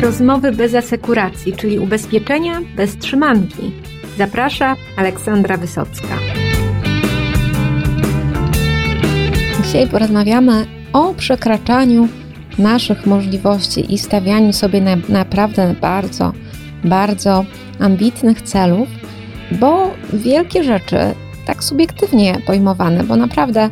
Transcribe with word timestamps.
Rozmowy 0.00 0.52
bez 0.52 0.74
asekuracji, 0.74 1.52
czyli 1.52 1.78
ubezpieczenia 1.78 2.60
bez 2.76 2.96
trzymanki. 2.96 3.72
Zaprasza 4.18 4.76
Aleksandra 4.96 5.56
Wysocka. 5.56 6.08
Dzisiaj 9.62 9.88
porozmawiamy 9.88 10.66
o 10.92 11.14
przekraczaniu 11.14 12.08
naszych 12.58 13.06
możliwości 13.06 13.94
i 13.94 13.98
stawianiu 13.98 14.52
sobie 14.52 14.80
na, 14.80 14.96
naprawdę 15.08 15.74
bardzo, 15.80 16.32
bardzo 16.84 17.44
ambitnych 17.78 18.42
celów, 18.42 18.88
bo 19.52 19.90
wielkie 20.12 20.64
rzeczy, 20.64 20.98
tak 21.46 21.64
subiektywnie 21.64 22.38
pojmowane, 22.46 23.04
bo 23.04 23.16
naprawdę 23.16 23.70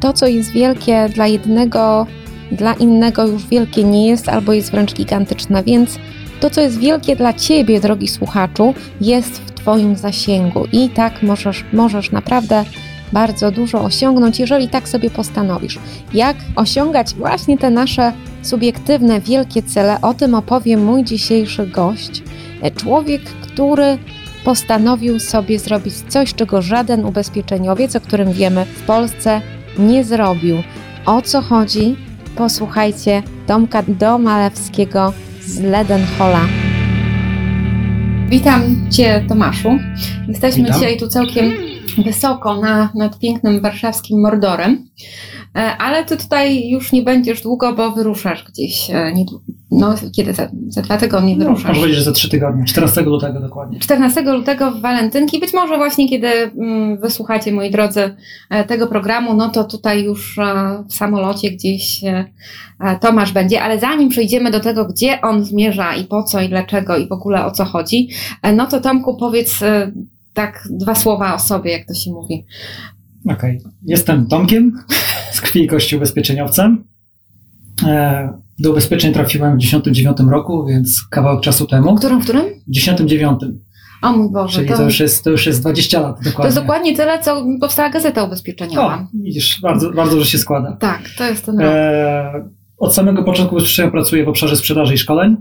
to, 0.00 0.12
co 0.12 0.26
jest 0.26 0.50
wielkie 0.50 1.08
dla 1.08 1.26
jednego, 1.26 2.06
dla 2.54 2.74
innego 2.74 3.26
już 3.26 3.46
wielkie 3.46 3.84
nie 3.84 4.08
jest, 4.08 4.28
albo 4.28 4.52
jest 4.52 4.70
wręcz 4.70 4.94
gigantyczne, 4.94 5.62
więc 5.62 5.98
to, 6.40 6.50
co 6.50 6.60
jest 6.60 6.78
wielkie 6.78 7.16
dla 7.16 7.32
ciebie, 7.32 7.80
drogi 7.80 8.08
słuchaczu, 8.08 8.74
jest 9.00 9.38
w 9.38 9.50
Twoim 9.50 9.96
zasięgu 9.96 10.66
i 10.72 10.88
tak 10.88 11.22
możesz, 11.22 11.64
możesz 11.72 12.10
naprawdę 12.10 12.64
bardzo 13.12 13.50
dużo 13.50 13.82
osiągnąć, 13.82 14.38
jeżeli 14.38 14.68
tak 14.68 14.88
sobie 14.88 15.10
postanowisz. 15.10 15.78
Jak 16.14 16.36
osiągać 16.56 17.14
właśnie 17.14 17.58
te 17.58 17.70
nasze 17.70 18.12
subiektywne, 18.42 19.20
wielkie 19.20 19.62
cele, 19.62 20.00
o 20.00 20.14
tym 20.14 20.34
opowie 20.34 20.76
mój 20.76 21.04
dzisiejszy 21.04 21.66
gość. 21.66 22.22
Człowiek, 22.76 23.22
który 23.22 23.98
postanowił 24.44 25.20
sobie 25.20 25.58
zrobić 25.58 25.94
coś, 26.08 26.34
czego 26.34 26.62
żaden 26.62 27.04
ubezpieczeniowiec, 27.04 27.96
o 27.96 28.00
którym 28.00 28.32
wiemy 28.32 28.64
w 28.64 28.82
Polsce, 28.82 29.40
nie 29.78 30.04
zrobił. 30.04 30.56
O 31.06 31.22
co 31.22 31.42
chodzi? 31.42 31.96
Posłuchajcie 32.36 33.22
Tomka 33.46 33.82
Domalewskiego 33.88 35.12
z 35.40 35.60
Ledenhola. 35.60 36.40
Witam 38.28 38.62
Cię, 38.90 39.24
Tomaszu. 39.28 39.78
Jesteśmy 40.28 40.62
Witam. 40.62 40.80
dzisiaj 40.80 40.98
tu 40.98 41.08
całkiem 41.08 41.52
wysoko 42.04 42.60
na, 42.60 42.92
nad 42.94 43.18
pięknym 43.18 43.60
warszawskim 43.60 44.20
Mordorem. 44.20 44.88
E, 45.56 45.58
Ale 45.58 46.04
ty 46.04 46.16
tutaj 46.16 46.68
już 46.68 46.92
nie 46.92 47.02
będziesz 47.02 47.42
długo, 47.42 47.72
bo 47.72 47.90
wyruszasz 47.90 48.44
gdzieś. 48.44 48.90
No, 49.80 49.94
kiedy? 50.16 50.34
Za, 50.34 50.48
za 50.68 50.82
dwa 50.82 50.96
tygodnie 50.96 51.36
No, 51.36 51.44
wyruszasz. 51.44 51.64
można 51.64 51.80
powiedzieć, 51.80 51.98
że 51.98 52.04
za 52.04 52.12
trzy 52.12 52.28
tygodnie, 52.28 52.64
14 52.64 53.02
lutego 53.02 53.40
dokładnie. 53.40 53.80
14 53.80 54.22
lutego 54.22 54.70
w 54.72 54.80
Walentynki. 54.80 55.40
Być 55.40 55.52
może 55.52 55.76
właśnie 55.76 56.08
kiedy 56.08 56.28
mm, 56.28 56.98
wysłuchacie, 57.00 57.52
moi 57.52 57.70
drodzy, 57.70 58.16
e, 58.50 58.64
tego 58.64 58.86
programu, 58.86 59.34
no 59.34 59.48
to 59.48 59.64
tutaj 59.64 60.04
już 60.04 60.38
e, 60.38 60.84
w 60.88 60.94
samolocie 60.94 61.50
gdzieś 61.50 62.04
e, 62.04 62.24
Tomasz 63.00 63.32
będzie. 63.32 63.62
Ale 63.62 63.78
zanim 63.80 64.08
przejdziemy 64.08 64.50
do 64.50 64.60
tego, 64.60 64.84
gdzie 64.84 65.20
on 65.20 65.44
zmierza 65.44 65.94
i 65.94 66.04
po 66.04 66.22
co 66.22 66.40
i 66.40 66.48
dlaczego 66.48 66.96
i 66.96 67.08
w 67.08 67.12
ogóle 67.12 67.44
o 67.44 67.50
co 67.50 67.64
chodzi, 67.64 68.08
e, 68.42 68.52
no 68.52 68.66
to 68.66 68.80
Tomku 68.80 69.16
powiedz 69.16 69.60
tak 70.34 70.68
dwa 70.70 70.94
słowa 70.94 71.34
o 71.34 71.38
sobie, 71.38 71.72
jak 71.72 71.86
to 71.86 71.94
się 71.94 72.10
mówi. 72.10 72.44
Okej. 73.30 73.60
Jestem 73.86 74.26
Tomkiem, 74.26 74.72
z 75.32 75.40
krwi 75.40 75.64
i 75.64 75.66
kości 75.66 75.96
ubezpieczeniowcem. 75.96 76.84
E, 77.86 78.43
Do 78.58 78.70
ubezpieczeń 78.70 79.12
trafiłem 79.12 79.56
w 79.58 79.60
1999 79.60 80.32
roku, 80.32 80.66
więc 80.66 81.02
kawałek 81.10 81.40
czasu 81.40 81.66
temu. 81.66 81.94
Którym, 81.94 82.20
w 82.20 82.24
którym? 82.24 82.42
W 82.42 82.74
1999, 82.74 83.60
O 84.02 84.12
mój 84.16 84.30
Boże, 84.32 84.54
czyli 84.56 84.68
to, 84.68 84.76
to 84.76 84.82
już, 84.82 85.00
jest, 85.00 85.24
to 85.24 85.30
już 85.30 85.46
jest 85.46 85.60
20 85.60 86.00
lat 86.00 86.16
dokładnie. 86.16 86.36
to 86.36 86.44
jest 86.44 86.56
dokładnie 86.58 86.96
tyle, 86.96 87.18
co 87.22 87.44
powstała 87.60 87.90
Gazeta 87.90 88.24
Ubezpieczeniowa. 88.24 88.94
O, 88.94 89.06
widzisz, 89.22 89.60
bardzo, 89.60 89.90
bardzo, 89.92 90.20
że 90.20 90.26
się 90.26 90.38
składa. 90.38 90.76
Tak, 90.80 91.00
to 91.18 91.24
jest 91.24 91.46
ten 91.46 91.58
rok. 91.58 91.68
E, 91.70 92.48
Od 92.78 92.94
samego 92.94 93.22
początku 93.24 93.54
ubezpieczenia 93.54 93.90
pracuję 93.90 94.24
w 94.24 94.28
obszarze 94.28 94.56
sprzedaży 94.56 94.94
i 94.94 94.98
szkoleń, 94.98 95.36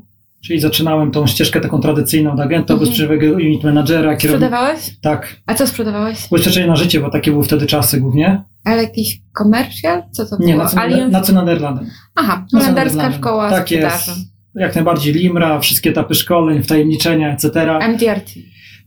czyli 0.45 0.59
zaczynałem 0.59 1.11
tą 1.11 1.27
ścieżkę 1.27 1.61
taką 1.61 1.79
tradycyjną 1.79 2.31
od 2.33 2.39
agenta 2.39 2.73
Mhm. 2.73 2.77
ubezpieczeniowego, 2.79 3.33
unit 3.35 3.63
managera. 3.63 4.15
Sprzedawałeś? 4.15 4.79
Tak, 5.01 5.35
A 5.45 5.53
co 5.53 5.67
sprzedawałeś? 5.67 6.17
ubezpieczenie 6.31 6.67
na 6.67 6.75
życie, 6.75 6.99
bo 6.99 7.09
takie 7.09 7.31
były 7.31 7.43
wtedy 7.43 7.65
czasy 7.65 7.99
głównie. 8.01 8.43
Ale 8.65 8.83
jakiś 8.83 9.21
komercjal? 9.33 10.03
Co 10.11 10.25
to 10.25 10.37
Nie, 10.39 10.53
było? 10.53 10.63
na 10.63 10.69
co, 10.69 10.79
Allianz? 10.81 11.11
na 11.11 11.21
co 11.21 11.33
Nederlandem. 11.33 11.85
Aha, 12.15 12.45
holenderska 12.53 13.11
szkoła 13.11 13.49
Tak 13.49 13.63
sprzedaży. 13.63 13.95
jest. 14.11 14.33
Jak 14.55 14.75
najbardziej 14.75 15.13
Limra, 15.13 15.59
wszystkie 15.59 15.89
etapy 15.89 16.15
szkoleń, 16.15 16.63
wtajemniczenia, 16.63 17.33
etc. 17.33 17.51
MDRT. 17.87 18.31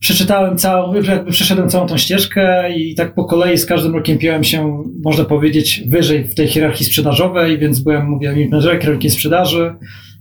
Przeczytałem 0.00 0.58
całą, 0.58 0.94
jakby 0.94 1.30
przeszedłem 1.32 1.68
całą 1.68 1.86
tą 1.86 1.96
ścieżkę 1.96 2.72
i 2.76 2.94
tak 2.94 3.14
po 3.14 3.24
kolei 3.24 3.58
z 3.58 3.66
każdym 3.66 3.94
rokiem 3.94 4.18
piąłem 4.18 4.44
się, 4.44 4.82
można 5.04 5.24
powiedzieć, 5.24 5.82
wyżej 5.88 6.24
w 6.24 6.34
tej 6.34 6.48
hierarchii 6.48 6.86
sprzedażowej, 6.86 7.58
więc 7.58 7.80
byłem, 7.80 8.06
mówię, 8.08 8.32
menedżerem, 8.50 8.80
kierownikiem 8.80 9.10
sprzedaży. 9.10 9.74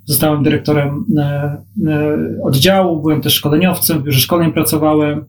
Zostałem 0.05 0.43
dyrektorem 0.43 1.05
e, 1.17 1.21
e, 1.21 2.17
oddziału, 2.43 3.01
byłem 3.01 3.21
też 3.21 3.33
szkoleniowcem, 3.33 3.99
w 3.99 4.03
biurze 4.03 4.19
szkoleń 4.19 4.51
pracowałem. 4.51 5.25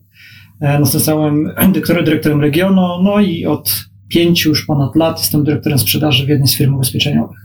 E, 0.59 0.79
następnie 0.79 0.99
zostałem 0.99 1.49
dyrektorem, 1.73 2.05
dyrektorem 2.05 2.41
regionu, 2.41 2.81
no 3.03 3.19
i 3.19 3.45
od 3.45 3.85
pięciu 4.09 4.49
już 4.49 4.65
ponad 4.65 4.95
lat 4.95 5.19
jestem 5.19 5.43
dyrektorem 5.43 5.79
sprzedaży 5.79 6.25
w 6.25 6.29
jednej 6.29 6.47
z 6.47 6.57
firm 6.57 6.75
ubezpieczeniowych. 6.75 7.39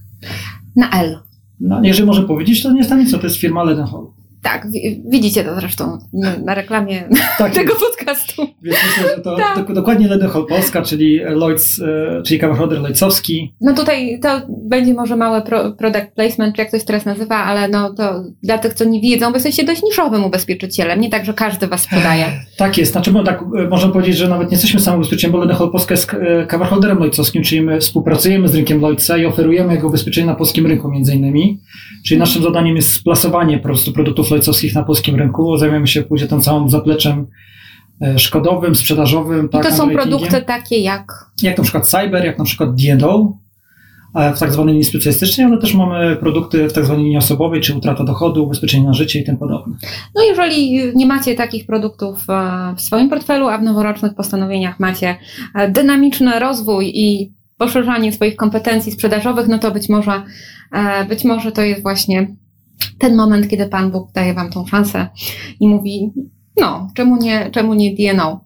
Na 0.76 0.90
L. 0.90 1.18
No, 1.60 1.80
jeżeli 1.82 2.06
można 2.06 2.24
powiedzieć, 2.24 2.62
to 2.62 2.72
nie 2.72 2.78
jest 2.78 2.90
tam 2.90 2.98
nic, 2.98 3.12
to 3.12 3.22
jest 3.22 3.36
firma 3.36 3.62
Ledenhall. 3.62 4.06
Tak, 4.42 4.70
wi- 4.70 5.02
widzicie 5.08 5.44
to 5.44 5.54
zresztą 5.60 5.98
na, 6.44 6.54
reklamie 6.54 7.04
Tak, 7.38 7.52
tego 7.60 7.74
podcastu. 7.74 8.46
więc 8.62 8.76
myślę, 8.86 9.14
że 9.16 9.22
to 9.22 9.36
Tak. 9.54 9.58
dok- 9.58 9.72
dokładnie 9.72 10.08
Ledenhall 10.08 10.46
Polska, 10.46 10.82
czyli 10.82 11.20
Lloyds, 11.20 11.80
e, 11.80 12.22
czyli 12.26 12.40
Coverholder 12.40 12.78
Lloydsowski. 12.78 13.54
No 13.60 13.74
tutaj 13.74 14.20
to 14.22 14.40
będzie 14.48 14.94
może 14.94 15.16
małe 15.16 15.42
pro, 15.42 15.72
product 15.72 16.06
placement, 16.14 16.56
czy 16.56 16.62
jak 16.62 16.70
to 16.70 16.78
się 16.78 16.84
teraz 16.84 17.04
nazywa, 17.04 17.36
ale 17.36 17.68
no 17.68 17.94
to 17.94 18.24
dla 18.42 18.58
tych, 18.58 18.74
co 18.74 18.84
nie 18.84 19.00
wiedzą, 19.00 19.30
bo 19.30 19.36
jesteście 19.36 19.64
dość 19.64 19.82
niszowym 19.82 20.24
ubezpieczycielem, 20.24 21.00
nie 21.00 21.10
tak, 21.10 21.24
że 21.24 21.34
każdy 21.34 21.66
was 21.66 21.82
sprzedaje. 21.82 22.24
Tak 22.56 22.78
jest, 22.78 22.92
znaczy 22.92 23.12
bo 23.12 23.22
tak, 23.24 23.42
e, 23.58 23.68
można 23.68 23.88
powiedzieć, 23.88 24.16
że 24.16 24.28
nawet 24.28 24.48
nie 24.48 24.54
jesteśmy 24.54 24.80
samym 24.80 25.00
ubezpieczeniem, 25.00 25.32
bo 25.32 25.38
Ledenhall 25.38 25.70
Polska 25.70 25.94
jest 25.94 26.10
coverholderem 26.50 26.98
Lloydsowskim, 26.98 27.42
czyli 27.42 27.62
my 27.62 27.80
współpracujemy 27.80 28.48
z 28.48 28.54
rynkiem 28.54 28.80
Lloydsa 28.80 29.16
i 29.18 29.26
oferujemy 29.26 29.74
jego 29.74 29.88
ubezpieczenie 29.88 30.26
na 30.26 30.34
polskim 30.34 30.66
rynku 30.66 30.90
między 30.90 31.14
innymi. 31.14 31.60
Czyli 32.04 32.20
naszym 32.20 32.42
zadaniem 32.42 32.76
jest 32.76 32.92
splasowanie 32.92 33.58
po 33.58 33.64
prostu 33.64 33.92
produktów 33.92 34.30
Lloydsowskich 34.30 34.74
na 34.74 34.82
polskim 34.82 35.16
rynku. 35.16 35.56
Zajmujemy 35.56 35.86
się 35.86 36.02
później 36.02 36.28
tym 36.28 36.40
całym 36.40 36.70
zapleczem 36.70 37.26
e, 38.02 38.18
szkodowym, 38.18 38.74
sprzedażowym. 38.74 39.46
I 39.46 39.48
tak, 39.48 39.66
to 39.66 39.72
są 39.72 39.90
produkty 39.90 40.42
takie 40.42 40.78
jak 40.78 41.32
jak 41.42 41.58
na 41.58 41.64
przykład 41.64 41.88
cyber, 41.88 42.24
jak 42.24 42.38
na 42.38 42.44
przykład 42.44 42.74
D&O, 42.74 43.42
w 44.14 44.38
tak 44.38 44.52
zwanej 44.52 44.74
linii 44.74 44.84
specjalistycznej, 44.84 45.46
ale 45.46 45.58
też 45.58 45.74
mamy 45.74 46.16
produkty 46.16 46.68
w 46.68 46.72
tak 46.72 46.84
zwanej 46.84 47.04
linii 47.04 47.18
osobowej, 47.18 47.60
czy 47.60 47.74
utrata 47.74 48.04
dochodu, 48.04 48.44
ubezpieczenie 48.44 48.84
na 48.84 48.94
życie 48.94 49.20
i 49.20 49.24
tym 49.24 49.36
podobne. 49.36 49.76
No 50.14 50.22
jeżeli 50.22 50.80
nie 50.94 51.06
macie 51.06 51.34
takich 51.34 51.66
produktów 51.66 52.24
e, 52.28 52.74
w 52.76 52.80
swoim 52.80 53.08
portfelu, 53.08 53.48
a 53.48 53.58
w 53.58 53.62
noworocznych 53.62 54.14
postanowieniach 54.14 54.80
macie 54.80 55.16
e, 55.54 55.70
dynamiczny 55.70 56.38
rozwój 56.38 56.92
i 56.94 57.32
poszerzanie 57.58 58.12
swoich 58.12 58.36
kompetencji 58.36 58.92
sprzedażowych, 58.92 59.48
no 59.48 59.58
to 59.58 59.70
być 59.70 59.88
może, 59.88 60.22
być 61.08 61.24
może 61.24 61.52
to 61.52 61.62
jest 61.62 61.82
właśnie 61.82 62.26
ten 62.98 63.16
moment, 63.16 63.48
kiedy 63.48 63.66
Pan 63.66 63.90
Bóg 63.90 64.12
daje 64.12 64.34
Wam 64.34 64.50
tą 64.50 64.66
szansę 64.66 65.08
i 65.60 65.68
mówi, 65.68 66.12
no, 66.60 66.88
czemu 66.94 67.16
nie, 67.16 67.50
czemu 67.50 67.74
nie 67.74 67.94
DNO? 67.94 68.44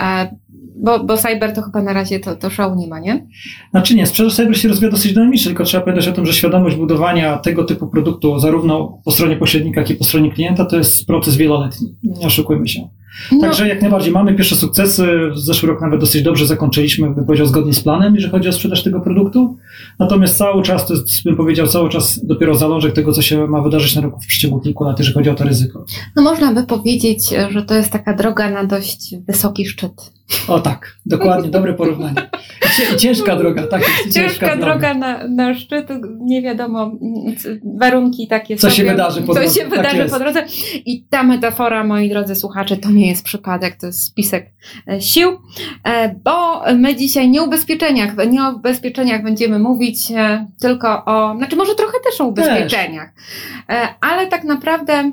E, 0.00 0.36
Bo, 0.76 1.04
bo 1.04 1.16
cyber 1.16 1.54
to 1.54 1.62
chyba 1.62 1.82
na 1.82 1.92
razie 1.92 2.20
to, 2.20 2.36
to 2.36 2.50
show 2.50 2.76
nie 2.76 2.86
ma, 2.86 3.00
nie? 3.00 3.26
Znaczy 3.70 3.94
nie, 3.94 4.06
sprzedaż 4.06 4.34
cyber 4.34 4.58
się 4.58 4.68
rozwija 4.68 4.90
dosyć 4.90 5.12
dynamicznie, 5.12 5.46
tylko 5.46 5.64
trzeba 5.64 5.84
pamiętać 5.84 6.08
o 6.08 6.12
tym, 6.12 6.26
że 6.26 6.32
świadomość 6.32 6.76
budowania 6.76 7.38
tego 7.38 7.64
typu 7.64 7.86
produktu, 7.86 8.38
zarówno 8.38 8.98
po 9.04 9.10
stronie 9.10 9.36
pośrednika, 9.36 9.80
jak 9.80 9.90
i 9.90 9.94
po 9.94 10.04
stronie 10.04 10.32
klienta, 10.32 10.64
to 10.64 10.76
jest 10.76 11.06
proces 11.06 11.36
wieloletni. 11.36 11.94
Nie 12.02 12.26
oszukujmy 12.26 12.68
się. 12.68 12.88
No, 13.32 13.40
Także 13.40 13.68
jak 13.68 13.80
najbardziej 13.80 14.12
mamy 14.12 14.34
pierwsze 14.34 14.56
sukcesy. 14.56 15.06
Zeszły 15.34 15.68
rok 15.68 15.80
nawet 15.80 16.00
dosyć 16.00 16.22
dobrze 16.22 16.46
zakończyliśmy, 16.46 17.10
bym 17.10 17.24
powiedział, 17.24 17.46
zgodnie 17.46 17.74
z 17.74 17.80
planem, 17.80 18.14
jeżeli 18.14 18.32
chodzi 18.32 18.48
o 18.48 18.52
sprzedaż 18.52 18.82
tego 18.82 19.00
produktu. 19.00 19.56
Natomiast 19.98 20.36
cały 20.36 20.62
czas, 20.62 20.86
to 20.86 20.94
jest, 20.94 21.24
bym 21.24 21.36
powiedział, 21.36 21.66
cały 21.66 21.88
czas 21.88 22.20
dopiero 22.26 22.54
zalążek 22.54 22.94
tego, 22.94 23.12
co 23.12 23.22
się 23.22 23.46
ma 23.46 23.62
wydarzyć 23.62 23.94
na 23.94 24.02
rynku 24.02 24.20
w 24.20 24.26
przeciągu 24.26 24.60
kilku 24.60 24.84
lat, 24.84 24.98
jeżeli 24.98 25.14
chodzi 25.14 25.30
o 25.30 25.34
to 25.34 25.44
ryzyko. 25.44 25.84
no 26.16 26.22
można 26.22 26.54
by 26.54 26.66
powiedzieć, 26.66 27.34
że 27.50 27.62
to 27.62 27.74
jest 27.74 27.90
taka 27.90 28.14
droga 28.14 28.50
na 28.50 28.64
dość 28.64 29.14
wysoki 29.26 29.66
szczyt. 29.66 29.92
O 30.48 30.60
tak, 30.60 30.96
dokładnie, 31.06 31.50
dobre 31.50 31.74
porównanie. 31.74 32.14
Ciężka 32.98 33.36
droga, 33.36 33.66
tak 33.66 33.80
jest. 33.80 34.14
Ciężka 34.14 34.56
droga 34.56 34.94
na, 34.94 35.28
na 35.28 35.54
szczyt, 35.54 35.88
nie 36.20 36.42
wiadomo, 36.42 36.92
warunki 37.78 38.28
takie 38.28 38.56
Co 38.56 38.70
się 38.70 38.76
sobie, 38.76 38.90
wydarzy 38.90 39.22
po 39.22 39.34
co 39.34 39.40
drodze, 39.40 39.54
się 39.54 39.60
tak 39.60 39.70
wydarzy 39.70 40.04
po 40.10 40.18
drodze. 40.18 40.46
I 40.86 41.04
ta 41.10 41.22
metafora, 41.22 41.84
moi 41.84 42.08
drodzy 42.08 42.34
słuchacze, 42.34 42.76
to 42.76 42.90
nie 42.90 43.08
jest 43.08 43.24
przypadek, 43.24 43.76
to 43.76 43.86
jest 43.86 44.04
spisek 44.04 44.46
e, 44.88 45.00
sił, 45.00 45.28
e, 45.84 46.14
bo 46.24 46.62
my 46.74 46.96
dzisiaj 46.96 47.30
nie 47.30 47.42
o 47.42 47.44
ubezpieczeniach, 47.44 48.10
nie 48.30 48.44
o 48.44 48.50
ubezpieczeniach 48.50 49.22
będziemy 49.22 49.58
mówić, 49.58 50.10
e, 50.10 50.46
tylko 50.60 51.04
o, 51.04 51.34
znaczy 51.36 51.56
może 51.56 51.74
trochę 51.74 51.98
też 52.04 52.20
o 52.20 52.24
ubezpieczeniach, 52.24 53.12
E, 53.68 53.88
ale 54.00 54.26
tak 54.26 54.44
naprawdę 54.44 55.12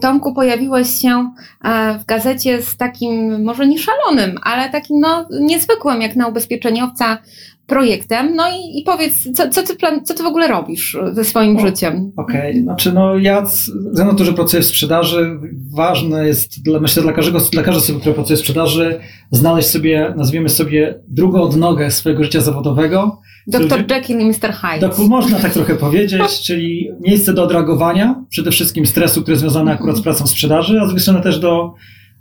Tomku, 0.00 0.34
pojawiłeś 0.34 0.88
się 0.88 1.30
e, 1.64 1.98
w 1.98 2.04
gazecie 2.04 2.62
z 2.62 2.76
takim, 2.76 3.44
może 3.44 3.66
nie 3.66 3.78
szalonym, 3.78 4.38
ale 4.42 4.70
takim 4.70 5.00
no, 5.00 5.28
niezwykłym, 5.40 6.02
jak 6.02 6.16
na 6.16 6.26
ubezpieczeniowca 6.26 7.18
projektem. 7.66 8.34
No 8.36 8.44
i, 8.48 8.78
i 8.78 8.82
powiedz, 8.82 9.28
co, 9.34 9.48
co, 9.48 9.62
ty 9.62 9.76
plan, 9.76 10.04
co 10.04 10.14
ty 10.14 10.22
w 10.22 10.26
ogóle 10.26 10.48
robisz 10.48 10.96
ze 11.12 11.24
swoim 11.24 11.56
o, 11.56 11.60
życiem? 11.60 12.12
Okej, 12.16 12.50
okay. 12.50 12.62
znaczy 12.62 12.92
no 12.92 13.18
ja 13.18 13.46
ze 13.92 14.14
to, 14.18 14.24
że 14.24 14.32
pracuję 14.32 14.62
w 14.62 14.66
sprzedaży, 14.66 15.38
ważne 15.74 16.26
jest, 16.26 16.62
dla, 16.62 16.80
myślę, 16.80 17.02
dla 17.02 17.12
każdego, 17.12 17.38
dla 17.38 17.62
każdej 17.62 17.84
osoby, 17.84 18.00
która 18.00 18.14
pracuje 18.14 18.36
w 18.36 18.40
sprzedaży, 18.40 19.00
znaleźć 19.30 19.68
sobie, 19.68 20.14
nazwijmy 20.16 20.48
sobie, 20.48 21.00
drugą 21.08 21.42
odnogę 21.42 21.90
swojego 21.90 22.24
życia 22.24 22.40
zawodowego. 22.40 23.20
Dr 23.46 23.84
Jekyll 23.90 24.20
i 24.20 24.24
Mr. 24.24 24.52
Hyde. 24.52 24.90
można 25.08 25.38
tak 25.38 25.52
trochę 25.52 25.74
powiedzieć, 25.74 26.40
czyli 26.46 26.90
miejsce 27.00 27.34
do 27.34 27.42
odreagowania, 27.42 28.24
przede 28.30 28.50
wszystkim 28.50 28.86
stresu, 28.86 29.22
który 29.22 29.32
jest 29.32 29.40
związany 29.40 29.72
akurat 29.72 29.96
z 29.96 30.02
pracą 30.02 30.26
sprzedaży, 30.26 30.80
a 30.80 30.84
z 30.84 30.88
drugiej 30.88 31.02
strony 31.02 31.20
też 31.20 31.38
do 31.38 31.74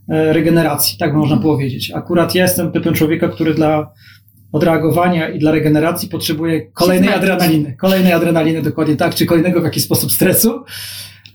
e, 0.09 0.33
regeneracji, 0.33 0.97
tak 0.97 1.13
można 1.13 1.37
powiedzieć. 1.37 1.91
Akurat 1.91 2.35
ja 2.35 2.43
jestem 2.43 2.71
typem 2.71 2.93
człowieka, 2.93 3.27
który 3.27 3.53
dla 3.53 3.91
odreagowania 4.51 5.29
i 5.29 5.39
dla 5.39 5.51
regeneracji 5.51 6.09
potrzebuje 6.09 6.71
kolejnej 6.71 7.13
adrenaliny. 7.13 7.75
Kolejnej 7.79 8.13
adrenaliny, 8.13 8.61
dokładnie 8.61 8.95
tak, 8.95 9.15
czy 9.15 9.25
kolejnego 9.25 9.61
w 9.61 9.63
jakiś 9.63 9.83
sposób 9.83 10.11
stresu. 10.11 10.63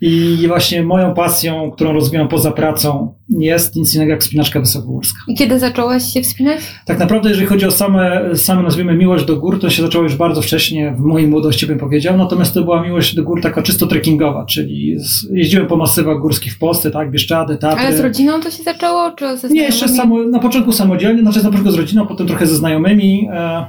I 0.00 0.44
właśnie 0.48 0.82
moją 0.82 1.14
pasją, 1.14 1.70
którą 1.70 1.92
rozwijam 1.92 2.28
poza 2.28 2.50
pracą, 2.50 3.14
jest 3.28 3.76
nic 3.76 3.94
innego 3.94 4.10
jak 4.10 4.20
wspinaczka 4.20 4.60
wysokogórska. 4.60 5.18
I 5.28 5.34
kiedy 5.34 5.58
zacząłeś 5.58 6.02
się 6.02 6.22
wspinać? 6.22 6.60
Tak 6.86 6.98
naprawdę, 6.98 7.28
jeżeli 7.28 7.46
chodzi 7.46 7.66
o 7.66 7.70
same, 7.70 8.36
same 8.36 8.62
nazwijmy 8.62 8.94
miłość 8.94 9.24
do 9.24 9.36
gór, 9.36 9.60
to 9.60 9.70
się 9.70 9.82
zaczęło 9.82 10.04
już 10.04 10.16
bardzo 10.16 10.42
wcześnie, 10.42 10.94
w 10.98 11.00
mojej 11.00 11.28
młodości 11.28 11.66
bym 11.66 11.78
powiedział, 11.78 12.16
natomiast 12.16 12.54
to 12.54 12.62
była 12.62 12.82
miłość 12.82 13.14
do 13.14 13.22
gór 13.22 13.42
taka 13.42 13.62
czysto 13.62 13.86
trekkingowa, 13.86 14.44
czyli 14.44 14.96
jeździłem 15.32 15.66
po 15.66 15.76
masywach 15.76 16.18
górskich 16.20 16.54
w 16.54 16.58
Polsce, 16.58 16.90
tak, 16.90 17.10
Bieszczady, 17.10 17.56
Tatry. 17.56 17.86
Ale 17.86 17.96
z 17.96 18.00
rodziną 18.00 18.40
to 18.40 18.50
się 18.50 18.62
zaczęło, 18.62 19.10
czy 19.10 19.36
ze 19.36 19.48
Nie, 19.48 19.62
jeszcze 19.62 19.88
samo, 19.88 20.22
na 20.22 20.38
początku 20.38 20.72
samodzielnie, 20.72 21.22
znaczy 21.22 21.38
na 21.38 21.44
początku 21.44 21.70
z 21.70 21.74
rodziną, 21.74 22.06
potem 22.06 22.26
trochę 22.26 22.46
ze 22.46 22.56
znajomymi, 22.56 23.28
e, 23.32 23.66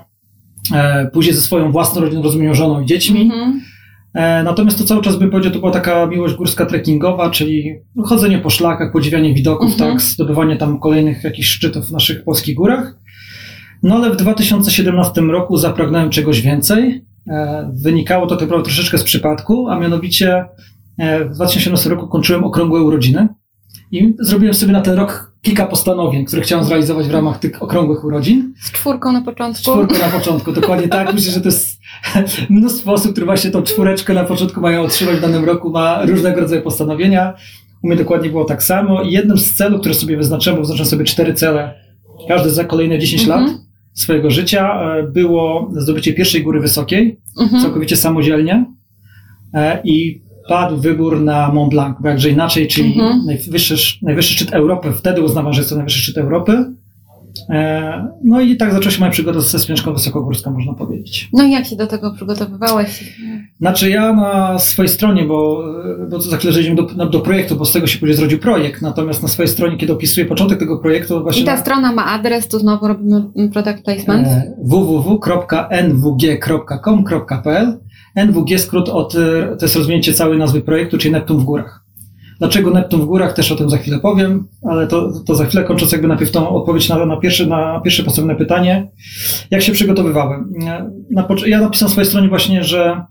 e, 0.74 1.10
później 1.14 1.36
ze 1.36 1.42
swoją 1.42 1.72
własną 1.72 2.02
rodziną, 2.02 2.22
rozumiem, 2.22 2.56
żoną 2.56 2.82
i 2.82 2.86
dziećmi. 2.86 3.22
Mhm. 3.22 3.62
E, 4.14 4.44
natomiast 4.44 4.78
to 4.78 4.84
cały 4.84 5.02
czas 5.02 5.16
bym 5.16 5.30
powiedział, 5.30 5.54
to 5.54 5.60
była 5.60 5.72
taka 5.72 6.06
miłość 6.06 6.36
górska 6.36 6.66
trekkingowa, 6.66 7.30
czyli 7.30 7.76
chodzenie 8.04 8.40
po 8.40 8.50
szlakach, 8.50 8.92
podziwianie 8.92 9.34
widoków, 9.34 9.72
mhm. 9.72 9.92
tak, 9.92 10.02
zdobywanie 10.02 10.56
tam 10.56 10.80
kolejnych 10.80 11.24
jakichś 11.24 11.48
szczytów 11.48 11.88
w 11.88 11.92
naszych 11.92 12.24
polskich 12.24 12.56
górach. 12.56 12.96
No 13.84 13.96
ale 13.96 14.12
w 14.12 14.16
2017 14.16 15.22
roku 15.22 15.58
zapragnąłem 15.58 16.10
czegoś 16.10 16.42
więcej. 16.42 17.06
E, 17.30 17.72
wynikało 17.84 18.28
to 18.28 18.36
tak 18.36 18.42
naprawdę 18.42 18.66
troszeczkę 18.66 18.98
z 18.98 19.04
przypadku, 19.04 19.70
a 19.70 19.80
mianowicie 19.80 20.46
e, 20.98 21.26
w 21.26 21.36
2017 21.36 21.90
roku 21.90 22.08
kończyłem 22.08 22.44
okrągłe 22.44 22.82
urodziny 22.82 23.28
i 23.92 24.16
zrobiłem 24.20 24.54
sobie 24.54 24.74
na 24.74 24.82
ten 24.82 24.96
rok 24.96 25.29
kilka 25.42 25.66
postanowień, 25.66 26.26
które 26.26 26.42
chciałem 26.42 26.66
zrealizować 26.66 27.08
w 27.08 27.12
ramach 27.12 27.40
tych 27.40 27.64
okrągłych 27.64 28.04
urodzin. 28.04 28.54
Z 28.62 28.72
czwórką 28.72 29.12
na 29.12 29.22
początku? 29.22 29.60
Z 29.60 29.62
czwórką 29.62 29.94
na 29.98 30.20
początku, 30.20 30.52
dokładnie 30.52 30.88
tak. 30.88 31.14
Myślę, 31.14 31.32
że 31.32 31.42
to 31.42 31.48
jest 31.48 31.80
mnóstwo 32.50 32.94
osób, 32.94 33.12
które 33.12 33.26
właśnie 33.26 33.52
tą 33.52 33.62
czwóreczkę 33.62 34.14
na 34.14 34.24
początku 34.24 34.62
mają 34.62 34.82
otrzymać 34.82 35.16
w 35.16 35.22
danym 35.22 35.46
roku, 35.46 35.70
ma 35.70 36.06
różnego 36.06 36.40
rodzaju 36.40 36.62
postanowienia. 36.62 37.34
U 37.84 37.88
mnie 37.88 37.96
dokładnie 37.96 38.30
było 38.30 38.46
tak 38.46 38.64
samo 38.64 39.02
i 39.04 39.12
jednym 39.12 39.38
z 39.38 39.54
celów, 39.54 39.80
które 39.80 39.96
sobie 39.96 40.18
wyznaczyłem, 40.18 40.56
bo 40.56 40.62
wyznaczyłem 40.62 40.90
sobie 40.90 41.06
cztery 41.06 41.34
cele, 41.34 41.74
każdy 42.28 42.50
za 42.50 42.64
kolejne 42.64 43.00
10 43.00 43.24
mhm. 43.24 43.46
lat 43.46 43.56
swojego 43.94 44.32
życia, 44.32 44.82
e, 44.82 45.04
było 45.04 45.72
zdobycie 45.78 46.14
pierwszej 46.14 46.44
góry 46.44 46.60
wysokiej, 46.60 47.20
mhm. 47.40 47.62
całkowicie 47.62 47.96
samodzielnie 47.96 48.66
e, 49.54 49.82
i 49.84 50.22
padł 50.50 50.78
wybór 50.78 51.22
na 51.22 51.52
Mont 51.54 51.72
Blanc, 51.72 51.98
bo 52.02 52.10
jakże 52.10 52.30
inaczej, 52.30 52.68
czyli 52.68 52.94
mhm. 52.94 53.26
najwyższy, 53.26 53.98
najwyższy 54.02 54.34
szczyt 54.34 54.54
Europy, 54.54 54.92
wtedy 54.92 55.22
uznawano, 55.22 55.54
że 55.54 55.60
jest 55.60 55.70
to 55.70 55.76
najwyższy 55.76 56.02
szczyt 56.02 56.18
Europy. 56.18 56.66
E, 57.50 58.08
no 58.24 58.42
i 58.42 58.58
tak 58.58 58.74
zaczęła 58.74 58.92
się 58.92 59.00
moja 59.00 59.12
przygoda 59.12 59.42
ze 59.42 59.58
wspinaczką 59.58 59.94
wysokogórską, 59.94 60.52
można 60.52 60.74
powiedzieć. 60.74 61.30
No 61.34 61.44
i 61.44 61.52
jak 61.52 61.66
się 61.66 61.76
do 61.76 61.88
tego 61.88 62.14
przygotowywałeś? 62.14 63.18
Znaczy 63.60 63.90
ja 63.90 64.14
na 64.14 64.60
swojej 64.60 64.90
stronie, 64.90 65.24
bo, 65.24 65.64
bo 66.10 66.22
za 66.22 66.38
chwilę 66.38 66.52
przejdziemy 66.52 66.76
do, 66.76 67.06
do 67.06 67.20
projektu, 67.20 67.56
bo 67.56 67.66
z 67.66 67.72
tego 67.72 67.88
się 67.88 68.00
później 68.00 68.18
zrodził 68.18 68.40
projekt, 68.40 68.82
natomiast 68.82 69.22
na 69.22 69.28
swojej 69.28 69.50
stronie, 69.50 69.78
kiedy 69.78 69.94
opisuję 69.94 70.26
początek 70.26 70.60
tego 70.60 70.78
projektu... 70.78 71.24
Właśnie 71.24 71.42
I 71.42 71.46
ta 71.46 71.56
na... 71.56 71.62
strona 71.62 71.92
ma 71.92 72.06
adres, 72.06 72.48
tu 72.48 72.60
znowu 72.60 72.88
robimy 72.88 73.24
product 73.54 73.84
placement? 73.84 74.28
E, 74.28 74.54
www.nwg.com.pl 74.64 75.80
NWG 78.16 78.60
skrót 78.60 78.90
od, 78.90 79.16
e, 79.16 79.56
to 79.60 79.66
jest 79.66 79.76
rozwinięcie 79.76 80.14
całej 80.14 80.40
nazwy 80.40 80.62
projektu, 80.62 80.98
czyli 80.98 81.12
Neptun 81.12 81.40
w 81.40 81.44
górach. 81.44 81.84
Dlaczego 82.40 82.72
Neptun 82.72 83.02
w 83.02 83.06
górach, 83.06 83.34
też 83.34 83.52
o 83.52 83.56
tym 83.56 83.70
za 83.70 83.78
chwilę 83.78 84.00
powiem, 84.00 84.48
ale 84.70 84.88
to, 84.88 85.12
to 85.28 85.36
za 85.36 85.46
chwilę 85.46 85.64
kończąc 85.64 85.92
jakby 85.92 86.08
najpierw 86.08 86.32
tą 86.32 86.50
odpowiedź 86.50 86.90
na, 86.90 87.06
na, 87.06 87.18
pierwsze, 87.18 87.46
na 87.46 87.80
pierwsze 87.80 88.04
podstawowe 88.04 88.36
pytanie. 88.36 88.92
Jak 89.52 89.62
się 89.62 89.72
przygotowywałem? 89.72 90.54
Na, 91.12 91.28
ja 91.46 91.62
napisałem 91.62 91.90
na 91.90 91.92
swojej 91.92 92.06
stronie 92.06 92.30
właśnie, 92.30 92.64
że 92.64 93.02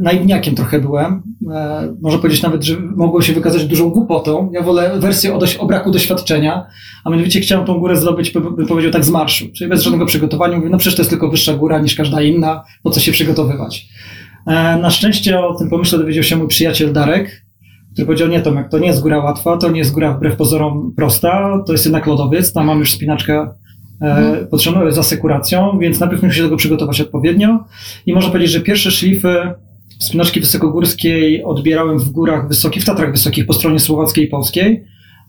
naiwniakiem 0.00 0.54
trochę 0.54 0.80
byłem. 0.80 1.22
E, 1.52 1.94
można 2.02 2.18
powiedzieć 2.18 2.42
nawet, 2.42 2.64
że 2.64 2.80
mogło 2.80 3.22
się 3.22 3.32
wykazać 3.32 3.64
dużą 3.64 3.90
głupotą. 3.90 4.50
Ja 4.52 4.62
wolę 4.62 4.92
wersję 4.98 5.34
o, 5.34 5.38
dość, 5.38 5.56
o 5.56 5.66
braku 5.66 5.90
doświadczenia, 5.90 6.66
a 7.04 7.10
mianowicie 7.10 7.40
chciałem 7.40 7.66
tą 7.66 7.78
górę 7.78 7.96
zrobić, 7.96 8.30
bym 8.30 8.66
powiedział 8.66 8.92
tak 8.92 9.04
z 9.04 9.10
marszu, 9.10 9.44
czyli 9.56 9.70
bez 9.70 9.82
żadnego 9.82 10.06
przygotowania. 10.06 10.56
Mówię, 10.56 10.70
no 10.70 10.78
przecież 10.78 10.96
to 10.96 11.02
jest 11.02 11.10
tylko 11.10 11.28
wyższa 11.28 11.54
góra 11.54 11.78
niż 11.78 11.94
każda 11.94 12.22
inna, 12.22 12.64
po 12.82 12.90
co 12.90 13.00
się 13.00 13.12
przygotowywać. 13.12 13.88
E, 14.46 14.52
na 14.76 14.90
szczęście 14.90 15.40
o 15.40 15.54
tym 15.54 15.70
pomyśle 15.70 15.98
dowiedział 15.98 16.24
się 16.24 16.36
mój 16.36 16.48
przyjaciel 16.48 16.92
Darek, 16.92 17.42
który 17.92 18.06
powiedział, 18.06 18.28
nie 18.28 18.40
Tomek, 18.40 18.68
to 18.68 18.78
nie 18.78 18.86
jest 18.86 19.00
góra 19.00 19.18
łatwa, 19.18 19.56
to 19.56 19.70
nie 19.70 19.78
jest 19.78 19.92
góra 19.92 20.12
wbrew 20.12 20.36
pozorom 20.36 20.92
prosta, 20.96 21.62
to 21.66 21.72
jest 21.72 21.84
jednak 21.84 22.06
lodowiec, 22.06 22.52
tam 22.52 22.66
mam 22.66 22.78
już 22.78 22.92
spinaczkę 22.92 23.34
e, 23.34 23.48
mhm. 24.00 24.46
potrzebną 24.46 24.92
z 24.92 24.98
asekuracją, 24.98 25.78
więc 25.78 26.00
najpierw 26.00 26.22
muszę 26.22 26.36
się 26.36 26.42
do 26.42 26.48
tego 26.48 26.56
przygotować 26.56 27.00
odpowiednio 27.00 27.64
i 28.06 28.12
można 28.12 28.30
powiedzieć, 28.30 28.52
że 28.52 28.60
pierwsze 28.60 28.90
szlify 28.90 29.54
wspinaczki 29.98 30.40
wysokogórskiej 30.40 31.44
odbierałem 31.44 31.98
w 31.98 32.10
górach 32.10 32.48
wysokich, 32.48 32.82
w 32.82 32.86
Tatrach 32.86 33.12
Wysokich 33.12 33.46
po 33.46 33.52
stronie 33.52 33.80
słowackiej 33.80 34.24
i 34.24 34.28
polskiej, 34.28 34.84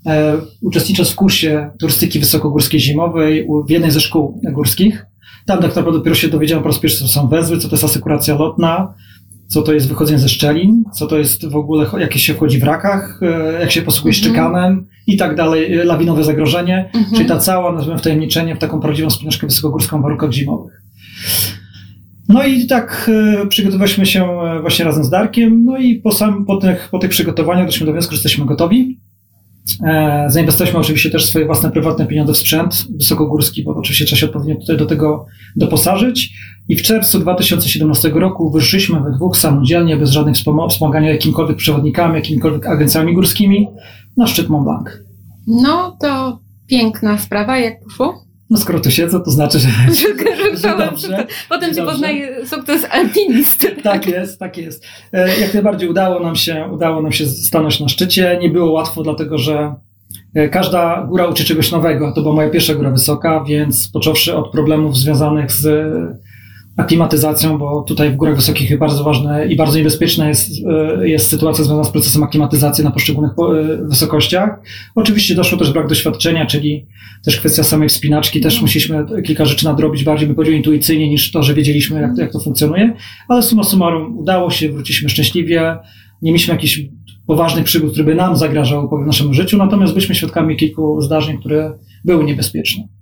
e, 0.06 0.38
uczestnicząc 0.62 1.10
w 1.10 1.16
kursie 1.16 1.70
turystyki 1.80 2.20
wysokogórskiej 2.20 2.80
zimowej 2.80 3.48
w 3.68 3.70
jednej 3.70 3.92
ze 3.92 4.02
szkół 4.02 4.42
górskich. 4.52 5.06
Tam 5.46 5.60
tak 5.60 5.76
naprawdę 5.76 6.00
dopiero 6.00 6.16
się 6.16 6.28
dowiedziałem 6.28 6.64
po 6.64 6.70
raz 6.70 6.80
pierwszy, 6.80 7.00
co 7.00 7.08
są 7.08 7.28
wezwy, 7.28 7.58
co 7.58 7.70
to 7.70 7.76
jest 7.76 7.84
asekuracja 7.84 8.36
lotna, 8.36 8.94
co 9.52 9.62
to 9.62 9.74
jest 9.74 9.88
wychodzenie 9.88 10.20
ze 10.20 10.30
szczelin, 10.30 10.84
co 10.94 11.08
to 11.08 11.18
jest 11.18 11.50
w 11.50 11.56
ogóle, 11.56 11.86
jak 12.00 12.14
się 12.14 12.34
wchodzi 12.34 12.60
w 12.60 12.64
rakach, 12.64 13.20
e, 13.22 13.60
jak 13.62 13.72
się 13.72 13.82
posługuje 13.82 14.16
mhm. 14.16 14.24
szczekanem 14.24 14.88
i 15.08 15.18
tak 15.18 15.36
dalej, 15.36 15.74
e, 15.74 15.84
lawinowe 15.84 16.24
zagrożenie, 16.24 16.90
mhm. 16.94 17.16
czyli 17.16 17.30
ta 17.30 17.38
cała, 17.38 17.72
nazwijmy 17.72 18.00
wtajemniczenie 18.00 18.56
w 18.56 18.60
taką 18.60 18.80
prawdziwą 18.80 19.10
spinaczkę 19.10 19.48
wysokogórską 19.48 20.00
w 20.00 20.04
warunkach 20.04 20.32
zimowych. 20.32 20.82
No 22.30 22.44
i 22.44 22.68
tak 22.68 23.12
e, 23.44 23.48
przygotowaliśmy 23.48 24.06
się 24.06 24.28
właśnie 24.62 24.86
razem 24.86 25.04
z 25.04 25.10
Darkiem, 25.10 25.66
no 25.66 25.78
i 25.78 25.96
po, 25.96 26.12
sam, 26.12 26.46
po, 26.46 26.58
tych, 26.58 26.90
po 26.92 27.00
tych 27.00 27.10
przygotowaniach 27.10 27.66
doszliśmy 27.66 27.86
do 27.86 27.94
wniosku, 27.94 28.12
że 28.12 28.16
jesteśmy 28.16 28.46
gotowi. 28.46 29.00
E, 29.84 30.26
zainwestowaliśmy 30.30 30.80
oczywiście 30.80 31.10
też 31.10 31.26
swoje 31.26 31.46
własne 31.46 31.72
prywatne 31.72 32.08
pieniądze 32.08 32.34
w 32.34 32.38
sprzęt 32.38 32.86
wysokogórski, 32.98 33.64
bo 33.64 33.76
oczywiście 33.76 34.06
trzeba 34.06 34.20
się 34.20 34.26
odpowiednio 34.26 34.56
tutaj 34.56 34.78
do 34.78 34.86
tego 34.86 35.26
doposażyć. 35.56 36.34
I 36.70 36.76
w 36.76 36.82
czerwcu 36.82 37.20
2017 37.20 38.10
roku 38.10 38.52
wyszliśmy 38.52 39.00
we 39.00 39.12
dwóch 39.12 39.38
samodzielnie, 39.38 39.98
bez 39.98 40.12
żadnych 40.12 40.36
wspomagania 40.70 41.10
jakimkolwiek 41.10 41.58
przewodnikami, 41.58 42.16
jakimikolwiek 42.16 42.68
agencjami 42.68 43.14
górskimi 43.14 43.68
na 44.18 44.28
szczyt 44.28 44.50
Mont 44.50 44.64
Blanc. 44.64 44.88
No 45.48 45.98
to 46.02 46.40
piękna 46.68 47.18
sprawa, 47.18 47.58
jak 47.58 47.84
poszło? 47.84 48.31
No 48.52 48.58
skoro 48.58 48.80
tu 48.80 48.92
siedzę, 48.92 49.20
to 49.20 49.32
znaczy, 49.32 49.60
że, 49.60 49.68
że, 50.00 50.58
że 50.58 50.78
dobrze. 50.78 51.28
Potem 51.50 51.74
się 51.74 51.86
poznaje 51.86 52.48
sukces 52.48 52.86
alpinisty. 52.92 53.72
Tak 53.84 54.08
jest, 54.08 54.40
tak 54.40 54.58
jest. 54.58 54.86
E, 55.14 55.40
jak 55.40 55.54
najbardziej 55.54 55.90
udało 55.90 56.20
nam 56.20 56.36
się, 56.36 56.70
udało 56.72 57.02
nam 57.02 57.12
się 57.12 57.26
stanąć 57.26 57.80
na 57.80 57.90
szczycie. 57.90 58.38
Nie 58.42 58.50
było 58.50 58.72
łatwo, 58.72 59.04
dlatego 59.04 59.38
że 59.38 59.76
e, 60.36 60.50
każda 60.50 61.06
góra 61.10 61.28
uczy 61.28 61.46
czegoś 61.46 61.72
nowego. 61.72 62.12
To 62.16 62.22
była 62.22 62.36
moja 62.36 62.50
pierwsza 62.50 62.76
góra 62.76 62.92
wysoka, 62.92 63.44
więc 63.48 63.90
począwszy 63.94 64.36
od 64.36 64.52
problemów 64.52 64.98
związanych 64.98 65.52
z 65.52 65.66
aklimatyzacją, 66.82 67.58
bo 67.58 67.82
tutaj 67.82 68.12
w 68.12 68.16
górach 68.16 68.36
wysokich 68.36 68.80
bardzo 68.80 69.04
ważne 69.04 69.48
i 69.48 69.56
bardzo 69.56 69.78
niebezpieczna 69.78 70.30
jest, 70.30 70.52
e, 71.00 71.10
jest 71.10 71.28
sytuacja 71.28 71.64
związana 71.64 71.84
z 71.84 71.92
procesem 71.92 72.24
aklimatyzacji 72.24 72.84
na 72.84 72.92
poszczególnych 72.92 73.32
e, 73.32 73.88
wysokościach. 73.88 74.50
Oczywiście 74.96 75.36
doszło 75.36 75.58
też 75.58 75.72
brak 75.72 75.88
doświadczenia, 75.88 76.46
czyli 76.46 76.88
też 77.26 77.40
kwestia 77.40 77.64
samej 77.64 77.90
wspinaczki, 77.90 78.42
też 78.42 78.62
musieliśmy 78.62 79.06
kilka 79.26 79.46
rzeczy 79.46 79.66
nadrobić 79.66 80.04
bardziej, 80.04 80.28
by 80.28 80.36
powiedział, 80.36 80.56
intuicyjnie 80.56 81.10
niż 81.10 81.32
to, 81.32 81.44
że 81.44 81.54
wiedzieliśmy, 81.54 82.02
jak 82.02 82.16
to, 82.16 82.22
jak 82.22 82.32
to 82.32 82.40
funkcjonuje, 82.40 82.94
ale 83.28 83.44
summa 83.44 83.64
summarum 83.64 84.18
udało 84.18 84.50
się, 84.50 84.70
wróciliśmy 84.70 85.10
szczęśliwie, 85.10 85.78
nie 86.22 86.32
mieliśmy 86.32 86.54
jakichś 86.54 86.82
poważnych 87.28 87.66
przygód, 87.66 87.92
które 87.92 88.06
by 88.06 88.16
nam 88.16 88.38
zagrażały 88.38 88.88
w 89.04 89.08
naszym 89.08 89.34
życiu, 89.34 89.58
natomiast 89.58 89.94
byliśmy 89.94 90.16
świadkami 90.16 90.58
kilku 90.58 91.02
zdarzeń, 91.02 91.38
które 91.38 91.74
były 92.06 92.24
niebezpieczne. 92.24 93.01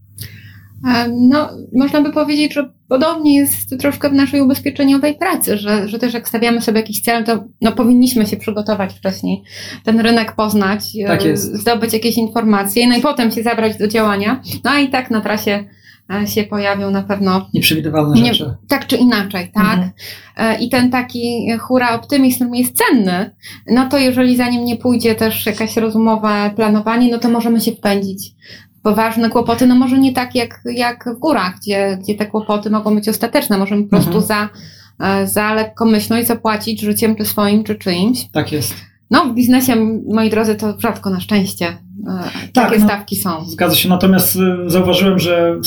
No, 1.12 1.50
można 1.74 2.02
by 2.02 2.12
powiedzieć, 2.14 2.54
że 2.54 2.70
podobnie 2.88 3.36
jest 3.36 3.80
troszkę 3.80 4.10
w 4.10 4.14
naszej 4.14 4.42
ubezpieczeniowej 4.42 5.16
pracy, 5.16 5.58
że, 5.58 5.88
że 5.88 6.00
też 6.00 6.14
jak 6.14 6.28
stawiamy 6.28 6.62
sobie 6.62 6.80
jakiś 6.80 7.02
cel, 7.02 7.24
to 7.24 7.44
no, 7.62 7.72
powinniśmy 7.72 8.26
się 8.28 8.38
przygotować 8.38 8.94
wcześniej, 8.94 9.44
ten 9.84 10.00
rynek 10.00 10.36
poznać, 10.36 10.84
tak 11.08 11.38
zdobyć 11.38 11.94
jakieś 11.94 12.18
informacje, 12.18 12.88
no 12.88 12.98
i 12.98 13.02
potem 13.02 13.32
się 13.32 13.44
zabrać 13.44 13.78
do 13.78 13.88
działania. 13.88 14.42
No 14.64 14.78
i 14.78 14.90
tak 14.90 15.12
na 15.12 15.22
trasie 15.22 15.66
e, 16.14 16.28
się 16.28 16.44
pojawią 16.44 16.92
na 16.92 17.04
pewno. 17.04 17.50
Nieprzewidywalne 17.54 18.22
Nie- 18.22 18.34
rzeczy. 18.34 18.54
Tak 18.68 18.88
czy 18.88 18.96
inaczej, 18.96 19.52
tak? 19.54 19.74
Mhm. 19.74 19.92
E, 20.38 20.60
I 20.60 20.70
ten 20.70 20.92
taki 20.92 21.52
hura 21.60 21.96
optymizm, 21.96 22.54
jest 22.54 22.76
cenny, 22.78 23.32
no 23.68 23.90
to 23.90 23.98
jeżeli 23.98 24.36
za 24.36 24.50
nim 24.50 24.66
nie 24.66 24.76
pójdzie 24.76 25.16
też 25.16 25.46
jakaś 25.46 25.78
rozumowe 25.78 26.52
planowanie, 26.56 27.12
no 27.12 27.18
to 27.18 27.30
możemy 27.30 27.62
się 27.62 27.72
wpędzić 27.72 28.32
poważne 28.84 29.30
kłopoty, 29.30 29.68
no 29.68 29.76
może 29.76 29.98
nie 29.98 30.14
tak 30.14 30.36
jak, 30.36 30.62
jak 30.66 31.10
w 31.16 31.20
górach, 31.20 31.56
gdzie, 31.62 31.98
gdzie 32.02 32.16
te 32.16 32.26
kłopoty 32.26 32.70
mogą 32.70 32.96
być 32.96 33.10
ostateczne, 33.10 33.58
możemy 33.58 33.84
po 33.84 33.90
prostu 33.90 34.18
Mhm. 34.18 34.26
za, 34.26 34.50
e, 35.06 35.28
za 35.28 35.54
lekkomyślność 35.54 36.28
zapłacić 36.28 36.82
życiem 36.82 37.16
czy 37.16 37.26
swoim, 37.26 37.64
czy 37.64 37.76
czyimś. 37.76 38.20
Tak 38.34 38.52
jest. 38.52 38.74
No 39.12 39.26
w 39.26 39.34
biznesie, 39.34 39.76
moi 40.08 40.30
drodzy, 40.30 40.56
to 40.56 40.74
rzadko 40.80 41.10
na 41.10 41.20
szczęście 41.20 41.66
e, 41.68 41.78
Tak, 42.54 42.66
takie 42.70 42.80
no. 42.80 42.86
stawki 42.86 43.16
są. 43.16 43.46
Zgadza 43.46 43.76
się, 43.76 43.90
natomiast 43.90 44.36
y, 44.36 44.70
zauważyłem, 44.70 45.20
że 45.20 45.60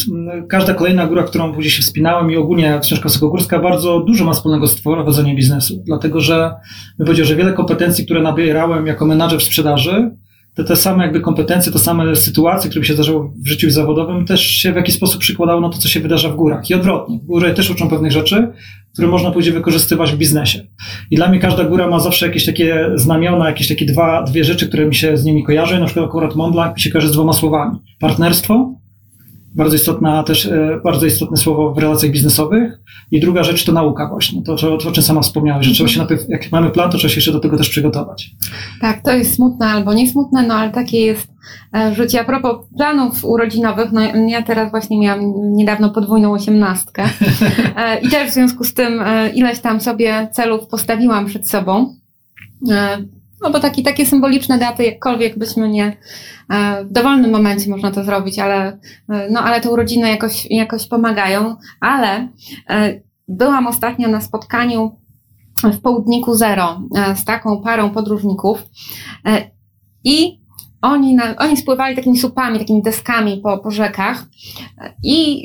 każda 0.48 0.74
kolejna 0.74 1.06
góra, 1.06 1.22
którą 1.22 1.54
później 1.54 1.70
się 1.70 1.82
wspinałem 1.82 2.30
i 2.30 2.36
ogólnie 2.36 2.80
ścieżka 2.82 3.02
wysokogórska 3.02 3.58
bardzo 3.58 4.00
dużo 4.00 4.24
ma 4.24 4.32
wspólnego 4.32 4.66
z 4.66 4.80
prowadzeniem 4.80 5.36
biznesu, 5.36 5.82
dlatego 5.86 6.20
że 6.20 6.54
bym 6.98 7.06
powiedział, 7.06 7.26
że 7.26 7.36
wiele 7.36 7.52
kompetencji, 7.52 8.04
które 8.04 8.22
nabierałem 8.22 8.86
jako 8.86 9.06
menadżer 9.06 9.40
w 9.40 9.42
sprzedaży, 9.42 10.10
te, 10.54 10.64
te 10.64 10.76
same 10.76 11.04
jakby 11.04 11.20
kompetencje, 11.20 11.72
te 11.72 11.78
same 11.78 12.16
sytuacje, 12.16 12.70
które 12.70 12.84
się 12.84 12.94
zdarzały 12.94 13.30
w 13.36 13.48
życiu 13.48 13.70
zawodowym, 13.70 14.26
też 14.26 14.46
się 14.46 14.72
w 14.72 14.76
jakiś 14.76 14.94
sposób 14.94 15.20
przykładało 15.20 15.60
na 15.60 15.68
to, 15.68 15.78
co 15.78 15.88
się 15.88 16.00
wydarza 16.00 16.28
w 16.28 16.36
górach. 16.36 16.70
I 16.70 16.74
odwrotnie. 16.74 17.20
Góry 17.22 17.54
też 17.54 17.70
uczą 17.70 17.88
pewnych 17.88 18.12
rzeczy, 18.12 18.52
które 18.92 19.08
można 19.08 19.30
później 19.30 19.54
wykorzystywać 19.54 20.12
w 20.12 20.16
biznesie. 20.16 20.66
I 21.10 21.16
dla 21.16 21.28
mnie 21.28 21.38
każda 21.38 21.64
góra 21.64 21.88
ma 21.88 22.00
zawsze 22.00 22.26
jakieś 22.26 22.46
takie 22.46 22.90
znamiona, 22.94 23.46
jakieś 23.46 23.68
takie 23.68 23.86
dwa, 23.86 24.22
dwie 24.22 24.44
rzeczy, 24.44 24.68
które 24.68 24.86
mi 24.86 24.94
się 24.94 25.16
z 25.16 25.24
nimi 25.24 25.44
kojarzą. 25.44 25.80
Na 25.80 25.86
przykład 25.86 26.06
akurat 26.06 26.36
Mont 26.36 26.54
Blanc 26.54 26.76
mi 26.76 26.80
się 26.80 26.90
kojarzy 26.90 27.08
z 27.08 27.12
dwoma 27.12 27.32
słowami. 27.32 27.78
Partnerstwo, 27.98 28.74
bardzo 29.54 29.76
istotna 29.76 30.22
też, 30.22 30.46
e, 30.46 30.80
bardzo 30.84 31.06
istotne 31.06 31.36
słowo 31.36 31.74
w 31.74 31.78
relacjach 31.78 32.12
biznesowych. 32.12 32.80
I 33.10 33.20
druga 33.20 33.42
rzecz 33.42 33.64
to 33.64 33.72
nauka 33.72 34.08
właśnie. 34.08 34.42
To, 34.42 34.52
o 34.88 34.92
czym 34.92 35.02
sama 35.02 35.20
wspomniałeś, 35.20 35.66
że 35.66 35.74
trzeba 35.74 35.88
się 35.88 35.98
najpierw, 35.98 36.28
jak 36.28 36.52
mamy 36.52 36.70
plan, 36.70 36.90
to 36.90 36.98
trzeba 36.98 37.10
się 37.10 37.16
jeszcze 37.16 37.32
do 37.32 37.40
tego 37.40 37.56
też 37.56 37.68
przygotować. 37.68 38.30
Tak, 38.80 39.02
to 39.02 39.12
jest 39.12 39.34
smutne 39.34 39.66
albo 39.66 39.94
nie 39.94 40.10
smutne, 40.10 40.42
no 40.42 40.54
ale 40.54 40.70
takie 40.70 41.00
jest 41.00 41.28
e, 41.74 41.94
życie. 41.94 42.20
A 42.20 42.24
propos 42.24 42.66
planów 42.76 43.24
urodzinowych, 43.24 43.92
no 43.92 44.00
ja 44.28 44.42
teraz 44.42 44.70
właśnie 44.70 45.00
miałam 45.00 45.20
niedawno 45.56 45.90
podwójną 45.90 46.32
osiemnastkę 46.32 47.04
e, 47.76 48.00
i 48.00 48.08
też 48.08 48.30
w 48.30 48.34
związku 48.34 48.64
z 48.64 48.74
tym 48.74 49.04
ileś 49.34 49.60
tam 49.60 49.80
sobie 49.80 50.28
celów 50.32 50.66
postawiłam 50.66 51.26
przed 51.26 51.48
sobą. 51.48 51.94
No 53.42 53.50
bo 53.50 53.60
taki, 53.60 53.82
takie 53.82 54.06
symboliczne 54.06 54.58
daty, 54.58 54.84
jakkolwiek 54.84 55.38
byśmy 55.38 55.68
nie, 55.68 55.96
e, 56.50 56.84
w 56.84 56.92
dowolnym 56.92 57.30
momencie 57.30 57.70
można 57.70 57.90
to 57.90 58.04
zrobić, 58.04 58.38
ale, 58.38 58.78
e, 59.08 59.30
no, 59.30 59.40
ale 59.40 59.60
te 59.60 59.70
urodziny 59.70 60.08
jakoś, 60.08 60.46
jakoś 60.50 60.86
pomagają. 60.88 61.56
Ale 61.80 62.28
e, 62.70 63.00
byłam 63.28 63.66
ostatnio 63.66 64.08
na 64.08 64.20
spotkaniu 64.20 64.96
w 65.64 65.80
południku 65.80 66.34
Zero 66.34 66.82
z 67.14 67.24
taką 67.24 67.62
parą 67.62 67.90
podróżników 67.90 68.64
i 70.04 70.40
oni, 70.82 71.14
na, 71.14 71.36
oni 71.36 71.56
spływali 71.56 71.96
takimi 71.96 72.18
słupami, 72.18 72.58
takimi 72.58 72.82
deskami 72.82 73.40
po, 73.42 73.58
po 73.58 73.70
rzekach 73.70 74.24
i 75.04 75.42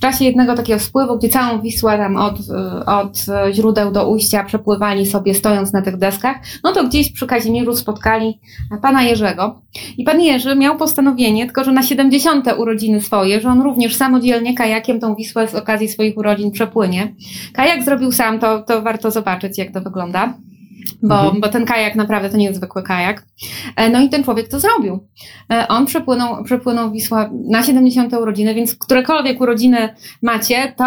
w 0.00 0.02
czasie 0.02 0.24
jednego 0.24 0.54
takiego 0.54 0.80
spływu, 0.80 1.18
gdzie 1.18 1.28
całą 1.28 1.60
Wisłę 1.60 1.98
tam 1.98 2.16
od, 2.16 2.38
e, 2.50 2.86
od 2.86 3.26
źródeł 3.52 3.92
do 3.92 4.08
ujścia 4.08 4.44
przepływali 4.44 5.06
sobie 5.06 5.34
stojąc 5.34 5.72
na 5.72 5.82
tych 5.82 5.96
deskach, 5.96 6.36
no 6.64 6.72
to 6.72 6.84
gdzieś 6.84 7.12
przy 7.12 7.26
Kazimierzu 7.26 7.76
spotkali 7.76 8.40
pana 8.82 9.02
Jerzego. 9.02 9.62
I 9.98 10.04
pan 10.04 10.20
Jerzy 10.20 10.56
miał 10.56 10.76
postanowienie, 10.76 11.44
tylko 11.44 11.64
że 11.64 11.72
na 11.72 11.82
70. 11.82 12.46
urodziny 12.58 13.00
swoje, 13.00 13.40
że 13.40 13.48
on 13.48 13.62
również 13.62 13.96
samodzielnie 13.96 14.54
kajakiem 14.54 15.00
tą 15.00 15.14
Wisłę 15.14 15.48
z 15.48 15.54
okazji 15.54 15.88
swoich 15.88 16.16
urodzin 16.16 16.50
przepłynie. 16.50 17.14
Kajak 17.52 17.82
zrobił 17.82 18.12
sam, 18.12 18.38
to, 18.38 18.62
to 18.62 18.82
warto 18.82 19.10
zobaczyć, 19.10 19.58
jak 19.58 19.72
to 19.72 19.80
wygląda. 19.80 20.34
Bo, 21.02 21.14
Mhm. 21.20 21.40
bo 21.40 21.48
ten 21.48 21.64
kajak 21.64 21.94
naprawdę 21.94 22.30
to 22.30 22.36
nie 22.36 22.44
jest 22.44 22.56
zwykły 22.58 22.82
kajak. 22.82 23.26
E, 23.76 23.90
No 23.90 24.00
i 24.00 24.08
ten 24.08 24.24
człowiek 24.24 24.48
to 24.48 24.60
zrobił. 24.60 25.08
E, 25.52 25.68
On 25.68 25.86
przepłynął, 25.86 26.44
przepłynął 26.44 26.90
Wisłę 26.90 27.30
na 27.50 27.62
70. 27.62 28.12
urodziny, 28.20 28.54
więc 28.54 28.74
którekolwiek 28.74 29.40
urodziny 29.40 29.88
macie, 30.22 30.74
to 30.76 30.84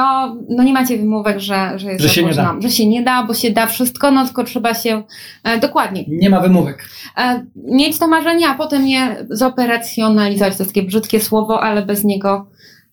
no 0.49 0.63
nie 0.63 0.73
macie 0.73 0.97
wymówek, 0.97 1.39
że, 1.39 1.79
że 1.79 1.91
jest 1.91 2.03
Że 2.03 2.09
się 2.09 2.23
nie 2.23 2.33
da. 2.33 2.55
Że 2.59 2.69
się 2.69 2.87
nie 2.87 3.03
da, 3.03 3.23
bo 3.23 3.33
się 3.33 3.51
da 3.51 3.67
wszystko, 3.67 4.11
no 4.11 4.25
tylko 4.25 4.43
trzeba 4.43 4.73
się 4.73 5.03
e, 5.43 5.59
dokładnie 5.59 6.05
Nie 6.07 6.29
ma 6.29 6.39
wymówek. 6.39 6.89
e, 7.17 7.45
mieć 7.55 7.99
to 7.99 8.07
marzenie, 8.07 8.47
a 8.49 8.55
potem 8.55 8.87
je 8.87 9.25
zoperacjonalizować. 9.29 10.57
To 10.57 10.65
takie 10.65 10.83
brzydkie 10.83 11.19
słowo, 11.19 11.63
ale 11.63 11.85
bez 11.85 12.03
niego, 12.03 12.47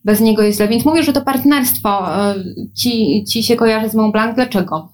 bez 0.05 0.21
niego 0.21 0.43
jest 0.43 0.57
źle. 0.57 0.67
Więc 0.67 0.85
mówię, 0.85 1.03
że 1.03 1.13
to 1.13 1.21
partnerstwo 1.21 2.15
e, 2.15 2.35
ci, 2.75 3.23
ci 3.23 3.43
się 3.43 3.55
kojarzy 3.55 3.89
z 3.89 3.95
Mont 3.95 4.13
Blanc. 4.13 4.35
Dlaczego? 4.35 4.89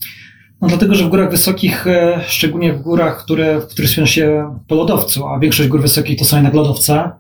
No 0.62 0.68
dlatego, 0.68 0.96
że 0.96 1.06
w 1.06 1.10
górach 1.10 1.32
wysokich, 1.32 1.88
e, 1.88 2.22
szczególnie 2.28 2.74
w 2.74 2.82
górach, 2.82 3.24
które, 3.24 3.62
w 3.62 3.68
których 3.68 3.90
się 3.90 4.56
po 4.68 4.76
lodowcu, 4.76 5.28
a 5.28 5.40
większość 5.40 5.70
gór 5.70 5.82
wysokich 5.82 6.20
to 6.20 6.26
są 6.26 6.36
jednak 6.36 6.54
lodowce, 6.54 7.12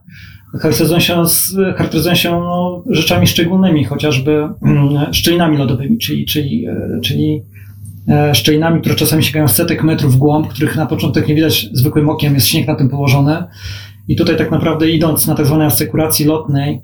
charakteryzują 0.62 1.00
się, 1.00 1.24
charakteryzują 1.76 2.16
się 2.16 2.32
no, 2.32 2.84
rzeczami 2.90 3.28
szczególnymi, 3.28 3.86
chociażby 3.86 4.48
mm, 4.62 5.14
szczelinami 5.14 5.58
lodowymi, 5.58 5.98
czyli, 5.98 6.26
czyli, 6.26 6.68
e, 6.68 7.00
czyli 7.04 7.42
e, 8.08 8.36
szczelinami, 8.36 8.82
które 8.82 8.96
czasami 8.96 9.24
sięgają 9.24 9.48
setek 9.48 9.84
metrów 9.84 10.14
w 10.14 10.18
głąb, 10.18 10.48
których 10.48 10.76
na 10.76 10.86
początek 10.86 11.28
nie 11.28 11.36
widać 11.36 11.70
zwykłym 11.74 12.10
okiem, 12.10 12.34
jest 12.34 12.48
śnieg 12.48 12.68
na 12.68 12.76
tym 12.76 12.90
położony. 12.90 13.44
I 14.08 14.16
tutaj 14.16 14.38
tak 14.38 14.52
naprawdę 14.52 14.90
idąc 14.90 15.28
na 15.28 15.36
tak 15.36 15.46
zwanej 15.46 15.68
asekuracji 15.68 16.26
lotnej, 16.26 16.82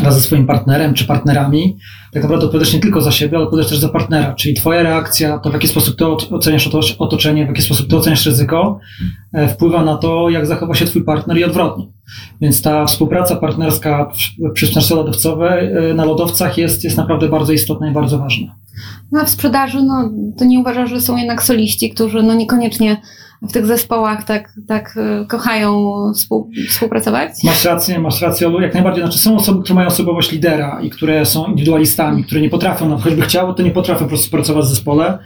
wraz 0.00 0.14
ze 0.14 0.20
swoim 0.20 0.46
partnerem 0.46 0.94
czy 0.94 1.04
partnerami, 1.04 1.76
tak 2.12 2.22
naprawdę 2.22 2.46
odpowiadasz 2.46 2.74
nie 2.74 2.80
tylko 2.80 3.00
za 3.00 3.10
siebie, 3.10 3.36
ale 3.36 3.44
odpowiadasz 3.46 3.70
też 3.70 3.78
za 3.78 3.88
partnera, 3.88 4.34
czyli 4.34 4.54
twoja 4.54 4.82
reakcja, 4.82 5.38
to 5.38 5.50
w 5.50 5.52
jaki 5.52 5.68
sposób 5.68 5.96
ty 5.96 6.04
oceniasz 6.06 6.66
oto- 6.66 6.80
otoczenie, 6.98 7.44
w 7.44 7.48
jaki 7.48 7.62
sposób 7.62 7.88
ty 7.90 7.96
oceniasz 7.96 8.26
ryzyko, 8.26 8.78
e, 9.32 9.48
wpływa 9.48 9.84
na 9.84 9.96
to, 9.96 10.30
jak 10.30 10.46
zachowa 10.46 10.74
się 10.74 10.84
twój 10.84 11.04
partner 11.04 11.38
i 11.38 11.44
odwrotnie. 11.44 11.86
Więc 12.40 12.62
ta 12.62 12.86
współpraca 12.86 13.36
partnerska 13.36 14.04
przy- 14.04 14.32
wspinaczce 14.66 14.94
lodowcowej 14.94 15.72
e, 15.90 15.94
na 15.94 16.04
lodowcach 16.04 16.58
jest, 16.58 16.84
jest 16.84 16.96
naprawdę 16.96 17.28
bardzo 17.28 17.52
istotna 17.52 17.90
i 17.90 17.92
bardzo 17.92 18.18
ważna. 18.18 18.54
No 19.12 19.20
a 19.20 19.24
w 19.24 19.30
sprzedaży, 19.30 19.82
no 19.82 20.10
to 20.38 20.44
nie 20.44 20.60
uważasz, 20.60 20.90
że 20.90 21.00
są 21.00 21.16
jednak 21.16 21.42
soliści, 21.42 21.90
którzy 21.90 22.22
no 22.22 22.34
niekoniecznie 22.34 22.96
w 23.48 23.52
tych 23.52 23.66
zespołach 23.66 24.24
tak, 24.24 24.52
tak 24.68 24.96
e, 24.96 25.26
kochają 25.26 25.92
współ, 26.14 26.50
współpracować? 26.68 27.30
Masz 27.44 27.64
rację, 27.64 27.98
masz 27.98 28.22
rację, 28.22 28.52
jak 28.60 28.74
najbardziej. 28.74 29.04
Znaczy 29.04 29.18
są 29.18 29.36
osoby, 29.36 29.62
które 29.62 29.74
mają 29.74 29.86
osobowość 29.86 30.32
lidera 30.32 30.80
i 30.82 30.90
które 30.90 31.26
są 31.26 31.46
indywidualistami, 31.46 32.24
które 32.24 32.40
nie 32.40 32.50
potrafią, 32.50 32.88
no, 32.88 32.98
choćby 32.98 33.22
chciały, 33.22 33.54
to 33.54 33.62
nie 33.62 33.70
potrafią 33.70 34.04
po 34.04 34.08
prostu 34.08 34.30
pracować 34.30 34.64
w 34.64 34.68
zespole, 34.68 35.18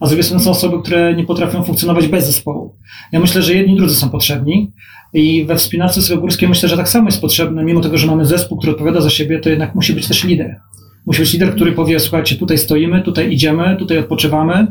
a 0.00 0.06
z 0.06 0.08
drugiej 0.08 0.24
strony 0.24 0.44
są 0.44 0.50
osoby, 0.50 0.82
które 0.82 1.14
nie 1.14 1.24
potrafią 1.24 1.62
funkcjonować 1.62 2.08
bez 2.08 2.26
zespołu. 2.26 2.76
Ja 3.12 3.20
myślę, 3.20 3.42
że 3.42 3.54
jedni 3.54 3.74
i 3.74 3.76
drudzy 3.76 3.94
są 3.94 4.10
potrzebni 4.10 4.72
i 5.12 5.44
we 5.44 5.56
wspinaczce 5.56 6.02
Srogórskiej 6.02 6.48
myślę, 6.48 6.68
że 6.68 6.76
tak 6.76 6.88
samo 6.88 7.08
jest 7.08 7.20
potrzebne, 7.20 7.64
mimo 7.64 7.80
tego, 7.80 7.98
że 7.98 8.06
mamy 8.06 8.26
zespół, 8.26 8.58
który 8.58 8.72
odpowiada 8.72 9.00
za 9.00 9.10
siebie, 9.10 9.38
to 9.38 9.50
jednak 9.50 9.74
musi 9.74 9.92
być 9.92 10.08
też 10.08 10.24
lider. 10.24 10.60
Musi 11.06 11.20
być 11.20 11.32
lider, 11.32 11.54
który 11.54 11.72
powie, 11.72 12.00
słuchajcie, 12.00 12.36
tutaj 12.36 12.58
stoimy, 12.58 13.02
tutaj 13.02 13.32
idziemy, 13.32 13.76
tutaj 13.78 13.98
odpoczywamy, 13.98 14.66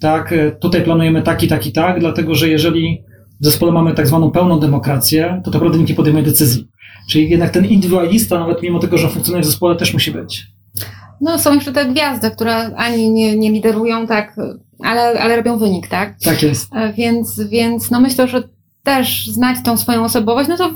tak, 0.00 0.32
e, 0.32 0.52
tutaj 0.52 0.82
planujemy 0.82 1.22
tak 1.22 1.42
i 1.42 1.48
tak 1.48 1.66
i 1.66 1.72
tak, 1.72 2.00
dlatego 2.00 2.34
że 2.34 2.48
jeżeli 2.48 3.02
w 3.40 3.44
zespole 3.44 3.72
mamy 3.72 3.94
tak 3.94 4.06
zwaną 4.06 4.30
pełną 4.30 4.60
demokrację, 4.60 5.40
to 5.44 5.50
tak 5.50 5.54
naprawdę 5.54 5.78
nikt 5.78 5.90
nie 5.90 5.96
podejmuje 5.96 6.24
decyzji. 6.24 6.68
Czyli 7.10 7.30
jednak 7.30 7.50
ten 7.50 7.64
indywidualista, 7.64 8.38
nawet 8.38 8.62
mimo 8.62 8.78
tego, 8.78 8.98
że 8.98 9.08
funkcjonuje 9.08 9.42
w 9.42 9.46
zespole, 9.46 9.76
też 9.76 9.92
musi 9.92 10.10
być. 10.10 10.46
No 11.20 11.38
są 11.38 11.54
jeszcze 11.54 11.72
te 11.72 11.86
gwiazdy, 11.86 12.30
które 12.30 12.56
ani 12.76 13.10
nie, 13.10 13.36
nie 13.36 13.50
liderują, 13.50 14.06
tak, 14.06 14.36
ale, 14.84 15.20
ale 15.20 15.36
robią 15.36 15.58
wynik, 15.58 15.88
tak? 15.88 16.14
Tak 16.24 16.42
jest. 16.42 16.74
E, 16.74 16.92
Więc, 16.92 17.40
więc 17.48 17.90
no 17.90 18.00
myślę, 18.00 18.28
że 18.28 18.42
też 18.82 19.26
znać 19.26 19.56
tą 19.64 19.76
swoją 19.76 20.04
osobowość, 20.04 20.48
no 20.48 20.56
to 20.56 20.70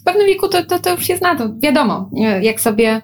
w 0.00 0.04
pewnym 0.04 0.26
wieku 0.26 0.48
to, 0.48 0.64
to, 0.64 0.78
to 0.78 0.90
już 0.90 1.04
się 1.04 1.16
zna, 1.16 1.36
to 1.36 1.48
wiadomo, 1.58 2.10
nie, 2.12 2.40
jak 2.42 2.60
sobie, 2.60 3.02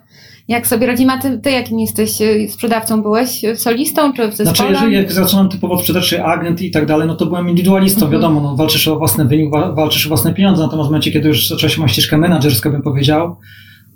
jak 0.50 0.66
sobie 0.66 0.86
radzimy. 0.86 1.12
A 1.12 1.18
ty, 1.18 1.38
ty 1.38 1.50
jakim 1.50 1.78
jesteś 1.80 2.22
e, 2.22 2.48
sprzedawcą? 2.48 3.02
Byłeś 3.02 3.44
e, 3.44 3.56
solistą 3.56 4.12
czy 4.12 4.28
w 4.28 4.34
zespole? 4.36 4.56
Znaczy, 4.56 4.72
jeżeli 4.72 4.94
jak 4.94 5.12
zaczynam 5.12 5.48
typowo 5.48 5.78
sprzedać, 5.78 6.08
czy 6.08 6.24
agent 6.24 6.62
i 6.62 6.70
tak 6.70 6.86
dalej, 6.86 7.08
no 7.08 7.14
to 7.14 7.26
byłem 7.26 7.48
indywidualistą, 7.48 8.04
Mhm. 8.06 8.12
wiadomo, 8.22 8.40
no, 8.40 8.56
walczysz 8.56 8.88
o 8.88 8.98
własny 8.98 9.24
wynik, 9.24 9.50
wa- 9.52 9.72
walczysz 9.72 10.06
o 10.06 10.08
własne 10.08 10.34
pieniądze, 10.34 10.62
natomiast 10.62 10.86
w 10.86 10.90
momencie, 10.90 11.10
kiedy 11.12 11.28
już 11.28 11.48
zaczęła 11.48 11.70
się 11.70 11.80
moja 11.80 11.88
ścieżka 11.88 12.70
bym 12.70 12.82
powiedział, 12.82 13.36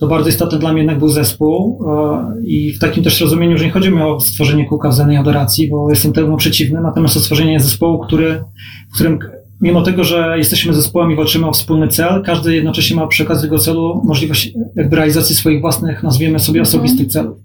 to 0.01 0.07
bardzo 0.07 0.29
istotny 0.29 0.59
dla 0.59 0.73
mnie 0.73 0.81
jednak 0.83 0.99
był 0.99 1.09
zespół 1.09 1.85
e, 1.89 2.25
i 2.47 2.73
w 2.73 2.79
takim 2.79 3.05
też 3.05 3.21
rozumieniu, 3.21 3.59
że 3.59 3.65
nie 3.65 3.71
chodzi 3.71 3.91
mi 3.91 4.03
o 4.03 4.21
stworzenie 4.21 4.67
kółka 4.69 4.89
wzajemnej 4.89 5.17
adoracji, 5.17 5.69
bo 5.71 5.91
jestem 5.91 6.13
temu 6.13 6.37
przeciwny, 6.37 6.81
natomiast 6.81 7.17
o 7.17 7.21
stworzenie 7.21 7.61
zespołu, 7.61 7.99
który, 7.99 8.45
w 8.91 8.95
którym 8.95 9.19
mimo 9.65 9.83
tego, 9.83 10.05
że 10.05 10.35
jesteśmy 10.39 10.75
zespołem 10.75 11.13
i 11.13 11.17
walczymy 11.17 11.47
o 11.47 11.53
wspólny 11.53 11.89
cel, 11.89 12.23
każdy 12.23 12.55
jednocześnie 12.55 12.97
ma 12.97 13.07
przy 13.07 13.23
okazji 13.23 13.43
tego 13.49 13.59
celu 13.59 14.03
możliwość 14.05 14.53
jakby 14.77 14.97
realizacji 14.97 15.37
swoich 15.37 15.61
własnych, 15.61 16.03
nazwijmy 16.03 16.39
sobie, 16.39 16.61
Mhm. 16.61 16.69
osobistych 16.77 17.09
celów. 17.09 17.39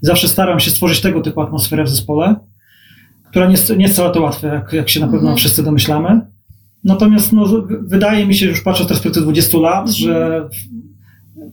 Zawsze 0.00 0.28
staram 0.28 0.60
się 0.60 0.70
stworzyć 0.70 1.00
tego 1.00 1.20
typu 1.20 1.40
atmosferę 1.40 1.84
w 1.84 1.88
zespole, 1.88 2.36
która 3.30 3.44
nie 3.46 3.52
jest, 3.52 3.76
nie 3.76 3.82
jest 3.82 3.94
wcale 3.94 4.10
to 4.14 4.20
łatwe, 4.22 4.48
jak, 4.48 4.72
jak 4.72 4.88
się 4.88 5.00
na 5.00 5.06
pewno 5.06 5.20
Mhm. 5.20 5.36
wszyscy 5.36 5.62
domyślamy. 5.62 6.20
Natomiast 6.84 7.32
no, 7.32 7.66
wydaje 7.82 8.26
mi 8.26 8.34
się, 8.34 8.46
już 8.46 8.60
patrząc 8.60 8.88
z 8.88 8.92
perspektywy 8.92 9.24
20 9.24 9.58
lat, 9.58 9.88
Mhm. 9.88 9.94
że 9.96 10.48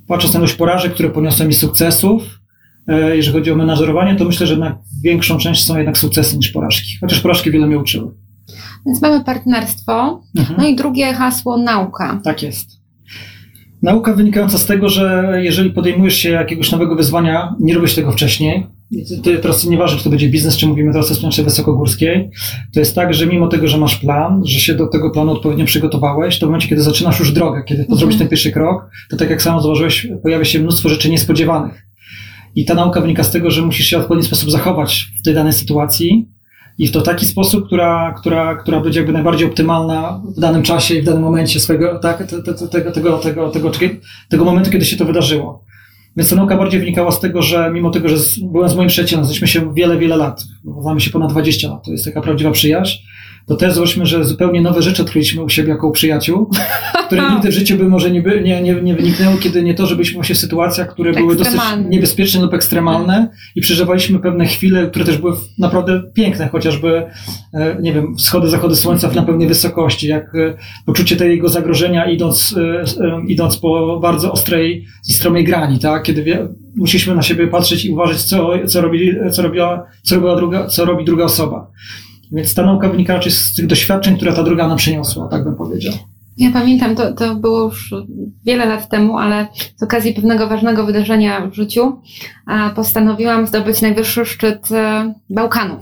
patrząc 0.07 0.33
na 0.33 0.39
ilość 0.39 0.53
porażek, 0.53 0.93
które 0.93 1.09
poniosłem 1.09 1.49
i 1.49 1.53
sukcesów, 1.53 2.39
e, 2.87 3.15
jeżeli 3.17 3.37
chodzi 3.37 3.51
o 3.51 3.55
menażerowanie, 3.55 4.15
to 4.15 4.25
myślę, 4.25 4.47
że 4.47 4.57
na 4.57 4.77
większą 5.03 5.37
część 5.37 5.63
są 5.63 5.77
jednak 5.77 5.97
sukcesy 5.97 6.37
niż 6.37 6.49
porażki. 6.51 6.97
Chociaż 7.01 7.19
porażki 7.19 7.51
wiele 7.51 7.67
mnie 7.67 7.79
uczyły. 7.79 8.11
Więc 8.85 9.01
mamy 9.01 9.23
partnerstwo. 9.23 10.21
Mhm. 10.37 10.55
No 10.57 10.67
i 10.67 10.75
drugie 10.75 11.13
hasło 11.13 11.57
nauka. 11.57 12.21
Tak 12.23 12.43
jest. 12.43 12.83
Nauka 13.81 14.13
wynikająca 14.13 14.57
z 14.57 14.65
tego, 14.65 14.89
że 14.89 15.33
jeżeli 15.41 15.69
podejmujesz 15.69 16.15
się 16.15 16.29
jakiegoś 16.29 16.71
nowego 16.71 16.95
wyzwania, 16.95 17.55
nie 17.59 17.73
robisz 17.73 17.95
tego 17.95 18.11
wcześniej, 18.11 18.67
to 19.23 19.41
teraz 19.41 19.65
nieważne, 19.65 19.97
czy 19.97 20.03
to 20.03 20.09
będzie 20.09 20.29
biznes, 20.29 20.57
czy 20.57 20.67
mówimy 20.67 20.91
teraz 20.91 21.11
o 21.11 21.15
sprzedaży 21.15 21.43
wysokogórskiej, 21.43 22.29
to 22.73 22.79
jest 22.79 22.95
tak, 22.95 23.13
że 23.13 23.27
mimo 23.27 23.47
tego, 23.47 23.67
że 23.67 23.77
masz 23.77 23.95
plan, 23.95 24.41
że 24.45 24.59
się 24.59 24.73
do 24.73 24.87
tego 24.87 25.11
planu 25.11 25.31
odpowiednio 25.31 25.65
przygotowałeś, 25.65 26.39
to 26.39 26.45
w 26.45 26.49
momencie, 26.49 26.67
kiedy 26.67 26.81
zaczynasz 26.81 27.19
już 27.19 27.31
drogę, 27.31 27.63
kiedy 27.63 27.81
mhm. 27.81 27.99
zrobisz 27.99 28.17
ten 28.17 28.27
pierwszy 28.27 28.51
krok, 28.51 28.89
to 29.09 29.17
tak 29.17 29.29
jak 29.29 29.41
samo 29.41 29.61
zauważyłeś, 29.61 30.07
pojawia 30.23 30.45
się 30.45 30.59
mnóstwo 30.59 30.89
rzeczy 30.89 31.09
niespodziewanych. 31.09 31.87
I 32.55 32.65
ta 32.65 32.73
nauka 32.73 33.01
wynika 33.01 33.23
z 33.23 33.31
tego, 33.31 33.51
że 33.51 33.61
musisz 33.61 33.87
się 33.87 33.97
w 33.97 34.01
odpowiedni 34.01 34.27
sposób 34.27 34.51
zachować 34.51 35.11
w 35.19 35.23
tej 35.25 35.33
danej 35.33 35.53
sytuacji, 35.53 36.27
i 36.77 36.89
to 36.89 36.99
w 36.99 37.03
taki 37.03 37.25
sposób, 37.25 37.65
która, 37.65 38.13
która, 38.17 38.55
która 38.55 38.79
będzie 38.79 38.99
jakby 38.99 39.13
najbardziej 39.13 39.47
optymalna 39.47 40.21
w 40.37 40.39
danym 40.39 40.63
czasie 40.63 40.95
i 40.95 41.01
w 41.01 41.05
danym 41.05 41.21
momencie 41.21 41.59
swojego, 41.59 41.99
tak, 41.99 42.27
tego, 42.27 42.43
tego, 42.43 42.67
tego, 42.91 43.17
tego, 43.17 43.49
tego, 43.49 43.71
tego 44.29 44.45
momentu, 44.45 44.71
kiedy 44.71 44.85
się 44.85 44.97
to 44.97 45.05
wydarzyło. 45.05 45.63
Więc 46.17 46.29
ta 46.29 46.35
nauka 46.35 46.57
bardziej 46.57 46.79
wynikała 46.79 47.11
z 47.11 47.19
tego, 47.19 47.41
że 47.41 47.71
mimo 47.73 47.89
tego, 47.89 48.09
że 48.09 48.15
byłem 48.41 48.69
z 48.69 48.75
moim 48.75 48.89
przyjacielem, 48.89 49.25
znaliśmy 49.25 49.47
się 49.47 49.73
wiele, 49.73 49.97
wiele 49.97 50.17
lat, 50.17 50.43
znamy 50.81 51.01
się 51.01 51.11
ponad 51.11 51.31
20 51.31 51.69
lat, 51.69 51.85
to 51.85 51.91
jest 51.91 52.05
taka 52.05 52.21
prawdziwa 52.21 52.51
przyjaźń, 52.51 52.97
to 53.47 53.55
też 53.55 53.73
zobaczmy, 53.73 54.05
że 54.05 54.25
zupełnie 54.25 54.61
nowe 54.61 54.81
rzeczy 54.81 55.01
odkryliśmy 55.01 55.43
u 55.43 55.49
siebie 55.49 55.69
jako 55.69 55.87
u 55.87 55.91
przyjaciół, 55.91 56.49
które 57.07 57.29
nigdy 57.29 57.49
w 57.49 57.53
życiu 57.53 57.77
by 57.77 57.83
może 57.83 58.11
nie, 58.11 58.21
by, 58.21 58.41
nie, 58.41 58.61
nie, 58.61 58.81
nie 58.81 58.95
wyniknęły, 58.95 59.37
kiedy 59.37 59.63
nie 59.63 59.73
to, 59.73 59.85
że 59.85 59.95
byliśmy 59.95 60.15
właśnie 60.15 60.35
w 60.35 60.37
sytuacjach, 60.37 60.93
które 60.93 61.13
były 61.13 61.35
dosyć 61.35 61.61
niebezpieczne 61.89 62.41
lub 62.41 62.53
ekstremalne 62.53 63.29
i 63.55 63.61
przeżywaliśmy 63.61 64.19
pewne 64.19 64.45
chwile, 64.45 64.87
które 64.87 65.05
też 65.05 65.17
były 65.17 65.33
naprawdę 65.57 66.01
piękne, 66.13 66.47
chociażby, 66.47 67.03
e, 67.53 67.77
nie 67.81 67.93
wiem, 67.93 68.15
wschody, 68.15 68.49
zachody 68.49 68.75
słońca 68.75 69.11
na 69.15 69.23
pewnej 69.23 69.47
wysokości, 69.47 70.07
jak 70.07 70.35
e, 70.35 70.57
poczucie 70.85 71.15
tego 71.15 71.49
zagrożenia 71.49 72.05
idąc, 72.05 72.55
e, 72.57 73.21
idąc 73.27 73.57
po 73.57 73.99
bardzo 73.99 74.31
ostrej 74.31 74.85
i 75.09 75.13
stromej 75.13 75.43
grani, 75.43 75.79
tak? 75.79 76.03
Kiedy 76.03 76.23
wie, 76.23 76.47
musieliśmy 76.75 77.15
na 77.15 77.21
siebie 77.21 77.47
patrzeć 77.47 77.85
i 77.85 77.89
uważać, 77.89 78.23
co, 78.23 78.49
co, 78.67 78.81
robi, 78.81 79.15
co, 79.31 79.41
robiła, 79.41 79.85
co, 80.03 80.15
robiła 80.15 80.35
druga, 80.35 80.67
co 80.67 80.85
robi 80.85 81.05
druga 81.05 81.23
osoba. 81.23 81.71
Więc 82.33 82.53
ta 82.53 82.65
nauka 82.65 82.89
wynika 82.89 83.13
raczej 83.13 83.31
z 83.31 83.55
tych 83.55 83.67
doświadczeń, 83.67 84.15
które 84.17 84.33
ta 84.33 84.43
druga 84.43 84.67
nam 84.67 84.77
przyniosła, 84.77 85.27
tak 85.27 85.43
bym 85.43 85.55
powiedział. 85.55 85.93
Ja 86.37 86.51
pamiętam, 86.51 86.95
to, 86.95 87.13
to 87.13 87.35
było 87.35 87.63
już 87.63 87.93
wiele 88.45 88.65
lat 88.65 88.89
temu, 88.89 89.17
ale 89.17 89.47
z 89.75 89.83
okazji 89.83 90.13
pewnego 90.13 90.47
ważnego 90.47 90.85
wydarzenia 90.85 91.47
w 91.47 91.53
życiu 91.53 92.01
postanowiłam 92.75 93.47
zdobyć 93.47 93.81
najwyższy 93.81 94.25
szczyt 94.25 94.71
e, 94.71 95.13
Bałkanów. 95.29 95.81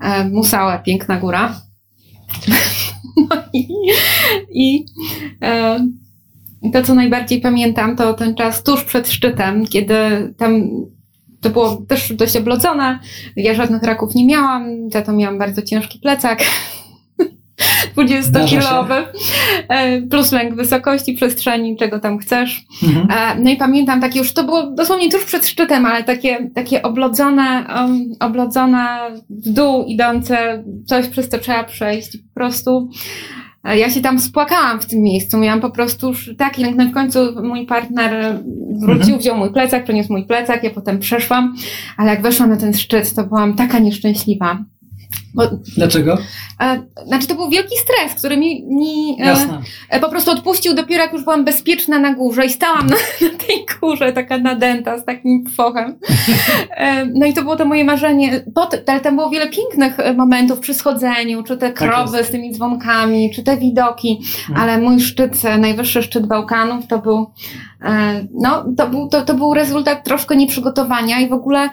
E, 0.00 0.28
Musałe, 0.28 0.80
piękna 0.84 1.16
góra. 1.16 1.54
No 3.16 3.36
i, 3.52 3.68
i 4.50 4.86
e, 5.42 5.80
to, 6.72 6.82
co 6.82 6.94
najbardziej 6.94 7.40
pamiętam, 7.40 7.96
to 7.96 8.14
ten 8.14 8.34
czas 8.34 8.62
tuż 8.62 8.84
przed 8.84 9.08
szczytem, 9.08 9.66
kiedy 9.66 9.94
tam 10.36 10.70
to 11.42 11.50
było 11.50 11.76
też 11.88 12.12
dość 12.12 12.36
oblodzone. 12.36 12.98
Ja 13.36 13.54
żadnych 13.54 13.82
raków 13.82 14.14
nie 14.14 14.26
miałam, 14.26 14.90
za 14.90 15.02
to 15.02 15.12
miałam 15.12 15.38
bardzo 15.38 15.62
ciężki 15.62 15.98
plecak. 15.98 16.42
20-kilowy, 17.96 18.94
e, 19.68 20.02
plus 20.02 20.32
lęk 20.32 20.54
wysokości, 20.54 21.14
przestrzeni, 21.14 21.76
czego 21.76 22.00
tam 22.00 22.18
chcesz. 22.18 22.64
Mhm. 22.82 23.08
E, 23.10 23.42
no 23.42 23.50
i 23.50 23.56
pamiętam 23.56 24.00
takie 24.00 24.18
już, 24.18 24.32
to 24.32 24.44
było 24.44 24.66
dosłownie 24.66 25.10
tuż 25.10 25.24
przed 25.24 25.46
szczytem, 25.48 25.86
ale 25.86 26.04
takie, 26.04 26.50
takie 26.54 26.82
oblodzone, 26.82 27.66
um, 27.76 28.14
oblodzone 28.20 28.98
w 29.30 29.50
dół 29.50 29.84
idące, 29.84 30.64
coś 30.86 31.08
przez 31.08 31.28
to 31.28 31.38
trzeba 31.38 31.64
przejść. 31.64 32.16
Po 32.16 32.34
prostu 32.34 32.88
ja 33.64 33.90
się 33.90 34.00
tam 34.00 34.18
spłakałam 34.18 34.80
w 34.80 34.86
tym 34.86 35.02
miejscu. 35.02 35.38
Miałam 35.38 35.60
po 35.60 35.70
prostu 35.70 36.08
już 36.08 36.30
taki 36.38 36.62
lęk. 36.62 36.76
No 36.76 36.86
w 36.86 36.92
końcu 36.92 37.18
mój 37.42 37.66
partner 37.66 38.40
wrócił, 38.70 39.02
mhm. 39.02 39.18
wziął 39.18 39.36
mój 39.36 39.52
plecak, 39.52 39.84
przeniósł 39.84 40.12
mój 40.12 40.26
plecak, 40.26 40.64
ja 40.64 40.70
potem 40.70 40.98
przeszłam, 40.98 41.56
ale 41.96 42.10
jak 42.10 42.22
weszłam 42.22 42.50
na 42.50 42.56
ten 42.56 42.74
szczyt, 42.74 43.14
to 43.14 43.24
byłam 43.24 43.54
taka 43.54 43.78
nieszczęśliwa. 43.78 44.64
Bo, 45.34 45.42
Dlaczego? 45.76 46.18
E, 46.60 46.82
znaczy, 47.06 47.26
to 47.26 47.34
był 47.34 47.50
wielki 47.50 47.76
stres, 47.76 48.14
który 48.18 48.36
mi, 48.36 48.64
mi 48.64 49.16
e, 49.20 49.36
e, 49.90 50.00
po 50.00 50.08
prostu 50.08 50.30
odpuścił 50.30 50.74
dopiero 50.74 51.02
jak 51.02 51.12
już 51.12 51.24
byłam 51.24 51.44
bezpieczna 51.44 51.98
na 51.98 52.14
górze 52.14 52.46
i 52.46 52.50
stałam 52.50 52.86
na, 52.86 52.96
na 53.28 53.38
tej 53.38 53.66
górze, 53.80 54.12
taka 54.12 54.38
nadęta 54.38 54.98
z 54.98 55.04
takim 55.04 55.44
fochem. 55.56 55.98
E, 56.70 57.06
no 57.06 57.26
i 57.26 57.32
to 57.32 57.42
było 57.42 57.56
to 57.56 57.64
moje 57.64 57.84
marzenie. 57.84 58.44
Pot, 58.54 58.82
ale 58.86 59.00
tam 59.00 59.16
było 59.16 59.30
wiele 59.30 59.48
pięknych 59.48 60.00
e, 60.00 60.14
momentów 60.14 60.60
przy 60.60 60.74
schodzeniu, 60.74 61.42
czy 61.42 61.56
te 61.56 61.70
tak 61.70 61.78
krowy 61.78 62.18
tak 62.18 62.26
z 62.26 62.30
tymi 62.30 62.52
dzwonkami, 62.52 63.30
czy 63.34 63.42
te 63.42 63.56
widoki, 63.56 64.20
mhm. 64.48 64.60
ale 64.60 64.78
mój 64.78 65.00
szczyt, 65.00 65.42
najwyższy 65.58 66.02
szczyt 66.02 66.26
Bałkanów 66.26 66.86
to 66.86 66.98
był 66.98 67.26
no, 68.40 68.64
to 68.76 68.88
był, 68.88 69.08
to, 69.08 69.22
to 69.22 69.34
był 69.34 69.54
rezultat 69.54 70.04
troszkę 70.04 70.36
nieprzygotowania 70.36 71.20
i 71.20 71.28
w 71.28 71.32
ogóle 71.32 71.70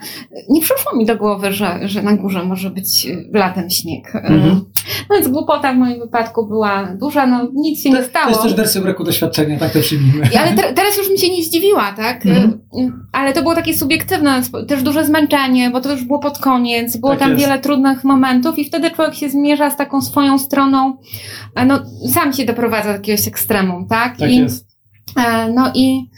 nie 0.48 0.60
przyszło 0.60 0.96
mi 0.96 1.06
do 1.06 1.16
głowy, 1.16 1.52
że, 1.52 1.78
że 1.82 2.02
na 2.02 2.16
górze 2.16 2.44
może 2.44 2.70
być 2.70 3.08
latem 3.32 3.70
śnieg. 3.70 4.14
E, 4.14 4.18
mhm. 4.18 4.64
No 5.10 5.16
więc 5.16 5.28
głupota 5.28 5.72
w 5.72 5.76
moim 5.76 6.00
wypadku 6.00 6.46
była 6.46 6.84
duża, 7.00 7.26
no 7.26 7.48
nic 7.54 7.82
się 7.82 7.90
to, 7.90 7.96
nie 7.96 8.04
stało. 8.04 8.26
To 8.26 8.30
jest 8.30 8.42
też 8.42 8.54
wersja 8.54 8.80
braku 8.80 9.04
doświadczenia, 9.04 9.58
tak 9.58 9.72
to 9.72 9.80
przyjmijmy. 9.80 10.28
Ale 10.40 10.52
te, 10.54 10.74
teraz 10.74 10.98
już 10.98 11.10
mi 11.10 11.18
się 11.18 11.30
nie 11.30 11.44
zdziwiła, 11.44 11.92
tak? 11.92 12.26
Mhm. 12.26 12.60
Ale 13.12 13.32
to 13.32 13.42
było 13.42 13.54
takie 13.54 13.74
subiektywne, 13.74 14.42
też 14.68 14.82
duże 14.82 15.04
zmęczenie, 15.04 15.70
bo 15.70 15.80
to 15.80 15.92
już 15.92 16.04
było 16.04 16.18
pod 16.18 16.38
koniec, 16.38 16.96
było 16.96 17.12
tak 17.12 17.20
tam 17.20 17.30
jest. 17.30 17.42
wiele 17.42 17.58
trudnych 17.58 18.04
momentów 18.04 18.58
i 18.58 18.64
wtedy 18.64 18.90
człowiek 18.90 19.14
się 19.14 19.28
zmierza 19.28 19.70
z 19.70 19.76
taką 19.76 20.02
swoją 20.02 20.38
stroną, 20.38 20.96
no 21.66 21.80
sam 22.14 22.32
się 22.32 22.44
doprowadza 22.44 22.88
do 22.88 22.94
jakiegoś 22.94 23.28
ekstremum, 23.28 23.86
tak? 23.88 24.16
Tak 24.16 24.30
I, 24.30 24.36
jest 24.36 24.69
E, 24.69 24.69
no 25.54 25.72
i 25.74 26.08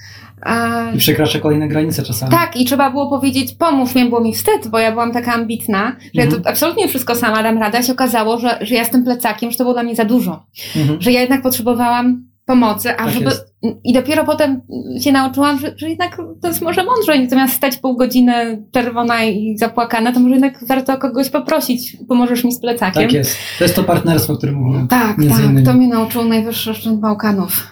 i 0.95 0.99
przekracza 0.99 1.39
kolejne 1.39 1.69
granice 1.69 2.03
czasami. 2.03 2.33
Tak, 2.33 2.57
i 2.57 2.65
trzeba 2.65 2.91
było 2.91 3.11
powiedzieć, 3.11 3.55
pomóż 3.59 3.95
mi, 3.95 4.05
było 4.05 4.21
mi 4.21 4.35
wstyd, 4.35 4.69
bo 4.69 4.79
ja 4.79 4.93
byłam 4.93 5.13
taka 5.13 5.33
ambitna, 5.33 5.97
że 6.15 6.23
mhm. 6.23 6.31
ja 6.31 6.43
to 6.43 6.51
absolutnie 6.51 6.89
wszystko 6.89 7.15
sama 7.15 7.43
dam 7.43 7.59
radę. 7.59 7.83
się 7.83 7.93
okazało, 7.93 8.39
że, 8.39 8.59
że 8.61 8.75
ja 8.75 8.85
z 8.85 8.91
tym 8.91 9.05
plecakiem, 9.05 9.51
że 9.51 9.59
to 9.59 9.65
było 9.65 9.75
dla 9.75 9.83
mnie 9.83 9.97
za 9.97 10.05
dużo. 10.05 10.47
Mhm. 10.77 11.03
Że 11.03 11.13
ja 11.13 11.21
jednak 11.21 11.43
potrzebowałam 11.43 12.33
pomocy, 12.47 12.91
a 12.91 13.05
tak 13.05 13.11
żeby. 13.11 13.25
Jest. 13.25 13.55
I 13.85 13.93
dopiero 13.93 14.25
potem 14.25 14.61
się 15.01 15.13
nauczyłam, 15.13 15.59
że, 15.59 15.75
że 15.77 15.89
jednak 15.89 16.17
to 16.43 16.49
jest 16.49 16.63
może 16.63 16.85
mądrze, 16.85 17.29
zamiast 17.29 17.55
stać 17.55 17.77
pół 17.77 17.97
godziny 17.97 18.63
czerwona 18.73 19.25
i 19.25 19.59
zapłakana, 19.59 20.13
to 20.13 20.21
może 20.21 20.35
jednak 20.35 20.67
warto 20.67 20.99
kogoś 20.99 21.31
poprosić, 21.31 21.97
pomożesz 22.09 22.45
mi 22.45 22.53
z 22.53 22.61
plecakiem. 22.61 23.03
Tak 23.03 23.13
jest. 23.13 23.37
To 23.59 23.65
jest 23.65 23.77
to 23.77 23.85
partnerstwo, 23.85 24.33
o 24.33 24.37
którym 24.37 24.55
mówiłem. 24.55 24.89
Tak, 24.89 25.17
tak. 25.17 25.65
To 25.65 25.73
mnie 25.73 25.89
nauczył 25.89 26.25
najwyższy 26.25 26.75
szczyt 26.75 27.01
Bałkanów. 27.01 27.67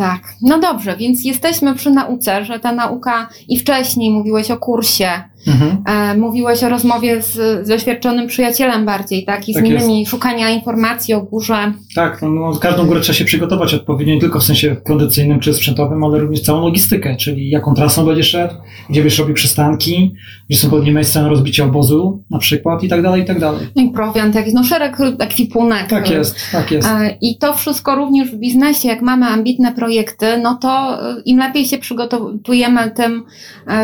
Tak, 0.00 0.34
no 0.42 0.58
dobrze, 0.58 0.96
więc 0.96 1.24
jesteśmy 1.24 1.74
przy 1.74 1.90
nauce, 1.90 2.44
że 2.44 2.60
ta 2.60 2.72
nauka 2.72 3.28
i 3.48 3.58
wcześniej 3.58 4.10
mówiłeś 4.10 4.50
o 4.50 4.56
kursie, 4.56 5.22
Mhm. 5.46 5.82
E, 5.86 6.18
mówiłeś 6.18 6.64
o 6.64 6.68
rozmowie 6.68 7.22
z, 7.22 7.32
z 7.66 7.68
doświadczonym 7.68 8.26
przyjacielem 8.26 8.84
bardziej, 8.86 9.24
tak? 9.24 9.48
I 9.48 9.52
z 9.52 9.56
tak 9.56 9.66
innymi, 9.66 9.98
jest. 9.98 10.10
szukania 10.10 10.50
informacji 10.50 11.14
o 11.14 11.20
górze. 11.20 11.72
Tak, 11.94 12.22
no, 12.22 12.28
no, 12.28 12.52
każdą 12.54 12.86
górę 12.86 13.00
trzeba 13.00 13.16
się 13.16 13.24
przygotować 13.24 13.74
odpowiednio, 13.74 14.14
nie 14.14 14.20
tylko 14.20 14.40
w 14.40 14.44
sensie 14.44 14.76
kondycyjnym 14.86 15.40
czy 15.40 15.54
sprzętowym, 15.54 16.04
ale 16.04 16.18
również 16.18 16.40
całą 16.40 16.60
logistykę, 16.60 17.16
czyli 17.16 17.50
jaką 17.50 17.74
trasą 17.74 18.06
będziesz 18.06 18.28
szedł, 18.28 18.54
gdzie 18.90 19.00
będziesz 19.00 19.18
robił 19.18 19.34
przystanki, 19.34 20.14
gdzie 20.50 20.58
są 20.58 20.70
pewnie 20.70 20.92
miejsca 20.92 21.22
na 21.22 21.28
rozbicie 21.28 21.64
obozu 21.64 22.22
na 22.30 22.38
przykład 22.38 22.82
i 22.82 22.88
tak 22.88 23.02
dalej, 23.02 23.22
i 23.22 23.24
tak 23.24 23.40
dalej. 23.40 23.66
No 23.76 23.82
i 23.82 23.90
prowiant, 23.90 24.34
jakiś, 24.34 24.54
no 24.54 24.64
szereg 24.64 24.96
ekwipunek. 25.18 25.86
Tak 25.86 26.10
jest, 26.10 26.36
tak 26.52 26.70
jest. 26.70 26.88
E, 26.88 27.16
I 27.20 27.38
to 27.38 27.54
wszystko 27.54 27.94
również 27.94 28.30
w 28.30 28.36
biznesie, 28.36 28.88
jak 28.88 29.02
mamy 29.02 29.26
ambitne 29.26 29.74
projekty, 29.74 30.26
no 30.42 30.54
to 30.54 30.98
e, 31.10 31.22
im 31.24 31.38
lepiej 31.38 31.66
się 31.66 31.78
przygotowujemy, 31.78 32.90
tym 32.90 33.24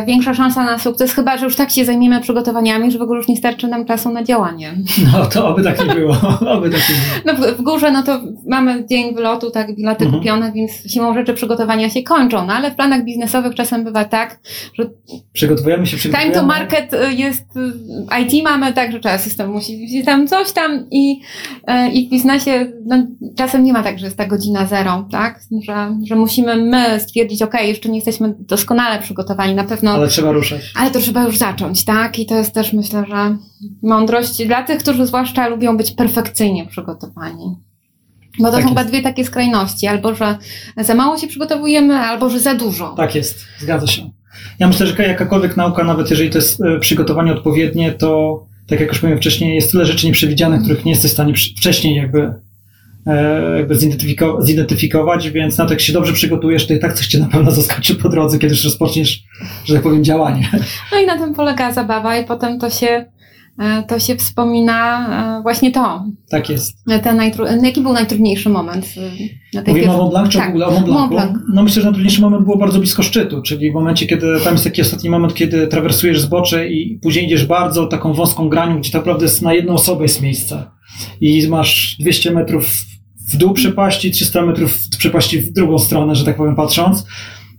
większa 0.07 0.35
szansa 0.35 0.65
na 0.65 0.79
sukces, 0.79 1.13
chyba, 1.13 1.39
że 1.39 1.46
już 1.47 1.57
tak 1.57 1.71
się 1.71 1.85
zajmiemy 1.85 2.21
przygotowaniami, 2.21 2.93
że 2.93 2.99
w 2.99 3.03
ogóle 3.03 3.19
już 3.19 3.29
nie 3.29 3.37
starczy 3.37 3.69
nam 3.69 3.85
czasu 3.85 4.13
na 4.13 4.25
działanie. 4.25 4.75
No 5.13 5.27
to 5.27 5.49
oby 5.49 5.63
tak 5.63 5.89
nie 5.89 5.95
było. 5.95 6.17
oby 6.57 6.71
tak 6.71 6.81
nie 6.89 6.95
było. 6.95 7.21
No 7.25 7.35
w, 7.35 7.59
w 7.59 7.63
górze 7.63 7.93
no 7.93 8.03
to 8.03 8.21
mamy 8.47 8.87
dzień 8.87 9.15
wylotu, 9.15 9.51
tak, 9.51 9.77
bilety 9.77 10.05
mhm. 10.05 10.23
kupione, 10.23 10.53
więc 10.53 10.93
siłą 10.93 11.15
rzeczy 11.15 11.35
przygotowania 11.35 11.91
się 11.91 12.03
kończą, 12.03 12.47
no 12.47 12.53
ale 12.53 12.71
w 12.71 12.75
planach 12.75 13.05
biznesowych 13.05 13.55
czasem 13.55 13.85
bywa 13.85 14.05
tak, 14.05 14.41
że 14.75 14.91
przygotowujemy 15.33 15.87
się, 15.87 15.97
przygotowujemy. 15.97 16.35
Time 16.35 16.43
to 16.43 16.47
market 16.47 16.95
y, 16.95 17.15
jest, 17.15 17.45
y, 17.57 18.23
IT 18.23 18.45
mamy 18.45 18.73
tak, 18.73 18.93
że 18.93 19.01
trzeba 19.01 19.19
system 19.19 19.51
musi 19.51 20.03
tam 20.05 20.27
coś 20.27 20.53
tam 20.53 20.87
i, 20.91 21.21
y, 21.71 21.91
i 21.91 22.07
w 22.07 22.11
biznesie 22.11 22.73
no, 22.87 23.07
czasem 23.37 23.65
nie 23.65 23.73
ma 23.73 23.83
tak, 23.83 23.99
że 23.99 24.05
jest 24.05 24.17
ta 24.17 24.27
godzina 24.27 24.67
zero, 24.67 25.09
tak, 25.11 25.41
że, 25.65 25.99
że 26.07 26.17
musimy 26.17 26.57
my 26.57 27.01
stwierdzić, 27.01 27.43
ok, 27.43 27.55
jeszcze 27.63 27.89
nie 27.89 27.97
jesteśmy 27.97 28.35
doskonale 28.39 28.99
przygotowani, 28.99 29.55
na 29.55 29.65
pewno. 29.65 29.91
Ale 29.91 30.09
trzeba 30.09 30.33
ruszać. 30.33 30.73
Ale 30.75 30.91
to 30.91 30.99
trzeba 30.99 31.23
już 31.25 31.36
zacząć, 31.37 31.85
tak? 31.85 32.19
I 32.19 32.27
to 32.27 32.35
jest 32.35 32.55
też 32.55 32.73
myślę, 32.73 33.05
że 33.09 33.37
mądrość 33.83 34.47
dla 34.47 34.63
tych, 34.63 34.79
którzy 34.79 35.07
zwłaszcza 35.07 35.49
lubią 35.49 35.77
być 35.77 35.91
perfekcyjnie 35.91 36.67
przygotowani. 36.67 37.57
Bo 38.39 38.47
to 38.47 38.53
Tak 38.53 38.63
są 38.63 38.69
chyba 38.69 38.85
dwie 38.85 39.03
takie 39.03 39.25
skrajności, 39.25 39.87
albo 39.87 40.15
że 40.15 40.39
za 40.77 40.95
mało 40.95 41.19
się 41.19 41.27
przygotowujemy, 41.27 41.95
albo 41.95 42.31
że 42.31 42.41
za 42.41 42.55
dużo. 42.55 42.95
Tak 42.97 43.15
jest, 43.15 43.39
zgadza 43.59 43.87
się. 43.87 44.11
Ja 44.59 44.67
myślę, 44.67 44.87
że 44.87 45.03
jakakolwiek 45.03 45.57
nauka, 45.57 45.85
nawet 45.85 46.11
jeżeli 46.11 46.31
to 46.31 46.39
jest 46.39 46.61
e, 46.61 46.79
przygotowanie 46.79 47.33
odpowiednie, 47.33 47.93
to 47.93 48.43
tak 48.67 48.81
jak 48.81 48.89
już 48.89 49.03
mówiłem 49.03 49.21
wcześniej, 49.21 49.55
jest 49.55 49.73
tyle 49.73 49.87
rzeczy 49.87 50.07
nieprzewidzianych, 50.07 50.63
których 50.63 50.85
nie 50.85 50.93
jesteś 50.93 51.11
w 51.11 51.15
stanie 51.15 51.35
wcześniej 51.35 51.97
jakby, 51.97 52.35
jakby 53.57 53.75
zidentyfiko- 53.75 54.43
zidentyfikować, 54.43 55.31
więc 55.31 55.59
na 55.59 55.65
to 55.67 55.71
jak 55.73 55.81
się 55.81 55.93
dobrze 55.93 56.13
przygotujesz, 56.13 56.67
to 56.67 56.75
i 56.75 56.79
tak 56.79 56.93
coś 56.93 57.07
cię 57.07 57.19
na 57.19 57.27
pewno 57.27 57.51
zaskoczy 57.51 57.95
po 57.95 58.09
drodze, 58.09 58.39
kiedy 58.39 58.55
już 58.55 58.65
rozpoczniesz, 58.65 59.23
że 59.65 59.75
tak 59.75 59.83
powiem, 59.83 60.05
działanie. 60.05 60.49
No 60.93 60.99
i 61.01 61.07
na 61.07 61.19
tym 61.19 61.35
polega 61.35 61.73
zabawa 61.73 62.17
i 62.17 62.25
potem 62.25 62.59
to 62.59 62.71
się, 62.71 63.05
e, 63.59 63.83
to 63.89 63.99
się 63.99 64.17
wspomina 64.17 65.09
e, 65.39 65.43
właśnie 65.43 65.71
to. 65.73 66.05
Tak 66.31 66.51
jest. 66.51 66.77
Ten 67.03 67.17
najtru- 67.17 67.65
jaki 67.65 67.81
był 67.81 67.93
najtrudniejszy 67.93 68.49
moment 68.49 68.87
e, 68.97 69.01
na 69.57 69.63
tej 69.63 69.75
Mówimy 69.75 69.93
o 69.95 69.97
Mont 69.99 70.11
Blanc, 70.11 70.29
czy 70.31 70.39
tak. 70.39 70.47
w 70.47 70.51
ogóle 70.51 70.67
o 70.67 70.71
Mont 70.71 70.85
Blancu? 70.87 71.01
Mont 71.01 71.13
Blanc. 71.13 71.39
No 71.55 71.63
myślę, 71.63 71.83
że 71.83 71.87
najtrudniejszy 71.87 72.21
moment 72.21 72.45
było 72.45 72.57
bardzo 72.57 72.79
blisko 72.79 73.03
szczytu, 73.03 73.43
czyli 73.43 73.71
w 73.71 73.75
momencie, 73.75 74.07
kiedy 74.07 74.27
tam 74.45 74.53
jest 74.53 74.65
taki 74.65 74.83
ostatni 74.83 75.11
moment, 75.11 75.35
kiedy 75.35 75.67
trawersujesz 75.67 76.21
zbocze 76.21 76.69
i 76.69 76.99
później 77.03 77.25
idziesz 77.27 77.47
bardzo 77.47 77.87
taką 77.87 78.13
wąską 78.13 78.49
granią, 78.49 78.79
gdzie 78.81 78.91
tak 78.91 79.01
naprawdę 79.01 79.25
jest 79.25 79.43
na 79.43 79.55
jedną 79.55 79.73
osobę 79.75 80.03
jest 80.03 80.23
miejsce. 80.23 80.65
I 81.21 81.49
masz 81.49 81.97
200 82.01 82.31
metrów 82.31 82.67
w 83.27 83.37
dół 83.37 83.55
przepaści, 83.55 84.11
300 84.11 84.47
metrów 84.47 84.73
w 84.73 84.99
przepaści 84.99 85.41
w 85.41 85.53
drugą 85.53 85.79
stronę, 85.79 86.15
że 86.15 86.25
tak 86.25 86.37
powiem, 86.37 86.57
patrząc. 86.57 87.07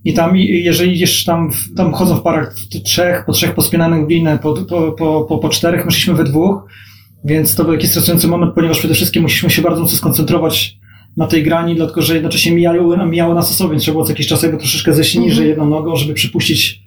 I 0.06 0.14
tam, 0.14 0.38
jeżeli 0.38 0.94
idziesz 0.94 1.24
tam, 1.24 1.52
tam 1.76 1.94
chodzą 1.94 2.16
w 2.16 2.22
parach 2.22 2.56
trzech, 2.84 3.26
po 3.26 3.32
trzech 3.32 3.54
pospinanych 3.54 4.06
w 4.06 4.10
linę, 4.10 4.40
po, 4.40 4.54
po, 4.54 4.92
po, 4.92 5.22
po, 5.22 5.38
po 5.38 5.50
czterech, 5.50 5.86
my 5.86 5.92
szliśmy 5.92 6.14
we 6.14 6.24
dwóch, 6.24 6.64
więc 7.26 7.56
to 7.56 7.64
był 7.64 7.74
jakiś 7.74 7.90
stresujący 7.90 8.28
moment, 8.28 8.54
ponieważ 8.56 8.80
przede 8.80 8.94
wszystkim 8.94 9.24
musieliśmy 9.24 9.50
się 9.50 9.62
bardzo 9.62 9.82
mocno 9.82 9.98
skoncentrować 9.98 10.78
na 11.18 11.28
tej 11.28 11.44
grani, 11.44 11.76
dlatego 11.76 12.02
że 12.02 12.14
jednocześnie 12.14 12.52
mijały, 12.52 13.08
mijało 13.08 13.34
nas 13.34 13.52
osoby, 13.52 13.72
więc 13.72 13.84
trzeba 13.84 13.94
było 13.94 14.06
co 14.06 14.12
jakiś 14.12 14.28
czas 14.28 14.44
jakby 14.44 14.58
troszeczkę 14.58 14.94
zejść 14.94 15.16
Mhm. 15.16 15.30
niżej 15.30 15.48
jedną 15.48 15.70
nogą, 15.70 15.96
żeby 15.96 16.14
przypuścić 16.14 16.87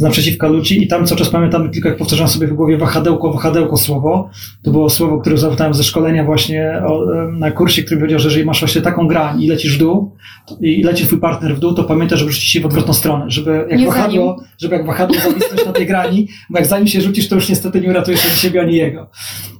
naprzeciwka 0.00 0.48
ludzi 0.48 0.82
i 0.82 0.88
tam 0.88 1.06
cały 1.06 1.18
czas 1.18 1.30
pamiętam 1.30 1.70
tylko 1.70 1.88
jak 1.88 1.98
powtarzałem 1.98 2.28
sobie 2.28 2.46
w 2.46 2.52
głowie 2.52 2.78
wahadełko, 2.78 3.32
wahadełko 3.32 3.76
słowo. 3.76 4.30
To 4.62 4.70
było 4.70 4.90
słowo, 4.90 5.20
które 5.20 5.38
zapytałem 5.38 5.74
ze 5.74 5.84
szkolenia 5.84 6.24
właśnie 6.24 6.82
o, 6.86 7.06
na 7.32 7.50
kursie, 7.50 7.82
który 7.82 8.00
powiedział, 8.00 8.20
że 8.20 8.28
jeżeli 8.28 8.44
masz 8.44 8.60
właśnie 8.60 8.80
taką 8.80 9.08
grań 9.08 9.42
i 9.42 9.48
lecisz 9.48 9.76
w 9.76 9.78
dół 9.78 10.16
to, 10.46 10.56
i 10.60 10.82
leci 10.82 11.06
twój 11.06 11.20
partner 11.20 11.56
w 11.56 11.58
dół, 11.58 11.74
to 11.74 11.84
pamiętaj, 11.84 12.18
żeby 12.18 12.32
rzucić 12.32 12.50
się 12.50 12.60
w 12.60 12.66
odwrotną 12.66 12.94
stronę, 12.94 13.24
żeby 13.28 13.66
jak 13.70 13.80
Nie 13.80 13.86
wahadło, 13.86 14.42
żeby 14.58 14.76
jak 14.76 14.86
wahadło 14.86 15.16
zawisnąć 15.20 15.66
na 15.66 15.72
tej 15.72 15.86
grani, 15.86 16.28
bo 16.50 16.58
jak 16.58 16.66
zanim 16.66 16.86
się 16.86 17.00
rzucisz, 17.00 17.28
to 17.28 17.34
już 17.34 17.48
niestety 17.48 17.80
nie 17.80 17.90
uratujesz 17.90 18.26
ani 18.26 18.34
siebie, 18.34 18.60
ani 18.60 18.76
jego. 18.76 19.10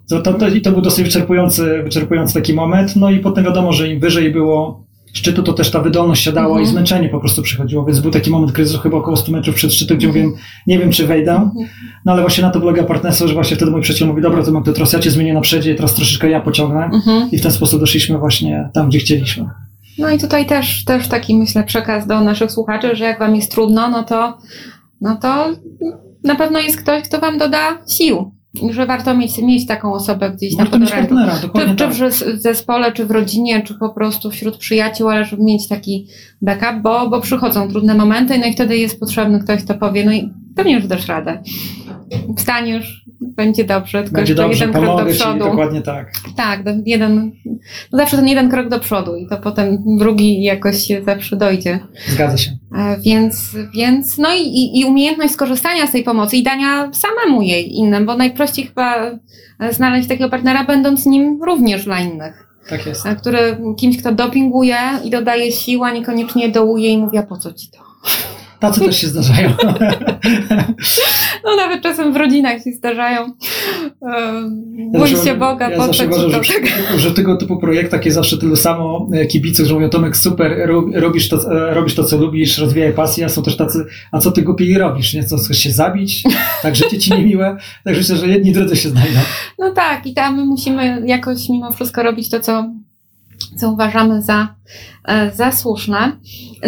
To, 0.08 0.22
to, 0.22 0.34
to, 0.34 0.48
I 0.48 0.60
to 0.60 0.72
był 0.72 0.80
dosyć 0.80 1.04
wyczerpujący, 1.04 1.82
wyczerpujący 1.82 2.34
taki 2.34 2.54
moment. 2.54 2.96
No 2.96 3.10
i 3.10 3.18
potem 3.18 3.44
wiadomo, 3.44 3.72
że 3.72 3.88
im 3.88 4.00
wyżej 4.00 4.30
było 4.30 4.85
szczytu, 5.16 5.42
to 5.42 5.52
też 5.52 5.70
ta 5.70 5.80
wydolność 5.80 6.22
siadała 6.24 6.46
Mhm. 6.46 6.62
i 6.64 6.66
zmęczenie 6.66 7.08
po 7.08 7.20
prostu 7.20 7.42
przychodziło, 7.42 7.84
więc 7.84 8.00
był 8.00 8.10
taki 8.10 8.30
moment 8.30 8.52
kryzysu 8.52 8.78
chyba 8.78 8.96
około 8.96 9.16
100 9.16 9.32
metrów 9.32 9.54
przed 9.56 9.72
szczytem, 9.72 9.96
gdzie 9.98 10.06
mówiłem, 10.06 10.32
nie 10.66 10.78
wiem 10.78 10.90
czy 10.90 11.06
wejdę, 11.06 11.32
Mhm. 11.32 11.68
no 12.04 12.12
ale 12.12 12.20
właśnie 12.22 12.42
na 12.44 12.50
to 12.50 12.60
polega 12.60 12.82
partnerstwo, 12.84 13.28
że 13.28 13.34
właśnie 13.34 13.56
wtedy 13.56 13.70
mój 13.70 13.80
przyjaciel 13.82 14.08
mówi, 14.08 14.22
dobra, 14.22 14.42
to 14.44 14.52
mam 14.52 14.62
teraz 14.64 14.92
ja 14.92 14.98
cię 14.98 15.10
zmienię 15.10 15.34
na 15.34 15.40
przedzie, 15.40 15.74
teraz 15.74 15.94
troszeczkę 15.94 16.30
ja 16.30 16.40
pociągnę 16.40 16.84
Mhm. 16.84 17.30
i 17.32 17.38
w 17.38 17.42
ten 17.42 17.52
sposób 17.52 17.80
doszliśmy 17.80 18.18
właśnie 18.18 18.70
tam, 18.74 18.88
gdzie 18.88 18.98
chcieliśmy. 18.98 19.48
No 19.98 20.10
i 20.10 20.18
tutaj 20.18 20.46
też, 20.46 20.84
też 20.84 21.08
taki 21.08 21.36
myślę 21.36 21.64
przekaz 21.64 22.06
do 22.06 22.20
naszych 22.20 22.52
słuchaczy, 22.52 22.96
że 22.96 23.04
jak 23.04 23.18
wam 23.18 23.36
jest 23.36 23.50
trudno, 23.52 23.90
no 23.90 24.02
to, 24.04 24.38
no 25.00 25.16
to 25.16 25.46
na 26.24 26.34
pewno 26.34 26.58
jest 26.60 26.76
ktoś, 26.76 27.02
kto 27.02 27.20
wam 27.20 27.38
doda 27.38 27.58
sił. 27.98 28.32
I 28.62 28.72
Że 28.72 28.86
warto 28.86 29.16
mieć, 29.16 29.38
mieć 29.38 29.66
taką 29.66 29.92
osobę 29.92 30.30
gdzieś 30.30 30.56
na 30.56 30.64
Warto 30.64 30.78
mieć 30.78 30.90
podorędziu. 30.90 31.36
Czy, 31.36 31.42
dokładnie 31.42 31.74
czy 31.74 31.84
tak. 31.84 31.92
w 31.92 31.98
zes- 31.98 32.38
zespole, 32.40 32.92
czy 32.92 33.06
w 33.06 33.10
rodzinie, 33.10 33.62
czy 33.62 33.74
po 33.74 33.88
prostu 33.90 34.30
wśród 34.30 34.56
przyjaciół, 34.56 35.08
ale 35.08 35.24
żeby 35.24 35.42
mieć 35.42 35.68
taki 35.68 36.06
backup, 36.42 36.82
bo, 36.82 37.10
bo 37.10 37.20
przychodzą 37.20 37.68
trudne 37.68 37.94
momenty, 37.94 38.38
no 38.38 38.46
i 38.46 38.52
wtedy 38.52 38.76
jest 38.76 39.00
potrzebny 39.00 39.40
ktoś, 39.40 39.64
kto 39.64 39.74
powie, 39.74 40.04
no 40.04 40.12
i 40.12 40.30
pewnie, 40.56 40.80
że 40.80 40.88
dasz 40.88 41.08
radę. 41.08 41.42
Wstaniesz, 42.36 43.05
będzie 43.20 43.64
dobrze, 43.64 44.02
tylko 44.02 44.16
Będzie 44.16 44.32
jeszcze 44.32 44.42
dobrze, 44.44 44.64
jeden 44.66 44.82
krok 44.82 45.04
do 45.04 45.10
ci, 45.12 45.18
przodu. 45.18 45.38
dokładnie 45.38 45.82
tak. 45.82 46.12
Tak, 46.36 46.60
jeden, 46.86 47.32
no 47.92 47.98
zawsze 47.98 48.16
ten 48.16 48.28
jeden 48.28 48.50
krok 48.50 48.68
do 48.68 48.80
przodu 48.80 49.16
i 49.16 49.26
to 49.28 49.36
potem 49.36 49.78
drugi 49.98 50.42
jakoś 50.42 50.78
się 50.86 51.02
zawsze 51.04 51.36
dojdzie. 51.36 51.78
Zgadza 52.08 52.36
się. 52.38 52.50
E, 52.76 52.96
Więc, 53.00 53.50
więc 53.74 54.18
no 54.18 54.28
i, 54.34 54.80
i- 54.80 54.84
umiejętność 54.84 55.32
skorzystania 55.34 55.86
z 55.86 55.92
tej 55.92 56.04
pomocy 56.04 56.36
i 56.36 56.42
dania 56.42 56.90
samemu 56.92 57.42
jej 57.42 57.76
innym, 57.76 58.06
bo 58.06 58.16
najprościej 58.16 58.66
chyba 58.66 58.96
e, 59.60 59.72
znaleźć 59.72 60.08
takiego 60.08 60.30
partnera, 60.30 60.64
będąc 60.64 61.06
nim 61.06 61.42
również 61.42 61.84
dla 61.84 62.00
innych. 62.00 62.46
Tak 62.68 62.86
jest. 62.86 63.06
E, 63.06 63.16
Który 63.16 63.56
kimś, 63.78 63.98
kto 63.98 64.12
dopinguje 64.12 64.76
i 65.04 65.10
dodaje 65.10 65.52
sił, 65.52 65.84
a 65.84 65.90
niekoniecznie 65.92 66.48
dołuje 66.48 66.90
i 66.90 66.98
mówi, 66.98 67.18
a 67.18 67.22
po 67.22 67.36
co 67.36 67.52
ci 67.52 67.70
to? 67.70 67.78
Tacy 68.60 68.80
też 68.80 68.96
się 69.00 69.06
zdarzają. 69.06 69.50
No 71.44 71.56
nawet 71.56 71.82
czasem 71.82 72.12
w 72.12 72.16
rodzinach 72.16 72.62
się 72.62 72.72
zdarzają. 72.72 73.20
Ja 74.02 74.98
Bój 74.98 75.08
zawsze- 75.10 75.24
się 75.24 75.34
Boga, 75.36 75.70
ja 75.70 75.86
zawsze 75.86 76.06
uważam, 76.06 76.30
że, 76.44 76.98
że 76.98 77.10
w 77.10 77.14
tego 77.14 77.36
typu 77.36 77.56
projektach 77.58 78.04
jest 78.04 78.14
zawsze 78.14 78.38
tylu 78.38 78.56
samo 78.56 79.08
e, 79.12 79.26
kibiców, 79.26 79.66
że 79.66 79.74
mówią 79.74 79.88
Tomek 79.88 80.16
super, 80.16 80.56
ro- 80.66 80.88
robisz 80.94 81.28
to, 81.28 81.36
e, 81.70 81.74
robisz 81.74 81.94
to 81.94 82.04
co 82.04 82.16
lubisz, 82.16 82.58
rozwijaj 82.58 82.92
pasję, 82.92 83.24
a 83.24 83.28
są 83.28 83.42
też 83.42 83.56
tacy, 83.56 83.84
a 84.12 84.18
co 84.18 84.30
ty 84.32 84.42
głupi 84.42 84.78
robisz, 84.78 85.14
nie? 85.14 85.24
Co, 85.24 85.36
chcesz 85.38 85.58
się 85.58 85.70
zabić? 85.70 86.22
Tak, 86.62 86.76
życie 86.76 86.98
ci 86.98 87.10
niemiłe? 87.12 87.56
Tak 87.84 87.96
myślę, 87.96 88.16
że 88.16 88.28
jedni 88.28 88.52
drudzy 88.52 88.76
się 88.76 88.88
znajdą. 88.88 89.18
No 89.58 89.72
tak, 89.72 90.06
i 90.06 90.14
tam 90.14 90.36
my 90.36 90.44
musimy 90.44 91.02
jakoś 91.06 91.48
mimo 91.48 91.72
wszystko 91.72 92.02
robić 92.02 92.30
to, 92.30 92.40
co, 92.40 92.70
co 93.56 93.70
uważamy 93.70 94.22
za, 94.22 94.54
e, 95.04 95.30
za 95.30 95.52
słuszne. 95.52 96.12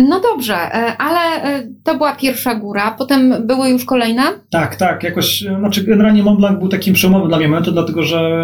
No 0.08 0.20
dobrze, 0.20 0.54
e, 0.54 0.96
ale 0.96 1.42
e, 1.42 1.68
to 1.84 1.96
była 1.96 2.16
pierwsza 2.16 2.54
góra, 2.54 2.94
potem 2.98 3.46
były 3.46 3.68
już 3.68 3.84
kolejne. 3.84 4.22
Tak, 4.50 4.76
tak, 4.76 5.02
jakoś, 5.02 5.44
znaczy 5.58 5.84
generalnie 5.84 6.22
Mont 6.22 6.38
Blanc 6.38 6.58
był 6.58 6.68
takim 6.68 6.94
przełomowym 6.94 7.28
dla 7.28 7.38
mnie 7.38 7.48
momentem, 7.48 7.74
dlatego 7.74 8.02
że 8.02 8.42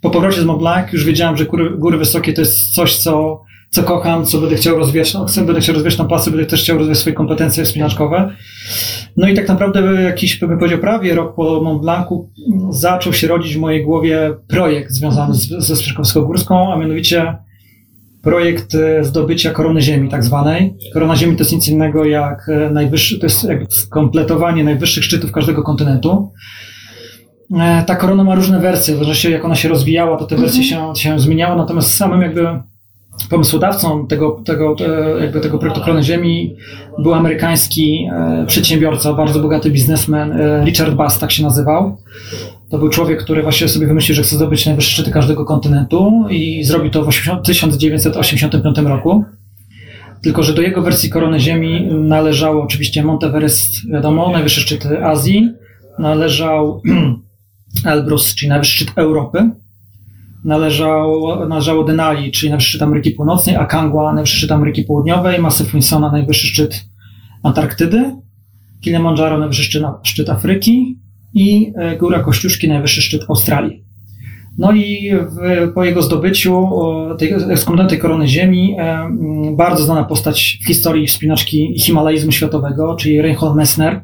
po 0.00 0.10
powrocie 0.10 0.40
z 0.40 0.44
Mont 0.44 0.58
Blanc 0.58 0.92
już 0.92 1.04
wiedziałem, 1.04 1.36
że 1.36 1.44
góry, 1.44 1.70
góry 1.78 1.98
wysokie 1.98 2.32
to 2.32 2.40
jest 2.40 2.74
coś, 2.74 2.96
co, 2.96 3.42
co 3.70 3.82
kocham, 3.82 4.24
co 4.24 4.38
będę 4.38 4.56
chciał 4.56 4.78
rozwijać, 4.78 5.14
no, 5.14 5.24
chcę, 5.24 5.44
będę 5.44 5.60
chciał 5.60 5.74
rozwijać 5.74 5.96
tą 5.96 6.08
pasję, 6.08 6.32
będę 6.32 6.46
też 6.46 6.62
chciał 6.62 6.78
rozwijać 6.78 6.98
swoje 6.98 7.16
kompetencje 7.16 7.64
wspinaczkowe. 7.64 8.32
No 9.16 9.28
i 9.28 9.34
tak 9.34 9.48
naprawdę 9.48 10.02
jakiś, 10.02 10.38
bym 10.38 10.58
powiedział, 10.58 10.78
prawie 10.78 11.14
rok 11.14 11.34
po 11.34 11.60
Mont 11.60 11.82
Blancu 11.82 12.30
mm, 12.48 12.72
zaczął 12.72 13.12
się 13.12 13.26
rodzić 13.26 13.56
w 13.56 13.60
mojej 13.60 13.84
głowie 13.84 14.34
projekt 14.48 14.92
związany 14.92 15.34
z, 15.34 15.48
ze 15.48 15.76
ścieżką 15.76 16.02
wysokogórską, 16.02 16.72
a 16.72 16.76
mianowicie 16.76 17.36
projekt 18.26 18.74
e, 18.74 19.04
zdobycia 19.04 19.50
korony 19.50 19.82
ziemi 19.82 20.08
tak 20.08 20.24
zwanej. 20.24 20.74
Korona 20.92 21.16
ziemi 21.16 21.36
to 21.36 21.42
jest 21.42 21.52
nic 21.52 21.68
innego 21.68 22.04
jak 22.04 22.48
e, 22.48 22.70
najwyższy, 22.70 23.18
to 23.18 23.26
jest 23.26 23.44
jakby 23.44 23.66
skompletowanie 23.70 24.64
najwyższych 24.64 25.04
szczytów 25.04 25.32
każdego 25.32 25.62
kontynentu. 25.62 26.30
E, 27.58 27.84
Ta 27.86 27.96
korona 27.96 28.24
ma 28.24 28.34
różne 28.34 28.60
wersje, 28.60 28.94
w 28.94 28.96
zależności 28.96 29.30
jak 29.30 29.44
ona 29.44 29.54
się 29.54 29.68
rozwijała, 29.68 30.16
to 30.16 30.26
te 30.26 30.36
wersje 30.36 30.64
się, 30.64 30.92
się 30.96 31.20
zmieniały, 31.20 31.56
natomiast 31.56 31.94
samym 31.94 32.22
jakby 32.22 32.46
pomysłodawcą 33.30 34.06
tego, 34.06 34.42
tego, 34.44 34.76
jakby 35.20 35.40
tego 35.40 35.58
projektu 35.58 35.80
Korony 35.80 36.02
Ziemi 36.02 36.56
był 36.98 37.14
amerykański 37.14 38.08
przedsiębiorca, 38.46 39.12
bardzo 39.12 39.40
bogaty 39.40 39.70
biznesmen, 39.70 40.38
Richard 40.64 40.94
Bass 40.94 41.18
tak 41.18 41.32
się 41.32 41.42
nazywał. 41.42 41.96
To 42.70 42.78
był 42.78 42.88
człowiek, 42.88 43.22
który 43.22 43.42
właśnie 43.42 43.68
sobie 43.68 43.86
wymyślił, 43.86 44.16
że 44.16 44.22
chce 44.22 44.36
zdobyć 44.36 44.66
najwyższe 44.66 44.90
szczyty 44.90 45.10
każdego 45.10 45.44
kontynentu 45.44 46.24
i 46.30 46.64
zrobił 46.64 46.90
to 46.90 47.04
w 47.04 47.08
80, 47.08 47.44
1985 47.44 48.78
roku. 48.78 49.24
Tylko, 50.22 50.42
że 50.42 50.54
do 50.54 50.62
jego 50.62 50.82
wersji 50.82 51.10
Korony 51.10 51.40
Ziemi 51.40 51.88
należało 51.94 52.62
oczywiście 52.62 53.04
Mount 53.04 53.24
Everest, 53.24 53.90
wiadomo, 53.90 54.30
najwyższy 54.30 54.60
szczyt 54.60 54.86
Azji, 54.86 55.50
należał 55.98 56.82
Elbrus, 57.84 58.34
czyli 58.34 58.48
najwyższy 58.48 58.74
szczyt 58.74 58.98
Europy, 58.98 59.50
należał, 60.44 61.22
należało 61.48 61.84
Denali, 61.84 62.32
czyli 62.32 62.50
najwyższy 62.50 62.70
szczyt 62.70 62.82
Ameryki 62.82 63.10
Północnej, 63.10 63.56
Akangua, 63.56 64.12
najwyższy 64.12 64.36
szczyt 64.36 64.52
Ameryki 64.52 64.82
Południowej, 64.82 65.38
Masyw 65.38 65.72
Winsona, 65.72 66.12
najwyższy 66.12 66.46
szczyt 66.46 66.84
Antarktydy, 67.42 68.16
Kilimandżaro, 68.80 69.38
najwyższy 69.38 69.62
szczyt, 69.62 69.82
szczyt 70.02 70.30
Afryki 70.30 71.05
i 71.34 71.72
e, 71.76 71.96
Góra 71.96 72.20
Kościuszki, 72.20 72.68
najwyższy 72.68 73.02
szczyt 73.02 73.22
Australii. 73.28 73.82
No 74.58 74.72
i 74.72 75.12
w, 75.30 75.72
po 75.72 75.84
jego 75.84 76.02
zdobyciu 76.02 76.68
tej, 77.18 77.34
korony 77.98 78.28
Ziemi, 78.28 78.76
e, 78.78 79.08
bardzo 79.56 79.84
znana 79.84 80.04
postać 80.04 80.58
w 80.62 80.66
historii 80.66 81.06
wspinaczki 81.06 81.74
himalaizmu 81.80 82.32
światowego, 82.32 82.96
czyli 82.96 83.22
Reinhold 83.22 83.56
Messner. 83.56 84.00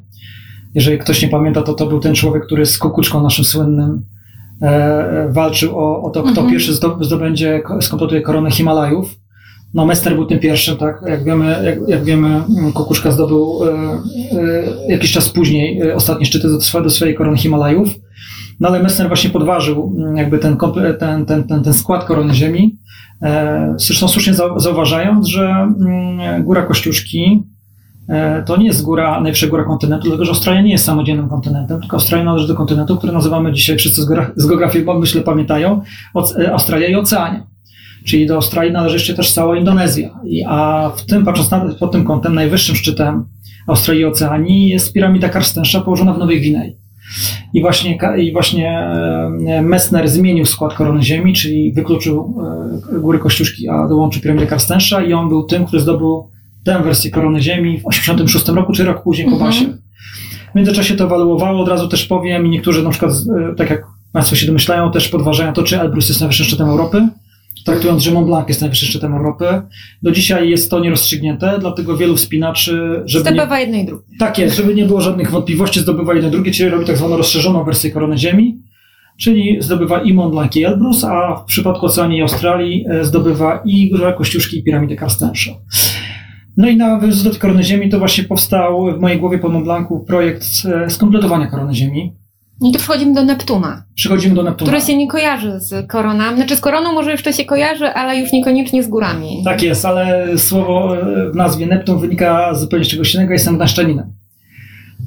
Jeżeli 0.74 0.98
ktoś 0.98 1.22
nie 1.22 1.28
pamięta, 1.28 1.62
to 1.62 1.74
to 1.74 1.86
był 1.86 2.00
ten 2.00 2.14
człowiek, 2.14 2.46
który 2.46 2.66
z 2.66 2.78
kukuczką 2.78 3.22
naszym 3.22 3.44
słynnym 3.44 4.02
e, 4.62 5.28
walczył 5.30 5.78
o, 5.78 6.02
o 6.02 6.10
to, 6.10 6.20
kto 6.22 6.30
Mhm. 6.30 6.50
pierwszy 6.50 6.72
zdo- 6.72 7.04
zdobędzie, 7.04 7.60
ko- 7.60 7.82
skompletuje 7.82 8.20
koronę 8.20 8.50
Himalajów. 8.50 9.16
No 9.74 9.86
Messner 9.86 10.14
był 10.14 10.26
tym 10.26 10.38
pierwszym, 10.38 10.76
tak? 10.76 11.02
Jak 11.06 11.24
wiemy, 11.24 11.62
jak, 11.64 11.88
jak 11.88 12.04
wiemy 12.04 12.28
mm, 12.28 12.72
Kukuczka 12.72 13.10
zdobył 13.10 13.60
e, 13.64 13.68
e, 13.68 14.92
jakiś 14.92 15.12
czas 15.12 15.28
później 15.28 15.80
e, 15.80 15.94
ostatnie 15.94 16.26
szczyty 16.26 16.48
do, 16.48 16.80
do 16.82 16.90
swojej 16.90 17.14
korony 17.14 17.36
Himalajów. 17.36 17.88
No 18.60 18.68
ale 18.68 18.82
Messner 18.82 19.08
właśnie 19.08 19.30
podważył 19.30 19.96
mm, 19.98 20.16
jakby 20.16 20.38
ten, 20.38 20.56
ten, 20.98 21.26
ten, 21.26 21.44
ten, 21.44 21.62
ten 21.62 21.74
skład 21.74 22.04
korony 22.04 22.34
Ziemi, 22.34 22.78
e, 23.22 23.74
zresztą 23.76 24.08
słusznie 24.08 24.34
zauważając, 24.56 25.26
że 25.26 25.48
mm, 25.48 26.44
Góra 26.44 26.62
Kościuszki 26.62 27.42
e, 28.08 28.42
to 28.42 28.56
nie 28.56 28.66
jest 28.66 28.82
góra, 28.82 29.20
najwyższa 29.20 29.46
góra 29.46 29.64
kontynentu, 29.64 30.04
dlatego 30.04 30.24
że 30.24 30.30
Australia 30.30 30.62
nie 30.62 30.72
jest 30.72 30.84
samodzielnym 30.84 31.28
kontynentem, 31.28 31.80
tylko 31.80 31.96
Australia 31.96 32.24
należy 32.24 32.48
do 32.48 32.54
kontynentu, 32.54 32.96
który 32.96 33.12
nazywamy 33.12 33.52
dzisiaj, 33.52 33.76
wszyscy 33.76 34.02
z 34.36 34.46
geografii, 34.46 34.84
myślę, 35.00 35.20
pamiętają, 35.20 35.80
Australia 36.52 36.88
i 36.88 36.94
Oceania. 36.94 37.51
Czyli 38.04 38.26
do 38.26 38.34
Australii 38.34 38.72
należy 38.72 38.94
jeszcze 38.96 39.14
też 39.14 39.32
cała 39.32 39.58
Indonezja. 39.58 40.10
A 40.46 40.90
w 40.96 41.06
tym, 41.06 41.24
patrząc 41.24 41.50
na, 41.50 41.74
pod 41.80 41.92
tym 41.92 42.04
kątem, 42.04 42.34
najwyższym 42.34 42.76
szczytem 42.76 43.24
Australii 43.66 44.02
i 44.02 44.04
Oceanii 44.04 44.68
jest 44.68 44.92
piramida 44.92 45.28
Karstensza 45.28 45.80
położona 45.80 46.12
w 46.12 46.18
Nowej 46.18 46.40
Gwinei. 46.40 46.76
I 47.54 47.60
właśnie, 47.60 47.98
I 48.18 48.32
właśnie 48.32 48.70
e, 49.48 49.62
Messner 49.62 50.08
zmienił 50.08 50.46
skład 50.46 50.74
korony 50.74 51.02
Ziemi, 51.02 51.34
czyli 51.34 51.72
wykluczył 51.72 52.34
e, 52.92 53.00
góry 53.00 53.18
Kościuszki, 53.18 53.68
a 53.68 53.88
dołączył 53.88 54.22
piramidę 54.22 54.46
Karstensza 54.46 55.02
i 55.02 55.12
on 55.12 55.28
był 55.28 55.42
tym, 55.42 55.66
który 55.66 55.82
zdobył 55.82 56.30
tę 56.64 56.82
wersję 56.82 57.10
korony 57.10 57.42
Ziemi 57.42 57.80
w 57.80 57.86
86 57.86 58.48
roku, 58.48 58.72
czy 58.72 58.84
rok 58.84 59.02
później 59.02 59.26
po 59.26 59.32
mhm. 59.32 59.50
basie. 59.50 59.64
W 60.52 60.54
międzyczasie 60.54 60.94
to 60.94 61.04
ewaluowało, 61.04 61.62
od 61.62 61.68
razu 61.68 61.88
też 61.88 62.06
powiem, 62.06 62.46
i 62.46 62.50
niektórzy 62.50 62.82
na 62.82 62.90
przykład, 62.90 63.12
e, 63.12 63.54
tak 63.54 63.70
jak 63.70 63.86
Państwo 64.12 64.36
się 64.36 64.46
domyślają, 64.46 64.92
też 64.92 65.08
podważają 65.08 65.52
to, 65.52 65.62
czy 65.62 65.80
Elbrus 65.80 66.08
jest 66.08 66.20
najwyższym 66.20 66.46
szczytem 66.46 66.68
Europy 66.68 67.08
traktując, 67.64 68.02
że 68.02 68.10
Mont 68.10 68.26
Blanc 68.26 68.48
jest 68.48 68.60
najwyższym 68.60 68.88
szczytem 68.88 69.14
Europy. 69.14 69.62
Do 70.02 70.10
dzisiaj 70.10 70.50
jest 70.50 70.70
to 70.70 70.80
nierozstrzygnięte, 70.80 71.56
dlatego 71.60 71.96
wielu 71.96 72.16
wspinaczy... 72.16 73.02
Żeby 73.04 73.24
zdobywa 73.24 73.56
nie, 73.56 73.62
jedno 73.62 73.78
i 73.78 73.84
drugie. 73.84 74.04
Tak 74.18 74.38
jest, 74.38 74.56
żeby 74.56 74.74
nie 74.74 74.84
było 74.84 75.00
żadnych 75.00 75.30
wątpliwości, 75.30 75.80
zdobywa 75.80 76.14
jedno 76.14 76.28
i 76.28 76.32
drugie, 76.32 76.52
czyli 76.52 76.70
robi 76.70 76.86
tak 76.86 76.96
zwaną 76.96 77.16
rozszerzoną 77.16 77.64
wersję 77.64 77.90
korony 77.90 78.18
Ziemi, 78.18 78.62
czyli 79.16 79.56
zdobywa 79.60 80.02
i 80.02 80.14
Mont 80.14 80.32
Blanc 80.32 80.56
i 80.56 80.64
Elbrus, 80.64 81.04
a 81.04 81.36
w 81.36 81.44
przypadku 81.44 81.86
Oceanii 81.86 82.18
i 82.18 82.22
Australii 82.22 82.84
e, 82.90 83.04
zdobywa 83.04 83.62
i 83.64 83.90
Górę 83.90 84.14
Kościuszki 84.18 84.58
i 84.58 84.62
piramidę 84.62 84.96
Karstensza. 84.96 85.50
No 86.56 86.68
i 86.68 86.76
na 86.76 87.00
tej 87.00 87.32
korony 87.40 87.62
Ziemi 87.62 87.88
to 87.88 87.98
właśnie 87.98 88.24
powstał 88.24 88.96
w 88.96 89.00
mojej 89.00 89.18
głowie 89.18 89.38
po 89.38 89.48
Mont 89.48 89.64
Blancu 89.64 90.04
projekt 90.06 90.44
e, 90.64 90.90
skompletowania 90.90 91.46
korony 91.46 91.74
Ziemi. 91.74 92.21
I 92.62 92.72
tu 92.72 92.78
przechodzimy 92.78 93.14
do 93.14 93.24
Neptuna. 93.24 93.82
Przechodzimy 93.94 94.34
do 94.34 94.42
Neptuna. 94.42 94.70
Który 94.70 94.86
się 94.86 94.96
nie 94.96 95.08
kojarzy 95.08 95.60
z 95.60 95.86
koroną. 95.86 96.36
Znaczy 96.36 96.56
z 96.56 96.60
koroną 96.60 96.92
może 96.92 97.10
jeszcze 97.10 97.32
się 97.32 97.44
kojarzy, 97.44 97.86
ale 97.86 98.16
już 98.18 98.32
niekoniecznie 98.32 98.82
z 98.82 98.88
górami. 98.88 99.42
Tak 99.44 99.62
jest, 99.62 99.84
ale 99.84 100.28
słowo 100.38 100.96
w 101.32 101.36
nazwie 101.36 101.66
Neptun 101.66 102.00
wynika 102.00 102.54
zupełnie 102.54 102.84
z 102.84 102.88
czegoś 102.88 103.14
innego. 103.14 103.32
Jestem 103.32 103.56
gdańszczaninem. 103.56 104.12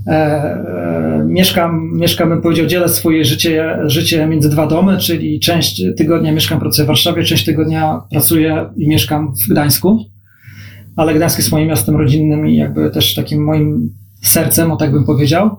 E, 0.07 0.11
e, 0.11 1.23
mieszkam, 1.27 1.91
mieszkam, 1.93 2.29
bym 2.29 2.41
powiedział, 2.41 2.65
dzielę 2.65 2.89
swoje 2.89 3.25
życie, 3.25 3.77
życie 3.85 4.27
między 4.27 4.49
dwa 4.49 4.67
domy, 4.67 4.97
czyli 4.97 5.39
część 5.39 5.83
tygodnia 5.97 6.31
mieszkam, 6.31 6.59
pracuję 6.59 6.85
w 6.85 6.87
Warszawie, 6.87 7.23
część 7.23 7.45
tygodnia 7.45 8.01
pracuję 8.11 8.69
i 8.77 8.87
mieszkam 8.87 9.33
w 9.35 9.51
Gdańsku. 9.51 10.05
Ale 10.95 11.13
Gdańsk 11.13 11.37
jest 11.37 11.51
moim 11.51 11.67
miastem 11.67 11.95
rodzinnym 11.95 12.47
i 12.47 12.55
jakby 12.55 12.89
też 12.89 13.15
takim 13.15 13.43
moim 13.43 13.89
sercem, 14.21 14.71
o 14.71 14.75
tak 14.75 14.91
bym 14.91 15.05
powiedział. 15.05 15.57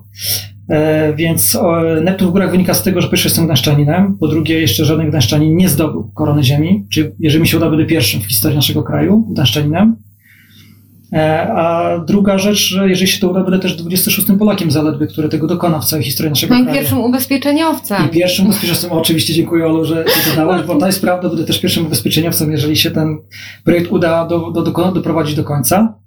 E, 0.68 1.14
więc 1.14 1.58
Neptun 2.02 2.28
w 2.28 2.30
górach 2.30 2.50
wynika 2.50 2.74
z 2.74 2.82
tego, 2.82 3.00
że 3.00 3.08
pierwszy 3.08 3.28
jestem 3.28 3.44
gdańszczaninem, 3.44 4.18
po 4.18 4.28
drugie 4.28 4.60
jeszcze 4.60 4.84
żaden 4.84 5.08
gdańszczanin 5.08 5.56
nie 5.56 5.68
zdobył 5.68 6.10
korony 6.14 6.44
ziemi, 6.44 6.86
czyli 6.92 7.08
jeżeli 7.20 7.42
mi 7.42 7.48
się 7.48 7.56
uda, 7.56 7.70
będę 7.70 7.86
pierwszym 7.86 8.20
w 8.20 8.26
historii 8.26 8.56
naszego 8.56 8.82
kraju 8.82 9.26
gdańszczaninem. 9.30 9.96
E, 11.12 11.52
a 11.52 11.98
druga 11.98 12.38
rzecz, 12.38 12.58
że 12.58 12.88
jeżeli 12.88 13.10
się 13.10 13.20
to 13.20 13.30
uda, 13.30 13.42
będę 13.42 13.58
też 13.58 13.76
26 13.76 14.28
Polakiem 14.38 14.70
zaledwie, 14.70 15.06
który 15.06 15.28
tego 15.28 15.46
dokona 15.46 15.80
w 15.80 15.84
całej 15.84 16.04
historii 16.04 16.30
naszego 16.30 16.54
no 16.54 16.60
kraju. 16.60 16.76
i 16.76 16.78
pierwszym 16.78 17.00
ubezpieczeniowcem. 17.00 18.06
I 18.06 18.08
pierwszym 18.08 18.44
ubezpieczeniowcem, 18.44 18.92
oczywiście 19.00 19.34
dziękuję 19.34 19.66
Olu, 19.66 19.84
że 19.84 20.04
to 20.04 20.30
dodałeś, 20.30 20.66
bo 20.66 20.76
to 20.76 20.86
jest 20.86 21.00
prawda, 21.00 21.28
będę 21.28 21.44
też 21.44 21.60
pierwszym 21.60 21.86
ubezpieczeniowcem, 21.86 22.52
jeżeli 22.52 22.76
się 22.76 22.90
ten 22.90 23.18
projekt 23.64 23.92
uda 23.92 24.26
do, 24.26 24.50
do, 24.50 24.62
do, 24.62 24.92
doprowadzić 24.92 25.36
do 25.36 25.44
końca. 25.44 26.05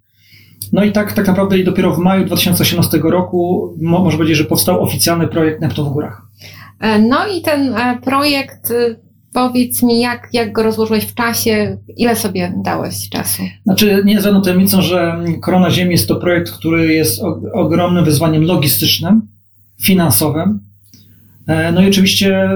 No 0.74 0.84
i 0.84 0.92
tak, 0.92 1.14
tak 1.14 1.28
naprawdę 1.28 1.60
i 1.60 1.64
dopiero 1.64 1.94
w 1.94 2.00
maju 2.00 2.26
2018 2.26 2.98
roku 3.04 3.74
można 3.82 4.18
powiedzieć, 4.18 4.38
że 4.38 4.46
powstał 4.46 4.84
oficjalny 4.84 5.28
projekt 5.28 5.62
Neptun 5.62 5.86
w 5.86 5.90
Górach. 5.90 6.22
E, 6.80 7.00
no 7.00 7.28
i 7.28 7.42
ten 7.42 7.74
e, 7.74 7.98
projekt, 8.04 8.72
y, 8.72 9.00
powiedz 9.34 9.84
mi, 9.84 10.00
jak, 10.00 10.30
jak 10.34 10.52
go 10.52 10.64
rozłożyłeś 10.64 11.06
w 11.06 11.14
czasie, 11.14 11.78
ile 11.98 12.16
sobie 12.16 12.54
dałeś 12.64 13.10
czasu? 13.10 13.44
Znaczy, 13.64 14.02
nie 14.06 14.14
jest 14.14 14.26
żadną 14.26 14.42
tajemnicą, 14.42 14.82
że 14.82 15.24
Korona 15.42 15.72
Ziemi 15.72 15.92
jest 15.92 16.08
to 16.08 16.16
projekt, 16.16 16.52
który 16.52 16.94
jest 16.94 17.22
ogromnym 17.54 18.06
wyzwaniem 18.06 18.44
logistycznym, 18.44 19.22
finansowym, 19.82 20.60
E, 20.60 20.69
no 21.74 21.82
i 21.82 21.88
oczywiście 21.88 22.50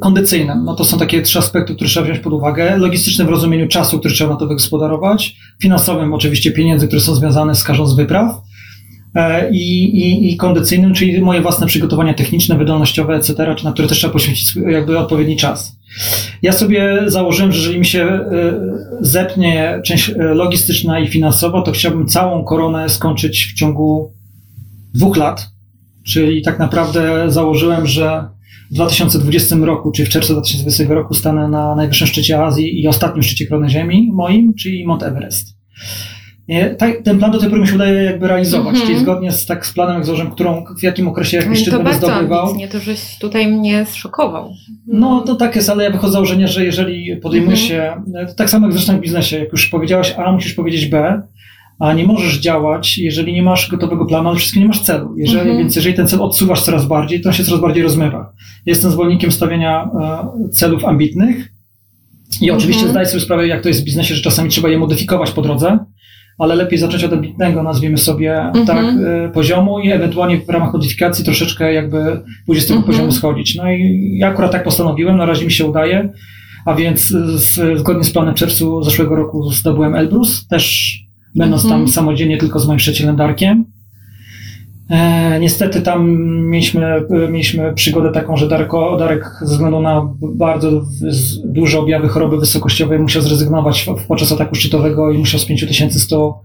kondycyjnym. 0.00 0.64
No 0.64 0.74
to 0.74 0.84
są 0.84 0.98
takie 0.98 1.22
trzy 1.22 1.38
aspekty, 1.38 1.74
które 1.74 1.90
trzeba 1.90 2.04
wziąć 2.04 2.18
pod 2.18 2.32
uwagę. 2.32 2.78
Logistycznym 2.78 3.26
w 3.26 3.30
rozumieniu 3.30 3.68
czasu, 3.68 3.98
który 3.98 4.14
trzeba 4.14 4.30
na 4.30 4.36
to 4.36 4.46
wygospodarować. 4.46 5.36
Finansowym 5.62 6.14
oczywiście 6.14 6.52
pieniędzy, 6.52 6.86
które 6.86 7.00
są 7.00 7.14
związane 7.14 7.54
z 7.54 7.64
każdą 7.64 7.86
z 7.86 7.96
wypraw. 7.96 8.42
E, 9.14 9.50
I, 9.50 9.84
i, 9.98 10.32
I 10.32 10.36
kondycyjnym, 10.36 10.94
czyli 10.94 11.20
moje 11.20 11.40
własne 11.40 11.66
przygotowania 11.66 12.14
techniczne, 12.14 12.58
wydolnościowe, 12.58 13.14
etc., 13.14 13.54
na 13.64 13.72
które 13.72 13.88
też 13.88 13.98
trzeba 13.98 14.12
poświęcić 14.12 14.56
jakby 14.56 14.98
odpowiedni 14.98 15.36
czas. 15.36 15.76
Ja 16.42 16.52
sobie 16.52 16.98
założyłem, 17.06 17.52
że 17.52 17.58
jeżeli 17.58 17.78
mi 17.78 17.86
się 17.86 18.02
e, 18.02 18.28
zepnie 19.00 19.80
część 19.84 20.12
logistyczna 20.18 21.00
i 21.00 21.08
finansowa, 21.08 21.62
to 21.62 21.72
chciałbym 21.72 22.06
całą 22.06 22.44
koronę 22.44 22.88
skończyć 22.88 23.46
w 23.46 23.54
ciągu 23.54 24.12
dwóch 24.94 25.16
lat. 25.16 25.48
Czyli 26.06 26.42
tak 26.42 26.58
naprawdę 26.58 27.30
założyłem, 27.30 27.86
że 27.86 28.28
w 28.70 28.74
2020 28.74 29.56
roku, 29.56 29.92
czyli 29.92 30.06
w 30.06 30.08
czerwcu 30.08 30.32
2020 30.32 30.94
roku 30.94 31.14
stanę 31.14 31.48
na 31.48 31.74
najwyższym 31.74 32.06
szczycie 32.06 32.44
Azji 32.44 32.82
i 32.82 32.88
ostatnim 32.88 33.22
szczycie 33.22 33.46
korony 33.46 33.68
Ziemi 33.68 34.10
moim, 34.12 34.54
czyli 34.54 34.86
Mount 34.86 35.02
Everest. 35.02 35.60
Tak, 36.78 37.02
ten 37.04 37.18
plan 37.18 37.30
do 37.30 37.38
tej 37.38 37.50
pory 37.50 37.60
mi 37.62 37.68
się 37.68 37.74
udaje 37.74 38.02
jakby 38.02 38.28
realizować, 38.28 38.74
mm 38.74 38.82
-hmm. 38.82 38.86
czyli 38.86 38.98
zgodnie 38.98 39.32
z, 39.32 39.46
tak, 39.46 39.66
z 39.66 39.72
planem, 39.72 39.94
jak 39.94 40.04
założyłem, 40.04 40.32
którą, 40.32 40.64
w 40.78 40.82
jakim 40.82 41.08
okresie 41.08 41.36
jaki 41.36 41.56
szczyt 41.56 41.74
będę 41.74 41.94
zdobywał. 41.94 42.56
Nie, 42.56 42.68
to 42.68 42.80
żeś 42.80 43.18
tutaj 43.18 43.46
mnie 43.46 43.86
zszokował. 43.86 44.52
No 44.86 45.20
to 45.20 45.34
tak 45.34 45.56
jest, 45.56 45.70
ale 45.70 45.84
ja 45.84 45.90
wychodzę 45.90 46.10
z 46.10 46.12
założenia, 46.12 46.46
że 46.46 46.64
jeżeli 46.64 47.16
podejmujesz 47.16 47.70
mm 47.70 48.02
-hmm. 48.04 48.26
się, 48.28 48.34
tak 48.36 48.50
samo 48.50 48.66
jak 48.66 48.72
zresztą 48.72 48.96
w 48.96 49.00
biznesie, 49.00 49.38
jak 49.38 49.52
już 49.52 49.66
powiedziałaś 49.66 50.14
A, 50.16 50.32
musisz 50.32 50.54
powiedzieć 50.54 50.86
B, 50.86 51.22
a 51.80 51.92
nie 51.92 52.04
możesz 52.04 52.38
działać, 52.38 52.98
jeżeli 52.98 53.32
nie 53.32 53.42
masz 53.42 53.70
gotowego 53.70 54.06
planu, 54.06 54.28
ale 54.28 54.38
wszystko 54.38 54.60
nie 54.60 54.66
masz 54.66 54.80
celu. 54.80 55.14
Jeżeli, 55.16 55.40
mhm. 55.40 55.58
Więc 55.58 55.76
jeżeli 55.76 55.96
ten 55.96 56.08
cel 56.08 56.22
odsuwasz 56.22 56.62
coraz 56.62 56.86
bardziej, 56.86 57.20
to 57.20 57.28
on 57.28 57.32
się 57.32 57.44
coraz 57.44 57.60
bardziej 57.60 57.82
rozmywa. 57.82 58.32
Jestem 58.66 58.90
zwolennikiem 58.90 59.32
stawiania 59.32 59.90
e, 60.00 60.48
celów 60.50 60.84
ambitnych 60.84 61.52
i 62.40 62.44
mhm. 62.44 62.58
oczywiście 62.58 62.88
zdaję 62.88 63.06
sobie 63.06 63.20
sprawę, 63.20 63.46
jak 63.46 63.62
to 63.62 63.68
jest 63.68 63.80
w 63.80 63.84
biznesie, 63.84 64.14
że 64.14 64.22
czasami 64.22 64.50
trzeba 64.50 64.68
je 64.68 64.78
modyfikować 64.78 65.30
po 65.30 65.42
drodze, 65.42 65.78
ale 66.38 66.54
lepiej 66.54 66.78
zacząć 66.78 67.04
od 67.04 67.12
ambitnego, 67.12 67.62
nazwijmy 67.62 67.98
sobie 67.98 68.40
mhm. 68.40 68.66
tak, 68.66 68.84
e, 68.84 69.28
poziomu 69.28 69.78
i 69.78 69.90
ewentualnie 69.90 70.40
w 70.40 70.48
ramach 70.48 70.72
modyfikacji 70.72 71.24
troszeczkę 71.24 71.72
jakby 71.72 72.22
pójść 72.46 72.62
z 72.62 72.66
tego 72.66 72.82
poziomu 72.82 73.12
schodzić. 73.12 73.54
No 73.54 73.70
i 73.72 74.10
ja 74.18 74.28
akurat 74.28 74.52
tak 74.52 74.64
postanowiłem, 74.64 75.16
na 75.16 75.26
razie 75.26 75.44
mi 75.44 75.52
się 75.52 75.64
udaje, 75.64 76.12
a 76.66 76.74
więc 76.74 77.06
z, 77.36 77.78
zgodnie 77.78 78.04
z 78.04 78.12
planem 78.12 78.34
czerwcu 78.34 78.82
zeszłego 78.82 79.14
roku 79.14 79.50
zdobyłem 79.50 79.94
Elbrus, 79.94 80.46
też 80.46 80.96
będąc 81.34 81.62
tam 81.62 81.72
mhm. 81.72 81.88
samodzielnie 81.88 82.38
tylko 82.38 82.58
z 82.58 82.66
moim 82.66 82.78
przyjacielem 82.78 83.16
Darkiem. 83.16 83.64
E, 84.90 85.40
niestety 85.40 85.82
tam 85.82 86.16
mieliśmy, 86.50 87.02
mieliśmy 87.30 87.74
przygodę 87.74 88.12
taką, 88.12 88.36
że 88.36 88.48
Darko, 88.48 88.96
Darek 88.96 89.36
ze 89.40 89.52
względu 89.52 89.80
na 89.80 90.08
bardzo 90.22 90.82
duże 91.44 91.78
objawy 91.78 92.08
choroby 92.08 92.38
wysokościowej 92.38 92.98
musiał 92.98 93.22
zrezygnować 93.22 93.86
podczas 94.08 94.32
ataku 94.32 94.54
szczytowego 94.54 95.12
i 95.12 95.18
musiał 95.18 95.40
z 95.40 95.46
5100 95.46 96.40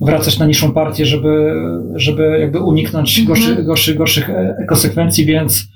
wracać 0.00 0.38
na 0.38 0.46
niższą 0.46 0.72
partię, 0.72 1.06
żeby, 1.06 1.52
żeby 1.94 2.38
jakby 2.40 2.60
uniknąć 2.60 3.18
mhm. 3.18 3.26
gorszy, 3.26 3.62
gorszy, 3.62 3.94
gorszych 3.94 4.30
e, 4.30 4.66
konsekwencji, 4.68 5.24
więc 5.24 5.68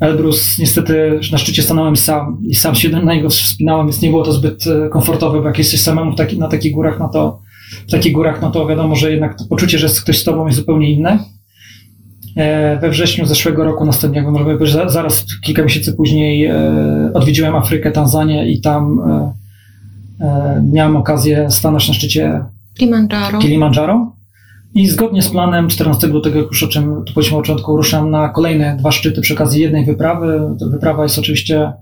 Elbrus 0.00 0.58
niestety 0.58 1.20
na 1.32 1.38
szczycie 1.38 1.62
stanąłem 1.62 1.96
sam 1.96 2.38
i 2.48 2.54
sam 2.54 2.74
się 2.74 2.88
na 2.88 3.14
niego 3.14 3.28
wspinałem, 3.28 3.86
więc 3.86 4.02
nie 4.02 4.10
było 4.10 4.24
to 4.24 4.32
zbyt 4.32 4.66
e, 4.66 4.88
komfortowe, 4.88 5.40
bo 5.40 5.46
jak 5.46 5.58
jesteś 5.58 5.80
samemu 5.80 6.14
taki, 6.14 6.38
na 6.38 6.48
takich 6.48 6.72
górach, 6.72 6.98
no 6.98 7.08
to 7.08 7.40
w 7.88 7.90
takich 7.90 8.12
górach, 8.12 8.42
no 8.42 8.50
to 8.50 8.66
wiadomo, 8.66 8.96
że 8.96 9.10
jednak 9.10 9.38
to 9.38 9.44
poczucie, 9.44 9.78
że 9.78 9.88
ktoś 10.02 10.18
z 10.18 10.24
tobą 10.24 10.46
jest 10.46 10.58
zupełnie 10.58 10.92
inne. 10.92 11.18
E, 12.36 12.78
we 12.78 12.90
wrześniu 12.90 13.26
zeszłego 13.26 13.64
roku, 13.64 13.84
następnego, 13.84 14.30
może 14.30 14.44
powiedzieć, 14.44 14.76
zaraz 14.86 15.26
kilka 15.42 15.62
miesięcy 15.62 15.92
później 15.92 16.46
e, 16.46 16.54
odwiedziłem 17.14 17.56
Afrykę, 17.56 17.90
Tanzanię 17.90 18.48
i 18.48 18.60
tam 18.60 19.00
e, 20.20 20.62
miałem 20.72 20.96
okazję 20.96 21.50
stanąć 21.50 21.88
na 21.88 21.94
szczycie 21.94 22.44
Kilimandżaro. 22.74 23.38
Kilimandżaro. 23.38 24.12
I 24.74 24.88
zgodnie 24.88 25.22
z 25.22 25.28
planem 25.28 25.68
14 25.68 26.06
lutego, 26.06 26.38
jak 26.38 26.48
już 26.48 26.62
o 26.62 26.68
czym 26.68 26.84
tu 26.84 27.14
powiedzieliśmy 27.14 27.36
na 27.36 27.42
początku, 27.42 27.76
ruszam 27.76 28.10
na 28.10 28.28
kolejne 28.28 28.76
dwa 28.76 28.92
szczyty 28.92 29.20
przy 29.20 29.34
okazji 29.34 29.62
jednej 29.62 29.84
wyprawy. 29.84 30.40
Ta 30.60 30.66
wyprawa 30.66 31.02
jest 31.02 31.18
oczywiście 31.18 31.72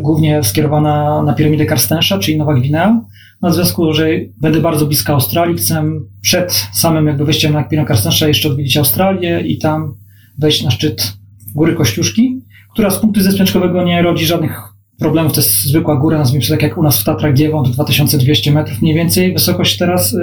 głównie 0.00 0.42
skierowana 0.42 1.22
na 1.22 1.32
piramidę 1.34 1.66
Karstensza, 1.66 2.18
czyli 2.18 2.38
Nowa 2.38 2.54
Gwinea. 2.54 3.00
No, 3.42 3.50
w 3.50 3.54
związku, 3.54 3.92
że 3.92 4.08
będę 4.40 4.60
bardzo 4.60 4.86
blisko 4.86 5.12
Australii, 5.12 5.56
chcę 5.56 5.84
przed 6.20 6.52
samym 6.72 7.06
jakby 7.06 7.24
wejściem 7.24 7.52
na 7.52 7.64
Pino 7.64 7.84
Karstensza 7.84 8.28
jeszcze 8.28 8.48
odwiedzić 8.48 8.76
Australię 8.76 9.40
i 9.40 9.58
tam 9.58 9.94
wejść 10.38 10.62
na 10.62 10.70
szczyt 10.70 11.12
Góry 11.54 11.74
Kościuszki, 11.74 12.40
która 12.72 12.90
z 12.90 12.98
punktu 12.98 13.20
widzenia 13.20 13.84
nie 13.84 14.02
rodzi 14.02 14.26
żadnych 14.26 14.62
problemów. 14.98 15.32
To 15.32 15.40
jest 15.40 15.62
zwykła 15.64 15.96
góra, 15.96 16.18
nazwijmy 16.18 16.46
to 16.46 16.52
tak 16.52 16.62
jak 16.62 16.78
u 16.78 16.82
nas 16.82 17.00
w 17.00 17.04
Tatrach 17.04 17.34
Giewont, 17.34 17.68
2200 17.68 18.52
metrów 18.52 18.82
mniej 18.82 18.94
więcej, 18.94 19.32
wysokość 19.32 19.78
teraz, 19.78 20.16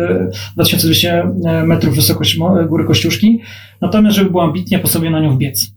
2200 0.54 1.24
metrów 1.66 1.96
wysokość 1.96 2.38
góry 2.70 2.86
Kościuszki. 2.86 3.42
Natomiast, 3.82 4.16
żeby 4.16 4.30
było 4.30 4.44
ambitnie, 4.44 4.80
po 4.80 4.88
sobie 4.88 5.10
na 5.10 5.20
nią 5.20 5.36
wbiec. 5.36 5.68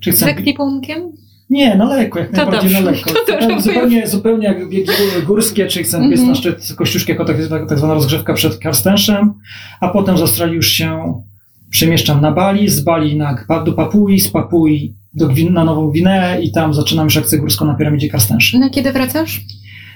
Czy 0.00 0.12
chcę... 0.12 0.24
Z 0.24 0.28
ekwipunkiem? 0.28 1.12
Nie, 1.50 1.76
na 1.76 1.84
lekko, 1.84 2.18
jak 2.18 2.30
to 2.30 2.36
najbardziej 2.36 2.70
dobrze. 2.70 2.84
na 2.84 2.90
lekko. 2.90 3.10
To 3.48 3.60
zupełnie, 3.60 4.06
zupełnie 4.06 4.46
jak 4.46 4.68
biegi 4.68 4.92
górskie, 5.26 5.66
czyli 5.66 5.84
chcę 5.84 5.96
mm 5.98 6.10
-hmm. 6.10 6.28
na 6.28 6.34
szczyt 6.34 6.72
Kościuszki 6.76 7.12
jako 7.12 7.24
tak, 7.24 7.36
tak 7.68 7.78
zwana 7.78 7.94
rozgrzewka 7.94 8.34
przed 8.34 8.58
Karstenszem, 8.58 9.34
a 9.80 9.88
potem 9.88 10.18
z 10.18 10.20
Australii 10.20 10.56
już 10.56 10.68
się 10.68 11.22
przemieszczam 11.70 12.20
na 12.20 12.32
Bali, 12.32 12.68
z 12.68 12.80
Bali 12.80 13.16
na, 13.16 13.44
do 13.64 13.72
Papui, 13.72 14.20
z 14.20 14.28
Papui 14.28 14.94
do, 15.14 15.28
na 15.50 15.64
Nową 15.64 15.90
Gwineę 15.90 16.42
i 16.42 16.52
tam 16.52 16.74
zaczynam 16.74 17.04
już 17.04 17.16
akcję 17.16 17.38
górską 17.38 17.64
na 17.64 17.74
piramidzie 17.74 18.08
Karstenszy. 18.08 18.58
Na 18.58 18.70
kiedy 18.70 18.92
wracasz? 18.92 19.40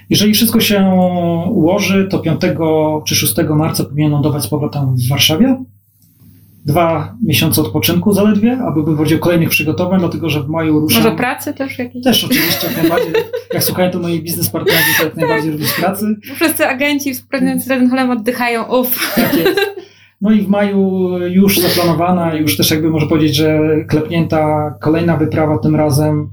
Jeżeli 0.09 0.33
wszystko 0.33 0.59
się 0.59 0.85
ułoży, 1.49 2.07
to 2.11 2.19
5 2.19 2.41
czy 3.05 3.15
6 3.15 3.33
marca 3.49 3.83
powinien 3.83 4.11
lądować 4.11 4.43
z 4.43 4.47
powrotem 4.47 4.95
w 4.95 5.09
Warszawie 5.09 5.63
dwa 6.65 7.15
miesiące 7.23 7.61
odpoczynku 7.61 8.13
zaledwie, 8.13 8.57
aby 8.67 8.83
był 8.83 9.03
o 9.15 9.19
kolejnych 9.19 9.49
przygotowań, 9.49 9.99
dlatego 9.99 10.29
że 10.29 10.43
w 10.43 10.49
maju 10.49 10.79
ruszam... 10.79 11.03
Może 11.03 11.15
pracy 11.15 11.53
też 11.53 11.79
jakieś? 11.79 12.03
Też 12.03 12.23
oczywiście, 12.23 12.67
jak 12.67 12.81
najbardziej. 12.81 13.13
Jak 13.53 13.63
słuchają 13.63 13.91
to 13.91 13.99
moi 13.99 14.21
biznes 14.21 14.49
partnerzy, 14.49 14.83
to 14.97 15.03
jak 15.03 15.15
najbardziej 15.15 15.51
również 15.51 15.73
pracy. 15.73 16.15
Wszyscy 16.35 16.67
agenci 16.67 17.13
współpracujący 17.13 17.65
z 17.65 17.69
Redenholem 17.69 18.09
oddychają, 18.09 18.63
uff. 18.63 19.15
Tak 19.15 19.35
jest. 19.35 19.59
No 20.21 20.31
i 20.31 20.41
w 20.41 20.47
maju 20.47 21.09
już 21.27 21.59
zaplanowana, 21.59 22.35
już 22.35 22.57
też 22.57 22.71
jakby 22.71 22.89
można 22.89 23.09
powiedzieć, 23.09 23.35
że 23.35 23.59
klepnięta 23.87 24.73
kolejna 24.81 25.17
wyprawa, 25.17 25.57
tym 25.57 25.75
razem 25.75 26.29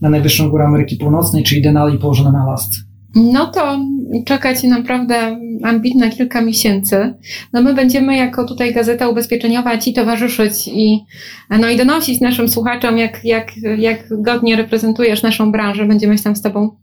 na 0.00 0.10
najwyższą 0.10 0.50
górę 0.50 0.64
Ameryki 0.64 0.96
Północnej, 0.96 1.42
czyli 1.42 1.62
Denali 1.62 1.98
położona 1.98 2.32
na 2.32 2.42
Alasce. 2.42 2.76
No 3.14 3.46
to 3.46 3.78
czeka 4.26 4.54
Ci 4.54 4.68
naprawdę 4.68 5.36
ambitne 5.62 6.10
kilka 6.10 6.40
miesięcy. 6.40 7.14
No 7.52 7.62
my 7.62 7.74
będziemy 7.74 8.16
jako 8.16 8.44
tutaj 8.44 8.74
Gazeta 8.74 9.08
Ubezpieczeniowa 9.08 9.78
Ci 9.78 9.92
towarzyszyć 9.92 10.68
i, 10.68 11.04
no 11.50 11.68
i 11.68 11.76
donosić 11.76 12.20
naszym 12.20 12.48
słuchaczom, 12.48 12.98
jak, 12.98 13.24
jak, 13.24 13.56
jak 13.78 14.22
godnie 14.22 14.56
reprezentujesz 14.56 15.22
naszą 15.22 15.52
branżę. 15.52 15.84
Będziemy 15.84 16.18
się 16.18 16.24
tam 16.24 16.36
z 16.36 16.42
Tobą 16.42 16.76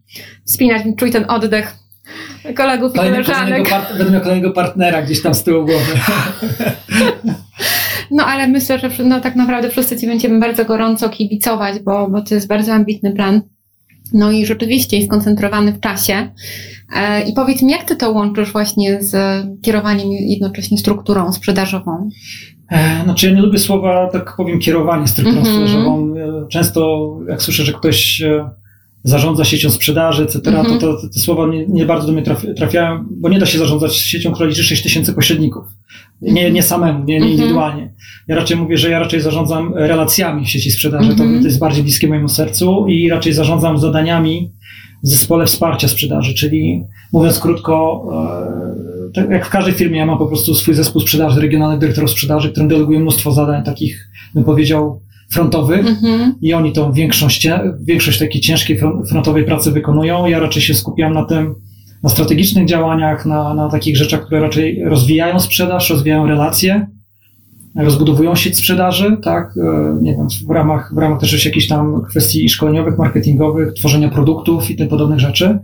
wspinać, 0.46 0.84
czuj 0.98 1.12
ten 1.12 1.26
oddech 1.28 1.76
kolegów 2.56 2.96
i 2.96 2.98
koleżanek. 2.98 3.70
Będę 3.98 4.12
miał 4.12 4.22
kolejnego 4.22 4.52
partnera 4.52 5.02
gdzieś 5.02 5.22
tam 5.22 5.34
z 5.34 5.44
tyłu 5.44 5.66
głowy. 5.66 5.94
No 8.12 8.26
ale 8.26 8.48
myślę, 8.48 8.80
że 8.80 8.90
no, 9.04 9.20
tak 9.20 9.36
naprawdę 9.36 9.70
wszyscy 9.70 9.98
Ci 9.98 10.08
będziemy 10.08 10.40
bardzo 10.40 10.66
gorąco 10.66 11.10
kibicować, 11.10 11.80
bo, 11.80 12.10
bo 12.10 12.22
to 12.22 12.36
jest 12.36 12.48
bardzo 12.48 12.74
ambitny 12.74 13.12
plan. 13.12 13.42
No 14.14 14.32
i 14.32 14.46
rzeczywiście 14.46 14.98
jest 14.98 15.10
skoncentrowany 15.10 15.74
w 15.74 15.80
czasie. 15.80 16.32
E, 16.96 17.22
I 17.22 17.34
powiedz 17.34 17.62
mi, 17.62 17.72
jak 17.72 17.84
ty 17.84 17.96
to 17.96 18.12
łączysz 18.12 18.52
właśnie 18.52 19.04
z 19.04 19.46
kierowaniem 19.62 20.12
jednocześnie 20.12 20.78
strukturą 20.78 21.32
sprzedażową? 21.32 22.10
E, 22.70 23.04
znaczy 23.04 23.28
ja 23.28 23.36
nie 23.36 23.42
lubię 23.42 23.60
słowa, 23.60 24.10
tak 24.12 24.36
powiem, 24.38 24.60
kierowanie 24.60 25.08
strukturą 25.08 25.42
mm 25.42 25.54
-hmm. 25.54 25.68
sprzedażową. 25.68 26.16
E, 26.16 26.48
często 26.48 27.10
jak 27.30 27.42
słyszę, 27.42 27.64
że 27.64 27.74
ktoś 27.74 28.24
zarządza 29.04 29.46
siecią 29.46 29.70
sprzedaży, 29.70 30.24
etc., 30.24 30.50
mm 30.50 30.62
-hmm. 30.62 30.66
to, 30.66 30.74
mhm. 30.74 30.80
to, 30.80 31.10
te 31.14 31.20
słowa 31.20 31.48
nie, 31.48 31.68
nie, 31.68 31.86
bardzo 31.86 32.08
do 32.08 32.14
mnie 32.14 32.24
trafiają, 32.58 33.06
bo 33.12 33.30
nie 33.30 33.40
da 33.40 33.46
się 33.46 33.58
zarządzać 33.58 33.96
siecią, 33.96 34.32
która 34.32 34.50
liczy 34.50 34.64
6 34.64 34.84
tysięcy 34.84 35.14
pośredników. 35.14 35.64
Nie, 36.22 36.52
nie 36.52 36.64
samemu, 36.64 37.00
nie, 37.00 37.06
nie 37.06 37.16
mhm. 37.16 37.34
indywidualnie. 37.34 37.94
Ja 38.28 38.36
raczej 38.36 38.58
mówię, 38.58 38.78
że 38.78 38.90
ja 38.90 39.00
raczej 39.00 39.22
zarządzam 39.22 39.74
relacjami 39.74 40.46
w 40.46 40.50
sieci 40.50 40.72
sprzedaży, 40.72 41.16
to, 41.16 41.24
mhm. 41.24 41.42
to 41.42 41.48
jest 41.48 41.60
bardziej 41.60 41.84
bliskie 41.84 42.08
mojemu 42.08 42.30
sercu 42.30 42.88
i 42.88 43.10
raczej 43.10 43.34
zarządzam 43.34 43.78
zadaniami 43.78 44.52
w 45.04 45.08
zespole 45.08 45.46
wsparcia 45.46 45.88
sprzedaży, 45.88 46.34
czyli 46.34 46.84
mówiąc 47.14 47.40
krótko, 47.40 48.06
e, 49.08 49.12
tak 49.14 49.30
jak 49.30 49.46
w 49.46 49.50
każdej 49.50 49.74
firmie 49.74 50.00
ja 50.00 50.06
mam 50.06 50.18
po 50.18 50.28
prostu 50.28 50.56
swój 50.56 50.76
zespół 50.76 51.02
sprzedaży, 51.02 51.42
regionalnych 51.42 51.80
dyrektorów 51.80 52.12
sprzedaży, 52.12 52.52
którym 52.52 52.70
deleguję 52.70 53.00
mnóstwo 53.00 53.32
zadań 53.32 53.64
takich, 53.64 54.10
bym 54.34 54.44
powiedział, 54.44 55.02
frontowych 55.32 55.86
mm-hmm. 55.86 56.32
i 56.42 56.54
oni 56.54 56.74
tą 56.74 56.92
większość, 56.92 57.48
większość 57.82 58.20
takiej 58.20 58.42
ciężkiej 58.42 58.80
frontowej 59.10 59.46
pracy 59.46 59.72
wykonują. 59.72 60.26
Ja 60.26 60.40
raczej 60.40 60.62
się 60.62 60.74
skupiam 60.74 61.14
na 61.14 61.26
tym, 61.26 61.56
na 62.04 62.10
strategicznych 62.10 62.68
działaniach, 62.68 63.26
na, 63.26 63.54
na 63.54 63.70
takich 63.70 63.98
rzeczach, 63.98 64.26
które 64.26 64.42
raczej 64.42 64.84
rozwijają 64.84 65.40
sprzedaż, 65.40 65.90
rozwijają 65.90 66.28
relacje, 66.28 66.88
rozbudowują 67.76 68.36
sieć 68.36 68.58
sprzedaży, 68.58 69.18
tak, 69.24 69.54
e, 69.58 69.98
nie 70.02 70.12
wiem, 70.12 70.28
w 70.48 70.52
ramach, 70.52 70.94
w 70.96 70.98
ramach 70.98 71.20
też 71.20 71.46
jakichś 71.46 71.68
tam 71.68 72.02
kwestii 72.10 72.50
szkoleniowych, 72.50 72.98
marketingowych, 72.98 73.74
tworzenia 73.74 74.10
produktów 74.10 74.72
i 74.72 74.76
tym 74.76 74.88
podobnych 74.88 75.20
rzeczy. 75.20 75.60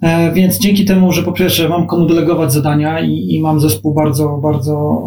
E, 0.00 0.32
więc 0.32 0.58
dzięki 0.58 0.84
temu, 0.84 1.12
że 1.12 1.22
po 1.22 1.32
pierwsze 1.32 1.68
mam 1.68 1.86
komu 1.86 2.06
delegować 2.06 2.52
zadania 2.52 3.00
i, 3.00 3.34
i 3.34 3.40
mam 3.40 3.60
zespół 3.60 3.94
bardzo, 3.94 4.38
bardzo 4.42 5.02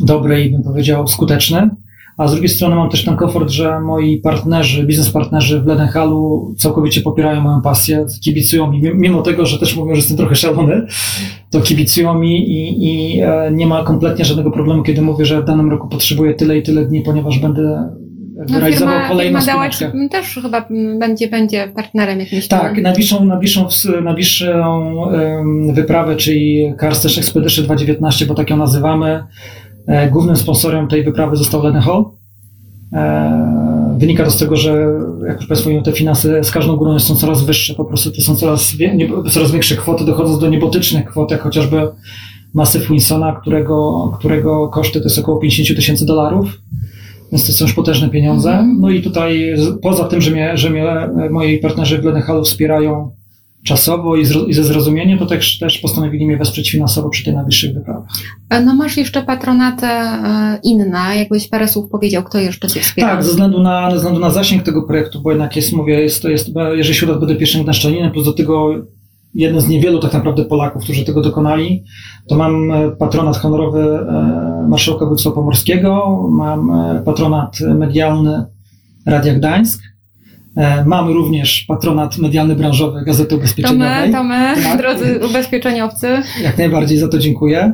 dobry 0.00 0.44
i 0.44 0.50
bym 0.50 0.62
powiedział 0.62 1.08
skuteczny, 1.08 1.70
a 2.16 2.28
z 2.28 2.32
drugiej 2.32 2.48
strony 2.48 2.76
mam 2.76 2.90
też 2.90 3.04
ten 3.04 3.16
komfort, 3.16 3.50
że 3.50 3.80
moi 3.80 4.16
partnerzy, 4.16 4.86
biznes 4.86 5.10
partnerzy 5.10 5.60
w 5.60 5.66
Ledenhalu 5.66 6.54
całkowicie 6.58 7.00
popierają 7.00 7.40
moją 7.40 7.62
pasję, 7.62 8.06
kibicują 8.24 8.70
mi, 8.70 8.82
mimo 8.94 9.22
tego, 9.22 9.46
że 9.46 9.58
też 9.58 9.76
mówią, 9.76 9.94
że 9.94 9.98
jestem 9.98 10.16
trochę 10.16 10.36
szalony, 10.36 10.86
to 11.50 11.60
kibicują 11.60 12.18
mi 12.18 12.50
i, 12.50 12.84
i 12.84 13.20
e, 13.20 13.50
nie 13.52 13.66
ma 13.66 13.84
kompletnie 13.84 14.24
żadnego 14.24 14.50
problemu, 14.50 14.82
kiedy 14.82 15.02
mówię, 15.02 15.24
że 15.24 15.42
w 15.42 15.44
danym 15.44 15.70
roku 15.70 15.88
potrzebuję 15.88 16.34
tyle 16.34 16.58
i 16.58 16.62
tyle 16.62 16.84
dni, 16.84 17.02
ponieważ 17.02 17.38
będę 17.38 17.94
no, 18.36 18.60
realizował 18.60 18.94
firma, 18.94 19.08
kolejną 19.08 19.40
firma 19.40 19.52
spinaczkę. 19.52 20.08
też 20.10 20.38
chyba 20.42 20.68
będzie, 20.98 21.28
będzie 21.28 21.68
partnerem 21.74 22.20
jakimś. 22.20 22.48
Tak, 22.48 22.82
najbliższą, 22.82 23.24
najbliższą, 23.24 23.68
najbliższą 24.02 24.94
um, 24.96 25.74
wyprawę, 25.74 26.16
czyli 26.16 26.72
Carsters 26.80 27.18
Expedition 27.18 27.64
2019, 27.64 28.26
bo 28.26 28.34
tak 28.34 28.50
ją 28.50 28.56
nazywamy, 28.56 29.24
głównym 30.10 30.36
sponsorem 30.36 30.88
tej 30.88 31.04
wyprawy 31.04 31.36
został 31.36 31.62
Lenny 31.62 31.80
Hall. 31.80 32.04
E, 32.92 33.96
wynika 33.98 34.24
to 34.24 34.30
z 34.30 34.38
tego, 34.38 34.56
że 34.56 34.86
jak 35.28 35.36
już 35.36 35.46
Państwo 35.46 35.70
mówią, 35.70 35.82
te 35.82 35.92
finanse 35.92 36.44
z 36.44 36.50
każdą 36.50 36.76
górą 36.76 36.98
są 36.98 37.14
coraz 37.16 37.42
wyższe, 37.42 37.74
po 37.74 37.84
prostu 37.84 38.10
to 38.10 38.22
są 38.22 38.36
coraz, 38.36 38.76
coraz 39.30 39.50
większe 39.50 39.76
kwoty, 39.76 40.04
dochodząc 40.04 40.38
do 40.38 40.48
niebotycznych 40.48 41.04
kwot, 41.04 41.30
jak 41.30 41.42
chociażby 41.42 41.88
Masyw 42.54 42.88
Winsona, 42.88 43.32
którego, 43.32 44.10
którego 44.18 44.68
koszty 44.68 45.00
to 45.00 45.04
jest 45.04 45.18
około 45.18 45.38
50 45.38 45.76
tysięcy 45.76 46.06
dolarów, 46.06 46.46
więc 47.32 47.46
to 47.46 47.52
są 47.52 47.64
już 47.64 47.74
potężne 47.74 48.08
pieniądze. 48.08 48.50
Mhm. 48.50 48.80
No 48.80 48.90
i 48.90 49.02
tutaj 49.02 49.54
poza 49.82 50.04
tym, 50.04 50.20
że 50.20 50.30
mnie, 50.30 50.56
że 50.56 50.70
mnie 50.70 51.08
moi 51.30 51.58
partnerzy 51.58 51.98
w 51.98 52.00
Glenn 52.00 52.22
Hallu 52.22 52.44
wspierają 52.44 53.10
czasowo 53.64 54.16
i, 54.16 54.22
i 54.48 54.54
ze 54.54 54.64
zrozumieniem, 54.64 55.18
to 55.18 55.26
też, 55.26 55.58
też 55.58 55.78
postanowili 55.78 56.26
mnie 56.26 56.36
wesprzeć 56.36 56.70
finansowo 56.70 57.08
przy 57.08 57.24
tych 57.24 57.34
najwyższych 57.34 57.74
wyprawach. 57.74 58.08
E, 58.50 58.60
no 58.60 58.74
masz 58.74 58.96
jeszcze 58.96 59.22
patronatę 59.22 59.86
e, 59.86 60.58
inna, 60.62 61.14
jakbyś 61.14 61.48
parę 61.48 61.68
słów 61.68 61.90
powiedział, 61.90 62.22
kto 62.22 62.38
jeszcze 62.38 62.68
Cię 62.68 62.80
wspiera? 62.80 63.08
Tak, 63.08 63.24
ze 63.24 63.30
względu 63.30 63.62
na, 63.62 63.90
ze 63.90 63.96
względu 63.96 64.20
na 64.20 64.30
zasięg 64.30 64.62
tego 64.62 64.82
projektu, 64.82 65.22
bo 65.22 65.30
jednak 65.30 65.56
jest, 65.56 65.72
mówię, 65.72 66.00
jest, 66.00 66.22
to 66.22 66.28
jest, 66.28 66.50
jeżeli 66.74 66.94
się 66.94 67.06
uda, 67.06 67.18
będę 67.18 67.36
pierwszym 67.36 67.62
gdańszczaninem, 67.62 68.12
plus 68.12 68.24
do 68.24 68.32
tego 68.32 68.74
jeden 69.34 69.60
z 69.60 69.68
niewielu 69.68 69.98
tak 69.98 70.12
naprawdę 70.12 70.44
Polaków, 70.44 70.82
którzy 70.82 71.04
tego 71.04 71.20
dokonali, 71.20 71.84
to 72.28 72.36
mam 72.36 72.70
e, 72.70 72.90
patronat 72.90 73.36
honorowy 73.36 73.98
marszałka 74.68 75.00
województwa 75.00 75.30
pomorskiego, 75.30 76.20
mam 76.30 76.72
patronat 77.04 77.60
medialny 77.60 78.44
Radia 79.06 79.34
Gdańsk, 79.34 79.93
mamy 80.86 81.12
również 81.12 81.64
patronat 81.68 82.18
medialny 82.18 82.56
branżowy 82.56 83.04
Gazety 83.04 83.36
Ubezpieczeniowej. 83.36 84.12
To 84.12 84.24
my, 84.24 84.34
to 84.34 84.54
my, 84.54 84.62
tak. 84.62 84.78
drodzy 84.78 85.20
ubezpieczeniowcy. 85.30 86.08
Jak 86.42 86.58
najbardziej 86.58 86.98
za 86.98 87.08
to 87.08 87.18
dziękuję. 87.18 87.72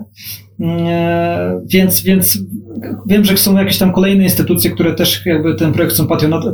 E, 0.61 1.61
więc, 1.67 2.03
więc 2.03 2.39
wiem, 3.07 3.25
że 3.25 3.37
są 3.37 3.59
jakieś 3.59 3.79
tam 3.79 3.93
kolejne 3.93 4.25
instytucje, 4.25 4.71
które 4.71 4.95
też 4.95 5.27
jakby 5.27 5.55
ten 5.55 5.73
projekt 5.73 5.95
chcą 5.95 6.07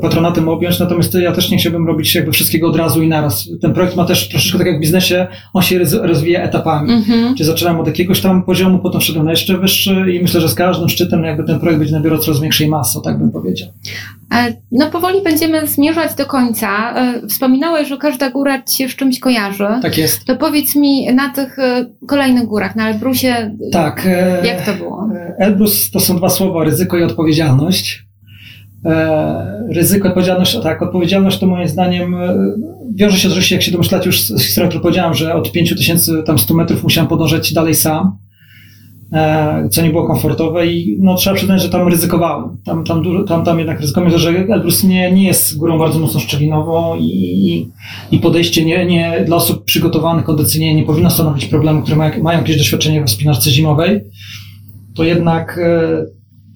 patronatem 0.02 0.48
objąć, 0.48 0.78
natomiast 0.78 1.14
ja 1.14 1.32
też 1.32 1.50
nie 1.50 1.58
chciałbym 1.58 1.86
robić 1.86 2.14
jakby 2.14 2.32
wszystkiego 2.32 2.68
od 2.68 2.76
razu 2.76 3.02
i 3.02 3.08
naraz. 3.08 3.48
Ten 3.60 3.72
projekt 3.72 3.96
ma 3.96 4.04
też 4.04 4.28
troszeczkę 4.28 4.58
tak 4.58 4.66
jak 4.66 4.76
w 4.76 4.80
biznesie, 4.80 5.26
on 5.54 5.62
się 5.62 5.78
rozwija 6.02 6.42
etapami. 6.42 6.90
Mm-hmm. 6.90 7.34
Czyli 7.34 7.44
zaczynam 7.44 7.80
od 7.80 7.86
jakiegoś 7.86 8.20
tam 8.20 8.42
poziomu, 8.42 8.78
potem 8.78 9.00
szedłem 9.00 9.24
na 9.24 9.30
jeszcze 9.30 9.59
wyższy 9.59 10.05
i 10.12 10.22
myślę, 10.22 10.40
że 10.40 10.48
z 10.48 10.55
każdym 10.55 10.88
szczytem 10.88 11.24
jakby 11.24 11.44
ten 11.44 11.61
projekt 11.61 11.78
będzie 11.78 11.94
nabierał 11.94 12.18
coraz 12.18 12.40
większej 12.40 12.68
masy, 12.68 12.98
tak 13.05 13.18
bym 13.18 13.30
powiedział. 13.30 13.68
E, 14.35 14.55
no 14.72 14.87
powoli 14.87 15.22
będziemy 15.22 15.66
zmierzać 15.66 16.14
do 16.14 16.27
końca. 16.27 16.95
E, 16.95 17.27
wspominałeś, 17.29 17.89
że 17.89 17.97
każda 17.97 18.31
góra 18.31 18.62
ci 18.62 18.77
się 18.77 18.89
z 18.89 18.97
czymś 18.97 19.18
kojarzy. 19.20 19.66
Tak 19.83 19.99
jest. 19.99 20.24
To 20.24 20.37
powiedz 20.37 20.77
mi 20.77 21.14
na 21.14 21.29
tych 21.33 21.57
kolejnych 22.09 22.45
górach, 22.47 22.77
na 22.77 22.91
Elbrusie, 22.91 23.57
tak. 23.72 24.07
E, 24.07 24.47
Jak 24.47 24.66
to 24.66 24.74
było? 24.74 25.09
Elbrus 25.39 25.91
to 25.91 26.01
są 26.01 26.16
dwa 26.16 26.29
słowa, 26.29 26.64
ryzyko 26.64 26.99
i 26.99 27.03
odpowiedzialność. 27.03 28.07
E, 28.85 29.66
ryzyko, 29.70 30.09
odpowiedzialność, 30.09 30.61
tak, 30.62 30.83
odpowiedzialność 30.83 31.39
to 31.39 31.47
moim 31.47 31.68
zdaniem 31.68 32.14
e, 32.14 32.35
wiąże 32.95 33.18
się 33.18 33.31
z 33.31 33.51
jak 33.51 33.62
się 33.62 33.72
domyślacie 33.72 34.07
już 34.07 34.22
z 34.22 34.43
historią, 34.43 34.68
którą 34.68 34.83
powiedziałem, 34.83 35.14
że 35.14 35.35
od 35.35 35.53
5000 35.53 36.22
tam 36.22 36.39
100 36.39 36.55
metrów 36.55 36.83
musiałem 36.83 37.09
podążać 37.09 37.53
dalej 37.53 37.74
sam. 37.74 38.18
E, 39.12 39.68
co 39.68 39.82
nie 39.82 39.90
było 39.90 40.07
komfortowe 40.07 40.66
i 40.66 40.96
no, 41.00 41.14
trzeba 41.14 41.36
przyznać, 41.36 41.62
że 41.62 41.68
tam 41.68 41.88
ryzykowałem. 41.88 42.57
Tam, 42.64 42.84
tam, 42.84 43.02
tam, 43.28 43.44
tam 43.44 43.59
jednak 43.59 43.80
ryzykowałem, 43.80 44.18
że 44.18 44.30
Elbrus 44.30 44.84
nie, 44.84 45.12
nie 45.12 45.26
jest 45.26 45.59
górą 45.59 45.78
bardzo 45.78 45.98
mocno 45.98 46.20
szczelinową 46.20 46.96
i, 46.96 47.68
i 48.11 48.18
podejście 48.18 48.64
nie, 48.64 48.86
nie, 48.86 49.24
dla 49.26 49.36
osób 49.36 49.64
przygotowanych 49.64 50.24
kondycyjnie 50.24 50.74
nie 50.74 50.82
powinno 50.82 51.11
stanowić 51.11 51.46
problemu, 51.46 51.82
które 51.82 51.96
mają, 51.96 52.22
mają 52.22 52.38
jakieś 52.38 52.57
doświadczenie 52.57 53.02
w 53.02 53.07
wspinaczce 53.07 53.50
zimowej. 53.50 54.00
To 54.94 55.04
jednak 55.04 55.59
e, 55.62 56.07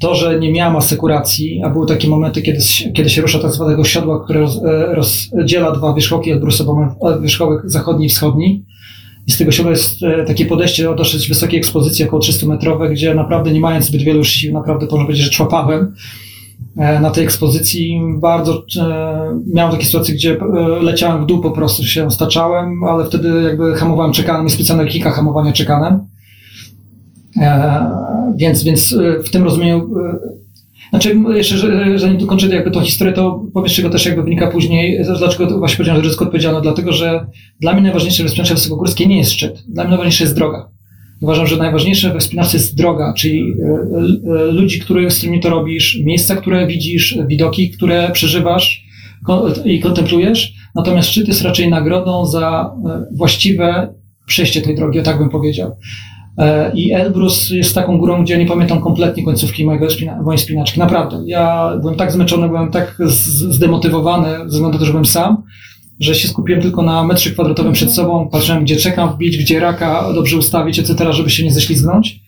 to, 0.01 0.15
że 0.15 0.39
nie 0.39 0.53
miałam 0.53 0.77
asekuracji, 0.77 1.63
a 1.65 1.71
były 1.71 1.87
takie 1.87 2.09
momenty, 2.09 2.43
kiedy, 2.43 2.59
kiedy 2.95 3.11
się 3.11 3.23
rusza 3.23 3.39
tak 3.39 3.53
zwanego 3.53 3.85
siodła, 3.85 4.25
które 4.25 4.41
e, 4.41 4.95
rozdziela 4.95 5.73
dwa 5.73 5.95
wierzchołki 5.95 6.31
Elbrusa, 6.31 6.65
bo 6.65 6.75
mamy 6.75 7.21
wierzchołek 7.21 7.71
zachodni 7.71 8.07
i 8.07 8.09
wschodni, 8.09 8.65
i 9.31 9.33
z 9.33 9.39
tego 9.39 9.53
siodła 9.53 9.71
jest 9.71 10.03
e, 10.03 10.25
takie 10.25 10.47
podejście 10.47 10.91
o 10.91 10.95
dosyć 10.95 11.29
wysokiej 11.29 11.59
ekspozycji, 11.59 12.05
około 12.05 12.23
300 12.23 12.47
metrowe, 12.47 12.89
gdzie 12.89 13.15
naprawdę 13.15 13.53
nie 13.53 13.61
mając 13.61 13.85
zbyt 13.85 14.03
wielu 14.03 14.25
sił, 14.25 14.55
naprawdę 14.55 14.87
można 14.87 15.05
powiedzieć, 15.05 15.25
że 15.25 15.31
człapałem 15.31 15.95
e, 16.77 17.01
na 17.01 17.11
tej 17.11 17.25
ekspozycji. 17.25 18.01
Bardzo 18.19 18.65
e, 18.81 19.41
miałem 19.55 19.73
takie 19.73 19.85
sytuacje, 19.85 20.15
gdzie 20.15 20.39
leciałem 20.83 21.23
w 21.23 21.27
dół, 21.27 21.41
po 21.41 21.51
prostu 21.51 21.85
się 21.85 22.11
staczałem, 22.11 22.85
ale 22.85 23.05
wtedy 23.05 23.43
jakby 23.43 23.75
hamowałem 23.75 24.13
czekanem, 24.13 24.45
jest 24.45 24.57
specjalna 24.57 24.85
kilka 24.85 25.11
hamowania 25.11 25.53
czekanem. 25.53 26.01
Więc, 28.37 28.63
więc 28.63 28.97
w 29.25 29.31
tym 29.31 29.45
rozumieniu 29.45 29.91
znaczy, 30.91 31.17
jeszcze, 31.35 31.57
że, 31.57 31.99
zanim 31.99 32.19
dokończę 32.19 32.49
jakby 32.49 32.71
tą 32.71 32.81
historię, 32.81 33.13
to 33.13 33.45
powiedz, 33.55 33.73
czego 33.73 33.91
też 33.91 34.07
jakby 34.07 34.23
wynika 34.23 34.47
później, 34.47 35.05
dlaczego 35.19 35.59
właśnie 35.59 35.77
powiedziałem, 35.77 36.03
że 36.03 36.07
ryzyko 36.07 36.25
odpowiedzialne, 36.25 36.61
dlatego, 36.61 36.93
że 36.93 37.27
dla 37.61 37.73
mnie 37.73 37.83
najważniejsze 37.83 38.23
we 38.23 38.29
wspinaczce 38.29 38.55
wysokogórskiej 38.55 39.09
nie 39.09 39.19
jest 39.19 39.31
szczyt. 39.31 39.65
Dla 39.69 39.85
mnie 39.85 39.91
najważniejsza 39.91 40.25
jest 40.25 40.37
droga. 40.37 40.69
Uważam, 41.21 41.47
że 41.47 41.57
najważniejsze 41.57 42.13
we 42.13 42.21
wspinaczce 42.21 42.57
jest 42.57 42.77
droga, 42.77 43.15
czyli 43.17 43.41
e, 43.41 44.39
e, 44.41 44.53
ludzi, 44.53 44.81
który, 44.81 45.11
z 45.11 45.19
którymi 45.19 45.41
to 45.41 45.51
robisz, 45.51 45.99
miejsca, 46.05 46.37
które 46.37 46.67
widzisz, 46.67 47.19
widoki, 47.29 47.71
które 47.71 48.11
przeżywasz 48.13 48.85
i 49.65 49.81
kontemplujesz. 49.81 50.53
Natomiast 50.75 51.09
szczyt 51.09 51.29
jest 51.29 51.43
raczej 51.43 51.71
nagrodą 51.71 52.27
za 52.27 52.75
e, 52.87 53.07
właściwe 53.17 53.95
przejście 54.27 54.63
tej 54.63 54.77
drogi, 54.77 55.03
tak 55.03 55.19
bym 55.19 55.29
powiedział. 55.29 55.77
E, 56.41 56.73
I 56.75 56.93
Elbrus 56.93 57.51
jest 57.51 57.75
taką 57.75 57.99
górą, 57.99 58.23
gdzie 58.23 58.35
ja 58.35 58.41
nie 58.41 58.47
pamiętam 58.47 58.81
kompletnie 58.81 59.25
końcówki 59.25 59.65
mojego 59.65 59.91
spina, 59.91 60.23
mojej 60.23 60.39
spinaczki. 60.39 60.81
Naprawdę. 60.81 61.23
Ja 61.27 61.73
byłem 61.81 61.95
tak 61.95 62.13
zmęczony, 62.13 62.49
byłem 62.49 62.71
tak 62.71 62.99
zdemotywowany, 63.51 64.39
ze 64.39 64.45
względu 64.45 64.73
na 64.73 64.79
to, 64.79 64.85
że 64.85 64.93
byłem 64.93 65.07
sam, 65.07 65.43
że 66.01 66.15
się 66.15 66.29
skupiłem 66.29 66.63
tylko 66.63 66.83
na 66.83 67.05
metrze 67.05 67.31
kwadratowym 67.31 67.73
przed 67.73 67.93
sobą, 67.93 68.29
patrzyłem, 68.29 68.65
gdzie 68.65 68.77
czekam 68.77 69.15
wbić, 69.15 69.39
gdzie 69.39 69.61
raka 69.61 70.13
dobrze 70.15 70.37
ustawić, 70.37 70.79
etc., 70.79 71.13
żeby 71.13 71.31
się 71.31 71.45
nie 71.45 71.53
ześlizgnąć. 71.53 72.21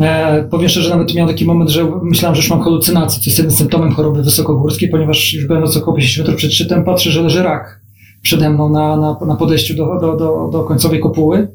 E, 0.00 0.44
powiem 0.50 0.68
szczerze, 0.68 0.90
nawet 0.90 1.14
miałem 1.14 1.34
taki 1.34 1.44
moment, 1.44 1.70
że 1.70 1.86
myślałem, 2.02 2.36
że 2.36 2.42
już 2.42 2.50
mam 2.50 2.62
halucynację, 2.62 3.22
co 3.22 3.30
jest 3.30 3.38
jednym 3.38 3.56
symptomem 3.56 3.92
choroby 3.92 4.22
wysokogórskiej, 4.22 4.88
ponieważ 4.88 5.34
już 5.34 5.46
będąc 5.46 5.76
około 5.76 5.96
50 5.96 6.18
metrów 6.18 6.38
przed 6.38 6.52
szczytem, 6.52 6.84
patrzę, 6.84 7.10
że 7.10 7.22
leży 7.22 7.42
rak 7.42 7.80
przede 8.22 8.50
mną 8.50 8.68
na, 8.68 8.96
na, 8.96 9.16
na 9.26 9.36
podejściu 9.36 9.74
do, 9.74 10.00
do, 10.00 10.16
do, 10.16 10.50
do 10.52 10.62
końcowej 10.62 11.00
kopuły. 11.00 11.48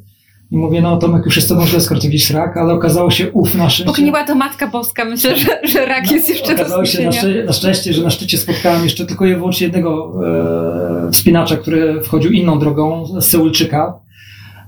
I 0.52 0.58
mówię, 0.58 0.82
no 0.82 0.98
Tomek 0.98 1.26
już 1.26 1.36
jest 1.36 1.50
to 1.50 1.56
może 1.56 1.82
skortywić 1.82 2.30
rak, 2.30 2.58
ale 2.58 2.74
okazało 2.74 3.12
się 3.12 3.32
uf 3.32 3.56
na 3.56 3.70
szczęście. 3.70 4.06
Była 4.06 4.24
to 4.24 4.36
Matka 4.36 4.68
Boska, 4.68 5.06
myślę, 5.06 5.38
że, 5.38 5.62
że 5.64 5.86
rak 5.86 6.06
no, 6.08 6.14
jest 6.14 6.30
jeszcze 6.30 6.54
Okazało 6.54 6.86
się 6.86 7.06
na, 7.06 7.12
szczę 7.12 7.44
na, 7.46 7.54
szczęście, 7.54 7.94
że 7.94 8.04
na 8.04 8.10
szczycie 8.10 8.38
spotkałem 8.38 8.84
jeszcze 8.84 9.06
tylko 9.06 9.26
i 9.26 9.36
wyłącznie 9.36 9.68
jednego 9.68 10.14
e, 11.08 11.12
wspinacza, 11.12 11.58
który 11.58 12.02
wchodził 12.02 12.32
inną 12.32 12.60
drogą 12.60 13.06
Seulczyka, 13.22 13.94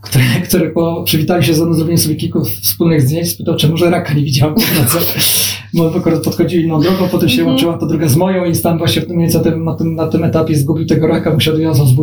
który, 0.01 0.23
który 0.47 0.69
po 0.69 1.03
przywitaniu 1.03 1.43
się 1.43 1.53
ze 1.53 1.65
mną, 1.65 1.73
zrobieniu 1.73 1.97
sobie 1.97 2.15
kilku 2.15 2.45
wspólnych 2.45 3.01
zdjęć, 3.01 3.29
spytał, 3.29 3.55
czy 3.55 3.69
może 3.69 3.89
raka 3.89 4.13
nie 4.13 4.23
widziałem. 4.23 4.55
Bo 5.73 5.95
akurat 5.95 6.23
podchodził 6.23 6.61
inną 6.61 6.81
drogą, 6.81 7.07
potem 7.11 7.29
się 7.29 7.35
mm 7.35 7.45
-hmm. 7.45 7.49
łączyła 7.49 7.77
ta 7.77 7.85
droga 7.85 8.07
z 8.07 8.15
moją 8.15 8.45
i 8.45 8.55
stan 8.55 8.77
właśnie 8.77 9.01
w 9.01 9.07
tym, 9.07 9.25
na, 9.63 9.75
tym, 9.75 9.95
na, 9.95 10.07
tym, 10.07 10.23
etapie 10.23 10.55
zgubił 10.55 10.85
tego 10.85 11.07
raka, 11.07 11.33
musiał 11.33 11.55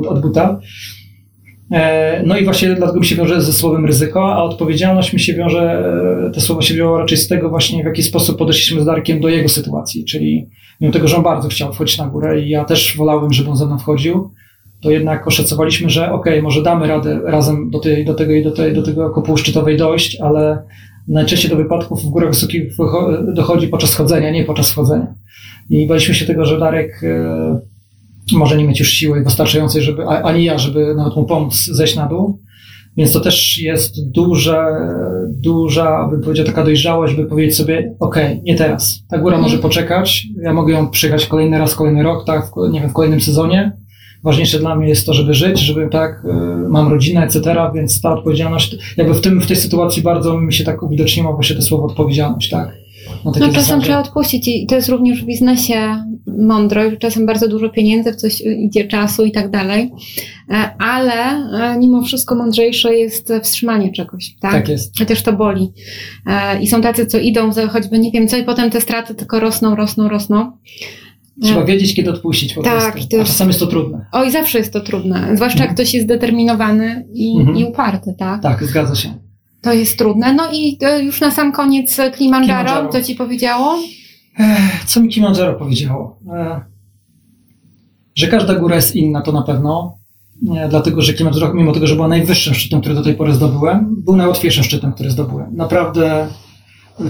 od 0.09 0.21
buta. 0.21 0.61
E, 1.71 2.23
no 2.27 2.39
i 2.39 2.45
właśnie 2.45 2.75
dlatego 2.75 3.01
mi 3.01 3.07
się 3.07 3.17
wiąże 3.17 3.43
ze 3.43 3.53
słowem 3.53 3.87
ryzyko, 3.87 4.33
a 4.33 4.43
odpowiedzialność 4.43 5.13
mi 5.13 5.21
się 5.21 5.35
wiąże, 5.35 5.85
e, 6.29 6.31
te 6.31 6.41
słowa 6.41 6.63
się 6.63 6.75
wzięło 6.75 6.99
raczej 6.99 7.19
z 7.19 7.29
tego 7.29 7.51
właśnie, 7.51 7.83
w 7.83 7.87
jaki 7.87 8.03
sposób 8.03 8.39
podeszliśmy 8.39 8.81
z 8.83 8.85
Darkiem 8.85 9.21
do 9.21 9.29
jego 9.29 9.49
sytuacji, 9.49 10.05
czyli 10.05 10.49
mimo 10.81 10.93
tego, 10.93 11.09
że 11.09 11.17
on 11.17 11.23
bardzo 11.23 11.49
chciał 11.49 11.73
wchodzić 11.73 11.99
na 11.99 12.07
górę 12.07 12.41
i 12.41 12.49
ja 12.49 12.65
też 12.65 12.97
wolałem, 12.97 13.33
żeby 13.33 13.51
on 13.51 13.57
ze 13.57 13.67
mną 13.67 13.79
wchodził, 13.79 14.31
to 14.81 14.91
jednak 14.91 15.27
oszacowaliśmy, 15.27 15.91
że 15.91 16.13
okay, 16.13 16.43
może 16.43 16.63
damy 16.63 16.87
radę 16.87 17.21
razem 17.25 17.71
do, 17.71 17.79
tej, 17.79 18.05
do 18.05 18.15
tego 18.15 18.33
i 18.33 18.43
do, 18.43 18.51
tej, 18.51 18.75
do 18.75 18.83
tego 18.83 19.11
kopuły 19.11 19.39
szczytowej 19.39 19.77
dojść, 19.77 20.21
ale 20.21 20.63
najczęściej 21.09 21.51
do 21.51 21.57
wypadków 21.57 22.03
w 22.03 22.09
górach 22.09 22.31
wysokich 22.31 22.73
dochodzi 23.35 23.69
podczas 23.69 23.95
chodzenia, 23.95 24.31
nie 24.31 24.45
podczas 24.45 24.73
wchodzenia. 24.73 25.15
I 25.71 25.87
baliśmy 25.87 26.15
się 26.15 26.27
tego, 26.27 26.45
że 26.45 26.59
Darek 26.59 27.05
e, 27.05 27.61
może 28.33 28.57
nie 28.57 28.65
mieć 28.65 28.79
już 28.79 28.89
siły 28.89 29.25
wystarczającej, 29.25 29.83
żeby, 29.83 30.07
ani 30.07 30.45
ja, 30.45 30.59
żeby 30.59 30.95
nawet 30.95 31.17
mu 31.17 31.25
pomóc 31.25 31.55
zejść 31.55 31.97
na 31.97 32.07
dół. 32.07 32.41
Więc 32.97 33.13
to 33.13 33.21
też 33.21 33.59
jest 33.59 34.11
duża, 34.11 34.67
duża, 35.29 36.09
bym 36.11 36.21
powiedział, 36.21 36.47
taka 36.47 36.65
dojrzałość, 36.65 37.15
by 37.15 37.27
powiedzieć 37.27 37.57
sobie, 37.57 37.95
ok, 38.01 38.17
nie 38.43 38.55
teraz. 38.55 39.03
Ta 39.09 39.19
góra 39.19 39.37
może 39.37 39.55
mhm. 39.57 39.63
poczekać, 39.63 40.27
ja 40.43 40.53
mogę 40.53 40.73
ją 40.73 40.91
przyjechać 40.91 41.27
kolejny 41.27 41.59
raz, 41.59 41.75
kolejny 41.75 42.03
rok, 42.03 42.25
tak, 42.27 42.51
nie 42.71 42.81
wiem, 42.81 42.91
w 42.91 42.93
kolejnym 42.93 43.21
sezonie. 43.21 43.73
Ważniejsze 44.25 44.59
dla 44.59 44.77
mnie 44.77 44.89
jest 44.89 45.07
to, 45.07 45.15
żeby 45.15 45.35
żyć, 45.35 45.61
żeby 45.61 45.89
tak, 45.93 46.25
y, 46.25 46.69
mam 46.69 46.89
rodzinę, 46.89 47.25
etc., 47.25 47.55
więc 47.75 48.01
ta 48.01 48.13
odpowiedzialność, 48.13 48.77
jakby 48.97 49.15
w 49.15 49.21
tym, 49.21 49.41
w 49.41 49.47
tej 49.47 49.57
sytuacji 49.57 50.03
bardzo 50.03 50.41
mi 50.41 50.53
się 50.53 50.65
tak 50.65 50.83
uwidoczniło 50.83 51.35
właśnie 51.35 51.57
to 51.57 51.63
słowo 51.63 51.85
odpowiedzialność, 51.85 52.51
tak. 52.51 52.81
No, 53.25 53.33
czasem 53.53 53.81
trzeba 53.81 54.01
odpuścić 54.01 54.49
i 54.49 54.67
to 54.67 54.75
jest 54.75 54.89
również 54.89 55.23
w 55.23 55.27
biznesie 55.27 56.05
mądrość, 56.27 56.97
czasem 56.99 57.27
bardzo 57.27 57.49
dużo 57.49 57.69
pieniędzy, 57.69 58.13
w 58.13 58.17
coś 58.17 58.41
idzie 58.41 58.89
czasu 58.89 59.25
i 59.25 59.33
tak 59.33 59.51
dalej, 59.51 59.91
e, 60.51 60.71
ale 60.79 61.15
e, 61.15 61.79
mimo 61.79 62.03
wszystko 62.03 62.35
mądrzejsze 62.35 62.95
jest 62.95 63.33
wstrzymanie 63.43 63.93
czegoś, 63.93 64.35
tak? 64.41 64.53
Tak 64.53 64.69
jest. 64.69 64.99
Chociaż 64.99 65.23
to 65.23 65.33
boli. 65.33 65.73
E, 66.27 66.63
I 66.63 66.67
są 66.67 66.81
tacy, 66.81 67.07
co 67.07 67.19
idą, 67.19 67.51
choćby 67.73 67.99
nie 67.99 68.11
wiem 68.11 68.29
co 68.29 68.37
i 68.37 68.45
potem 68.45 68.71
te 68.71 68.81
straty 68.81 69.15
tylko 69.15 69.41
rosną, 69.41 69.75
rosną, 69.75 70.09
rosną. 70.09 70.53
Trzeba 71.43 71.65
wiedzieć, 71.65 71.95
kiedy 71.95 72.11
odpuścić 72.11 72.55
po 72.55 72.63
tak, 72.63 72.93
prostu. 72.93 73.21
A 73.21 73.25
czasami 73.25 73.49
jest 73.49 73.61
to 73.61 73.67
trudne. 73.67 74.07
Oj, 74.13 74.31
zawsze 74.31 74.59
jest 74.59 74.73
to 74.73 74.81
trudne. 74.81 75.31
Zwłaszcza 75.35 75.59
jak 75.59 75.71
mhm. 75.71 75.75
ktoś 75.75 75.95
jest 75.95 76.07
zdeterminowany 76.07 77.07
i, 77.13 77.37
mhm. 77.39 77.57
i 77.57 77.65
uparty, 77.65 78.15
tak? 78.19 78.43
Tak, 78.43 78.65
zgadza 78.65 78.95
się. 78.95 79.15
To 79.61 79.73
jest 79.73 79.99
trudne. 79.99 80.35
No 80.35 80.53
i 80.53 80.79
już 81.03 81.21
na 81.21 81.31
sam 81.31 81.53
koniec 81.53 81.97
Kilimanjaro, 81.97 82.65
Kilimanjaro. 82.65 82.89
co 82.93 83.03
ci 83.03 83.15
powiedziało? 83.15 83.79
Co 84.87 85.01
mi 85.01 85.09
Kilimanjaro 85.09 85.55
powiedziało? 85.55 86.19
Że 88.15 88.29
każda 88.29 88.55
góra 88.55 88.77
jest 88.77 88.97
inna, 88.97 89.23
to 89.23 89.33
na 89.33 89.43
pewno. 89.43 89.99
Dlatego, 90.71 91.03
że 91.03 91.13
Kilimanjaro, 91.13 91.55
mimo 91.55 91.73
tego, 91.73 91.87
że 91.87 91.95
była 91.95 92.09
najwyższym 92.09 92.55
szczytem, 92.55 92.81
który 92.81 92.95
do 92.95 93.03
tej 93.03 93.15
pory 93.15 93.35
zdobyłem, 93.35 94.03
był 94.05 94.17
najłatwiejszym 94.17 94.65
szczytem, 94.65 94.93
który 94.93 95.11
zdobyłem. 95.11 95.57
Naprawdę 95.57 96.29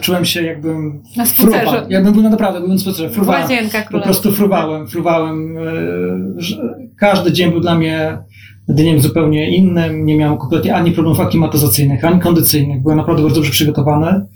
czułem 0.00 0.24
się 0.24 0.42
jakbym 0.42 1.02
na 1.16 1.24
fruwał. 1.24 1.74
Jakbym 1.88 2.12
był 2.12 2.22
naprawdę, 2.22 2.60
byłem 2.60 2.74
na 2.74 2.80
spacerze. 2.80 3.10
Fruwałem. 3.10 3.48
Po 3.92 4.00
prostu 4.00 4.32
fruwałem, 4.32 4.88
fruwałem. 4.88 5.58
E, 5.58 5.62
każdy 6.96 7.32
dzień 7.32 7.50
był 7.50 7.60
dla 7.60 7.74
mnie 7.74 8.18
dniem 8.68 9.00
zupełnie 9.00 9.56
innym. 9.56 10.04
Nie 10.04 10.16
miałem 10.16 10.38
kompletnie 10.38 10.74
ani 10.74 10.92
problemów 10.92 11.20
aklimatyzacyjnych, 11.20 12.04
ani 12.04 12.20
kondycyjnych. 12.20 12.82
Byłem 12.82 12.98
naprawdę 12.98 13.22
bardzo 13.22 13.36
dobrze 13.36 13.50
przygotowany. 13.50 14.26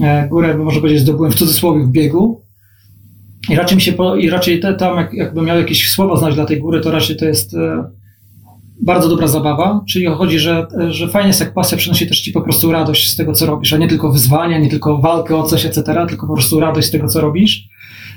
E, 0.00 0.28
górę, 0.28 0.58
można 0.58 0.80
powiedzieć, 0.80 1.02
zdobyłem 1.02 1.32
w 1.32 1.34
cudzysłowie 1.34 1.84
w 1.84 1.90
biegu. 1.90 2.42
I 3.50 3.56
raczej 3.56 3.76
mi 3.76 3.82
się, 3.82 3.92
i 4.20 4.30
raczej 4.30 4.60
te, 4.60 4.74
tam, 4.74 4.96
jak, 4.96 5.14
jakbym 5.14 5.44
miał 5.44 5.58
jakieś 5.58 5.90
słowa 5.90 6.16
znać 6.16 6.34
dla 6.34 6.46
tej 6.46 6.60
góry, 6.60 6.80
to 6.80 6.90
raczej 6.90 7.16
to 7.16 7.24
jest 7.24 7.54
e, 7.54 7.84
bardzo 8.80 9.08
dobra 9.08 9.26
zabawa, 9.26 9.84
czyli 9.88 10.06
chodzi, 10.06 10.38
że, 10.38 10.66
że 10.88 11.08
fajnie 11.08 11.28
jest 11.28 11.40
jak 11.40 11.54
pasja 11.54 11.78
przynosi 11.78 12.06
też 12.06 12.20
ci 12.20 12.32
po 12.32 12.40
prostu 12.40 12.72
radość 12.72 13.12
z 13.12 13.16
tego, 13.16 13.32
co 13.32 13.46
robisz, 13.46 13.72
a 13.72 13.76
nie 13.76 13.88
tylko 13.88 14.12
wyzwania, 14.12 14.58
nie 14.58 14.70
tylko 14.70 14.98
walkę 14.98 15.36
o 15.36 15.42
coś, 15.42 15.66
etc., 15.66 16.06
tylko 16.08 16.26
po 16.26 16.34
prostu 16.34 16.60
radość 16.60 16.88
z 16.88 16.90
tego, 16.90 17.08
co 17.08 17.20
robisz. 17.20 17.68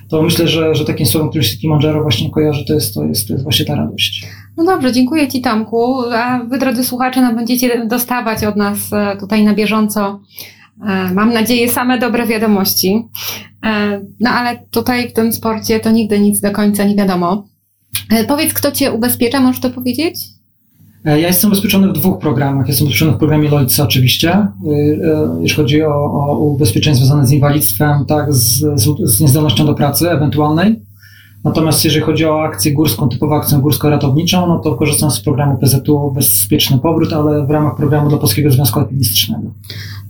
To 0.10 0.22
myślę, 0.22 0.48
że, 0.48 0.76
że 0.76 0.86
takim 0.86 1.06
słowem, 1.06 1.30
które 1.30 1.44
się 1.44 1.58
Kilimanjaro 1.58 2.02
właśnie 2.02 2.32
kojarzy, 2.32 2.66
to 2.66 2.74
jest, 2.74 2.94
to, 2.94 3.04
jest, 3.04 3.28
to 3.28 3.34
jest 3.34 3.44
właśnie 3.44 3.66
ta 3.66 3.76
radość. 3.76 4.26
No 4.58 4.66
dobrze, 4.66 4.92
dziękuję 4.92 5.28
Ci 5.28 5.42
Tomku, 5.42 6.02
a 6.14 6.44
Wy 6.44 6.58
drodzy 6.58 6.84
słuchacze, 6.84 7.22
no 7.22 7.36
będziecie 7.36 7.86
dostawać 7.86 8.44
od 8.44 8.56
nas 8.56 8.94
e, 8.94 9.18
tutaj 9.20 9.44
na 9.44 9.54
bieżąco 9.54 10.20
E, 10.20 10.61
mam 11.14 11.34
nadzieję, 11.34 11.70
same 11.70 12.00
dobre 12.00 12.28
wiadomości. 12.28 13.08
E, 13.66 14.02
no 14.20 14.30
ale 14.30 14.60
tutaj 14.72 15.10
w 15.10 15.14
tym 15.14 15.34
sporcie 15.34 15.80
to 15.80 15.92
nigdy 15.92 16.20
nic 16.20 16.42
do 16.42 16.52
końca 16.52 16.84
nie 16.84 16.96
wiadomo. 16.96 17.48
E, 18.10 18.24
powiedz, 18.26 18.54
kto 18.54 18.72
Cię 18.72 18.92
ubezpiecza, 18.92 19.42
możesz 19.42 19.62
to 19.62 19.70
powiedzieć? 19.70 20.16
Ja 21.06 21.18
jestem 21.18 21.50
ubezpieczony 21.52 21.88
w 21.88 21.94
dwóch 21.94 22.20
programach. 22.20 22.68
Jestem 22.68 22.88
ubezpieczony 22.88 23.12
w 23.12 23.18
programie 23.18 23.50
Lloydsa 23.50 23.84
oczywiście, 23.84 24.48
jeśli 25.42 25.56
chodzi 25.56 25.84
o, 25.84 25.94
o 25.94 26.40
ubezpieczenie 26.40 26.96
związane 26.96 27.28
z 27.28 27.32
inwalidztwem, 27.32 28.06
tak, 28.06 28.34
z, 28.34 28.82
z, 28.82 28.86
z 29.04 29.22
niezdolnością 29.22 29.66
do 29.66 29.74
pracy 29.74 30.12
ewentualnej. 30.12 30.91
Natomiast 31.44 31.86
jeżeli 31.86 32.04
chodzi 32.06 32.26
o 32.26 32.44
akcję 32.44 32.74
górską, 32.74 33.10
typową 33.10 33.36
akcję 33.36 33.58
górsko-ratowniczą, 33.58 34.48
no 34.48 34.60
to 34.60 34.76
korzystam 34.76 35.12
z 35.12 35.22
programu 35.22 35.58
PZU 35.58 36.12
Bezpieczny 36.16 36.80
Powrót, 36.80 37.14
ale 37.14 37.46
w 37.46 37.50
ramach 37.50 37.76
programu 37.76 38.10
dla 38.10 38.18
Polskiego 38.18 38.52
Związku 38.52 38.80
Alpinistycznego. 38.80 39.54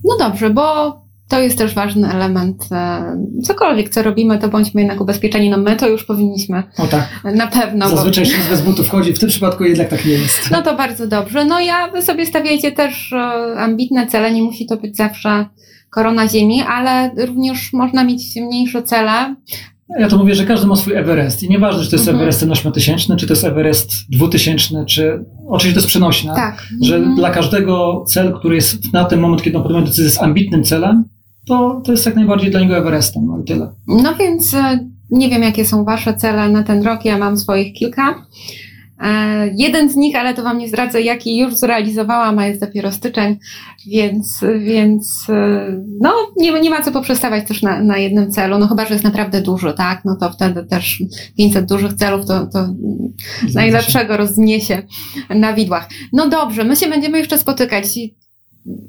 No 0.04 0.18
dobrze, 0.20 0.50
bo 0.50 1.02
to 1.28 1.40
jest 1.40 1.58
też 1.58 1.74
ważny 1.74 2.14
element. 2.14 2.68
e, 2.72 3.04
Cokolwiek, 3.44 3.90
co 3.90 4.04
robimy, 4.04 4.38
to 4.40 4.50
bądźmy 4.50 4.82
jednak 4.82 5.02
ubezpieczeni. 5.02 5.50
No 5.50 5.58
my 5.58 5.76
to 5.76 5.90
już 5.90 6.04
powinniśmy 6.04 6.64
O 6.78 6.88
tak. 6.88 7.10
na 7.36 7.48
pewno. 7.48 7.90
bo- 7.90 7.96
Zazwyczaj 7.96 8.26
się 8.26 8.38
bez 8.50 8.62
butów 8.62 8.88
wchodzi, 8.88 9.14
w 9.14 9.20
tym 9.20 9.30
przypadku 9.30 9.64
jednak 9.64 9.90
tak 9.90 10.06
nie 10.06 10.12
jest. 10.12 10.52
No 10.52 10.62
to 10.62 10.76
bardzo 10.76 11.08
dobrze. 11.08 11.46
No 11.46 11.60
ja, 11.60 11.88
wy 11.92 12.02
sobie 12.02 12.26
stawiajcie 12.26 12.72
też 12.72 13.14
e, 13.14 13.20
ambitne 13.60 14.08
cele, 14.08 14.34
nie 14.34 14.44
musi 14.44 14.66
to 14.66 14.78
być 14.78 14.98
zawsze 14.98 15.46
korona 15.90 16.28
ziemi, 16.28 16.62
ale 16.62 17.12
również 17.28 17.74
można 17.74 18.04
mieć 18.04 18.36
mniejsze 18.36 18.84
cele. 18.84 19.36
Ja 20.00 20.08
to 20.08 20.18
mówię, 20.18 20.36
że 20.36 20.46
każdy 20.46 20.68
ma 20.68 20.76
swój 20.76 20.94
Everest 20.96 21.44
i 21.44 21.50
nieważne, 21.50 21.84
czy 21.84 21.90
to 21.90 21.96
jest 21.96 22.08
Mhm. 22.08 22.18
Everest 22.22 22.40
ten 22.40 22.52
8000, 22.52 23.16
czy 23.16 23.28
to 23.28 23.34
jest 23.34 23.44
Everest 23.44 23.92
2000, 24.10 24.86
czy 24.86 25.26
oczywiście 25.48 25.74
to 25.74 25.80
jest 25.80 25.88
przenośne, 25.88 26.36
Tak. 26.36 26.68
że 26.82 26.96
Mhm. 26.96 27.16
dla 27.16 27.30
każdego 27.30 28.04
cel, 28.08 28.34
który 28.34 28.56
jest 28.56 28.94
na 28.94 29.06
ten 29.06 29.20
moment, 29.20 29.42
kiedy 29.44 29.58
on 29.58 29.64
podejmuje 29.64 29.88
decyzję 29.88 30.12
z 30.12 30.22
ambitnym 30.22 30.64
celem, 30.64 31.04
to, 31.48 31.82
to 31.86 31.92
jest 31.92 32.06
jak 32.06 32.16
najbardziej 32.16 32.52
dla 32.52 32.60
niego 32.62 32.78
Everestem, 32.78 33.26
no 33.28 33.40
i 33.42 33.44
tyle. 33.44 33.72
No 33.88 34.16
więc 34.20 34.54
e, 34.54 34.80
nie 35.12 35.30
wiem, 35.30 35.44
jakie 35.44 35.66
są 35.66 35.84
Wasze 35.84 36.14
cele 36.14 36.50
na 36.50 36.64
ten 36.64 36.84
rok. 36.84 37.06
Ja 37.06 37.18
mam 37.18 37.38
swoich 37.38 37.74
kilka. 37.74 38.16
E, 39.02 39.32
Jeden 39.56 39.90
z 39.90 39.96
nich, 39.96 40.16
ale 40.16 40.34
to 40.34 40.44
Wam 40.44 40.58
nie 40.58 40.68
zdradzę, 40.68 41.02
jaki 41.02 41.38
już 41.38 41.56
zrealizowałam, 41.56 42.40
a 42.40 42.48
jest 42.48 42.62
dopiero 42.62 42.92
styczeń, 42.92 43.38
więc, 43.88 44.40
więc 44.60 45.26
e, 45.30 45.68
no, 46.02 46.14
nie, 46.38 46.62
nie 46.62 46.70
ma 46.70 46.82
co 46.82 46.92
poprzestawać 46.92 47.48
też 47.48 47.62
na, 47.62 47.84
na 47.84 47.98
jednym 47.98 48.32
celu, 48.32 48.58
no 48.60 48.68
chyba, 48.68 48.86
że 48.86 48.94
jest 48.94 49.04
naprawdę 49.04 49.42
duży, 49.42 49.74
tak? 49.74 50.02
No 50.06 50.16
to 50.16 50.32
wtedy 50.32 50.64
też 50.64 51.04
500 51.38 51.66
dużych 51.66 51.94
celów 51.94 52.26
to, 52.26 52.46
to 52.46 52.68
najlepszego 53.54 54.18
rozniesie 54.18 54.84
na 55.30 55.54
widłach. 55.54 55.90
No 56.14 56.30
dobrze, 56.30 56.64
my 56.64 56.76
się 56.76 56.88
będziemy 56.88 57.18
jeszcze 57.18 57.38
spotykać. 57.38 57.86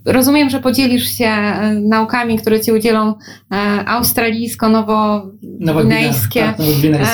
Rozumiem, 0.04 0.50
że 0.50 0.60
podzielisz 0.60 1.18
się 1.18 1.24
e, 1.26 1.74
naukami, 1.74 2.38
które 2.38 2.60
Ci 2.60 2.72
udzielą 2.72 3.14
e, 3.52 3.84
australijsko-nowo-gwinejskie 3.88 6.40
Tak, 6.40 6.56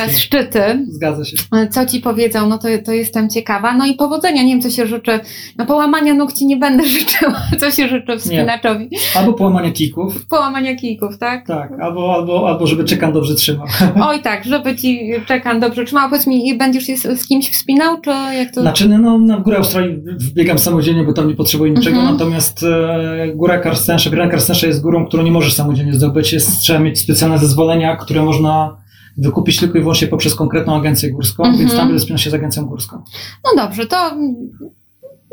e, 0.08 0.12
szczyty. 0.12 0.60
Zgadza 0.88 1.24
się. 1.24 1.36
Co 1.70 1.86
Ci 1.86 2.00
powiedzą, 2.00 2.48
no 2.48 2.58
to, 2.58 2.68
to 2.84 2.92
jestem 2.92 3.30
ciekawa. 3.30 3.74
No 3.74 3.86
i 3.86 3.94
powodzenia, 3.94 4.42
nie 4.42 4.52
wiem 4.52 4.60
co 4.62 4.70
się 4.70 4.86
życzy. 4.86 5.20
No 5.58 5.66
połamania 5.66 6.14
nóg 6.14 6.32
Ci 6.32 6.46
nie 6.46 6.56
będę 6.56 6.84
życzyła, 6.98 7.42
co 7.58 7.70
się 7.70 7.88
życzy 7.88 8.18
wspinaczowi. 8.18 8.88
Albo 9.14 9.32
połamanie 9.32 9.72
kików, 9.72 10.26
Połamania 10.26 10.76
kijków, 10.76 11.18
tak? 11.18 11.46
tak, 11.46 11.72
albo, 11.80 12.14
albo, 12.14 12.48
albo 12.48 12.66
żeby 12.66 12.84
czekan 12.84 13.12
dobrze 13.12 13.34
trzymał. 13.34 13.66
Oj 14.08 14.22
tak, 14.22 14.44
żeby 14.44 14.76
Ci 14.76 15.10
czekam 15.26 15.60
dobrze 15.60 15.84
trzymał. 15.84 16.08
Powiedz 16.10 16.26
mi, 16.26 16.54
będziesz 16.56 16.84
się 16.84 16.96
z, 16.96 17.20
z 17.20 17.26
kimś 17.26 17.50
wspinał, 17.50 18.00
czy 18.00 18.10
jak 18.10 18.54
to... 18.54 18.60
Znaczy, 18.60 18.88
no, 18.88 19.18
na 19.18 19.36
górę 19.38 19.56
Australii 19.56 19.96
wbiegam 20.18 20.58
samodzielnie, 20.58 21.04
bo 21.04 21.12
tam 21.12 21.28
nie 21.28 21.34
potrzebuję 21.34 21.70
niczego, 21.72 21.96
Mhm. 21.98 22.16
natomiast 22.16 22.47
e, 22.62 23.32
góra 23.34 23.58
Karstensza, 23.58 24.10
Gran 24.10 24.30
Karstensza 24.30 24.66
jest 24.66 24.82
górą, 24.82 25.06
którą 25.06 25.22
nie 25.22 25.30
możesz 25.30 25.54
samodzielnie 25.54 25.94
zdobyć. 25.94 26.32
Jest, 26.32 26.60
trzeba 26.60 26.78
mieć 26.78 27.00
specjalne 27.00 27.38
zezwolenia, 27.38 27.96
które 27.96 28.22
można 28.22 28.76
wykupić 29.16 29.56
tylko 29.60 29.78
i 29.78 29.80
wyłącznie 29.80 30.08
poprzez 30.08 30.34
konkretną 30.34 30.76
agencję 30.76 31.10
górską, 31.10 31.42
Mhm. 31.44 31.58
więc 31.60 31.76
tam 31.76 31.86
będę 31.88 32.00
spinał 32.02 32.18
się 32.18 32.30
z 32.30 32.34
agencją 32.34 32.64
górską. 32.66 33.02
No 33.44 33.64
dobrze, 33.64 33.86
to 33.86 34.10
mm, 34.10 34.34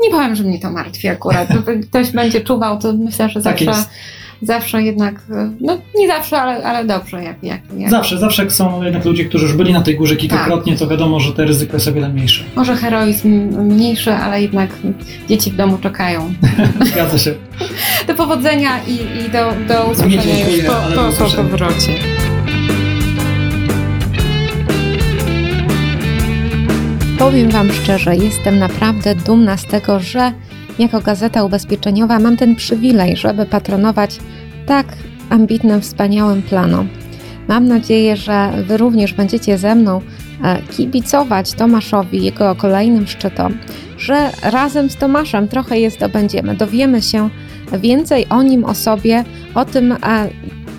nie 0.03 0.09
powiem, 0.11 0.36
że 0.36 0.43
mnie 0.43 0.59
to 0.59 0.72
martwi 0.72 1.07
akurat. 1.07 1.47
To 1.66 1.72
Ktoś 1.89 2.11
będzie 2.11 2.41
czuwał, 2.41 2.80
to 2.80 2.93
myślę, 2.93 3.30
że 3.30 3.41
Tak 3.41 3.59
zawsze, 3.59 3.66
jest. 3.66 3.89
Zawsze 4.42 4.84
jednak, 4.84 5.16
e, 5.32 5.52
no 5.62 5.78
nie 5.96 6.08
zawsze, 6.08 6.42
ale, 6.42 6.64
ale 6.64 6.86
dobrze, 6.86 7.24
jak, 7.24 7.44
jak, 7.44 7.62
jak. 7.78 7.92
Zawsze, 7.92 8.18
zawsze 8.18 8.44
jak 8.44 8.54
są 8.54 8.84
jednak 8.84 9.06
ludzie, 9.06 9.26
którzy 9.26 9.46
już 9.46 9.54
byli 9.54 9.74
na 9.74 9.82
tej 9.82 9.96
górze 9.96 10.16
kilkakrotnie, 10.16 10.78
to 10.78 10.88
wiadomo, 10.88 11.20
że 11.20 11.34
te 11.34 11.46
ryzyko 11.46 11.74
jest 11.74 11.88
o 11.88 11.94
wiele 11.94 12.10
mniejsze. 12.10 12.44
Może 12.56 12.76
heroizm 12.76 13.30
mniejszy, 13.64 14.14
ale 14.14 14.42
jednak 14.42 14.70
dzieci 15.28 15.52
w 15.52 15.56
domu 15.56 15.78
czekają. 15.78 16.34
Zgadza 16.92 17.18
się. 17.18 17.34
Do 18.08 18.16
powodzenia 18.16 18.80
i, 18.88 18.94
i 18.94 19.30
do, 19.30 19.54
do 19.68 19.84
usłyszenia 19.92 20.24
dziękuję, 20.24 20.58
już 20.58 20.66
po, 20.66 21.26
po, 21.26 21.36
po 21.36 21.44
powrocie. 21.50 21.94
Powiem 27.20 27.50
Wam 27.50 27.72
szczerze, 27.72 28.16
jestem 28.16 28.60
naprawdę 28.60 29.16
dumna 29.16 29.58
z 29.58 29.66
tego, 29.66 30.00
że 30.00 30.32
jako 30.80 31.01
gazeta 31.01 31.43
ubezpieczeniowa 31.43 32.19
mam 32.19 32.38
ten 32.38 32.55
przywilej, 32.55 33.17
żeby 33.17 33.45
patronować 33.45 34.19
tak 34.65 34.88
ambitnym, 35.30 35.82
wspaniałym 35.82 36.41
planom. 36.41 36.88
Mam 37.47 37.67
nadzieję, 37.67 38.17
że 38.17 38.49
Wy 38.67 38.78
również 38.78 39.13
będziecie 39.13 39.57
ze 39.57 39.76
mną 39.76 40.01
e, 40.43 40.61
kibicować 40.61 41.53
Tomaszowi, 41.53 42.23
jego 42.23 42.55
kolejnym 42.55 43.07
szczytom, 43.07 43.57
że 43.97 44.30
razem 44.41 44.89
z 44.89 44.95
Tomaszem 44.95 45.47
trochę 45.47 45.80
je 45.80 45.91
zdobędziemy, 45.91 46.55
dowiemy 46.55 47.01
się 47.01 47.30
więcej 47.80 48.26
o 48.30 48.43
nim, 48.43 48.65
o 48.65 48.76
sobie, 48.76 49.23
o 49.55 49.65
tym, 49.65 49.91
e, 49.91 49.97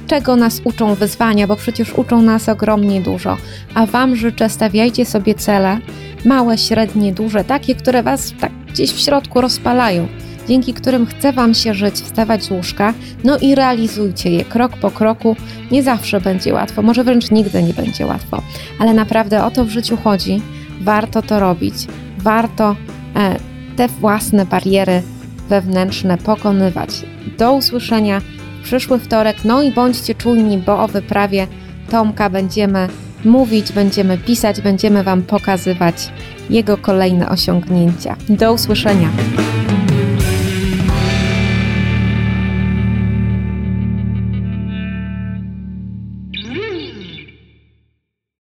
czego 0.07 0.36
nas 0.36 0.61
uczą 0.64 0.94
wyzwania, 0.94 1.47
bo 1.47 1.57
przecież 1.57 1.92
uczą 1.94 2.22
nas 2.22 2.49
ogromnie 2.49 3.01
dużo. 3.01 3.36
A 3.74 3.86
Wam 3.86 4.16
życzę, 4.16 4.49
stawiajcie 4.49 5.05
sobie 5.05 5.34
cele, 5.34 5.78
małe, 6.24 6.59
średnie, 6.59 7.12
duże, 7.12 7.44
takie, 7.44 7.74
które 7.74 8.03
Was 8.03 8.34
tak 8.40 8.56
gdzieś 8.77 8.93
w 8.93 9.01
środku 9.01 9.41
rozpalają, 9.41 10.09
dzięki 10.49 10.74
którym 10.74 11.07
chce 11.07 11.33
Wam 11.33 11.55
się 11.55 11.74
żyć, 11.74 11.95
wstawać 11.95 12.45
z 12.45 12.51
łóżka, 12.51 12.95
no 13.24 13.39
i 13.39 13.55
realizujcie 13.55 14.31
je 14.31 14.45
krok 14.45 14.77
po 14.77 14.91
kroku. 14.91 15.37
Nie 15.70 15.83
zawsze 15.83 16.20
będzie 16.20 16.55
łatwo, 16.55 16.83
może 16.83 17.05
wręcz 17.05 17.31
nigdy 17.31 17.62
nie 17.62 17.74
będzie 17.74 18.07
łatwo, 18.07 18.43
ale 18.79 18.95
naprawdę 18.95 19.45
o 19.45 19.51
to 19.51 19.64
w 19.64 19.70
życiu 19.70 19.97
chodzi. 20.05 20.43
Warto 20.81 21.22
to 21.22 21.41
robić, 21.41 21.74
warto 22.18 22.77
e, 23.16 23.37
te 23.77 23.89
własne 23.89 24.47
bariery 24.47 25.03
wewnętrzne 25.49 26.18
pokonywać. 26.18 26.91
Do 27.39 27.53
usłyszenia 27.53 28.20
w 28.20 28.62
przyszły 28.62 28.99
wtorek, 28.99 29.37
no 29.45 29.62
i 29.62 29.72
bądźcie 29.72 30.14
czujni, 30.14 30.59
bo 30.59 30.83
o 30.85 30.89
wyprawie 30.89 31.47
Tomka 31.91 32.31
będziemy 32.31 32.89
mówić, 33.27 33.72
będziemy 33.72 34.18
pisać, 34.18 34.61
będziemy 34.61 35.05
Wam 35.05 35.22
pokazywać 35.22 36.12
jego 36.51 36.77
kolejne 36.77 37.29
osiągnięcia. 37.29 38.16
Do 38.29 38.53
usłyszenia. 38.53 39.09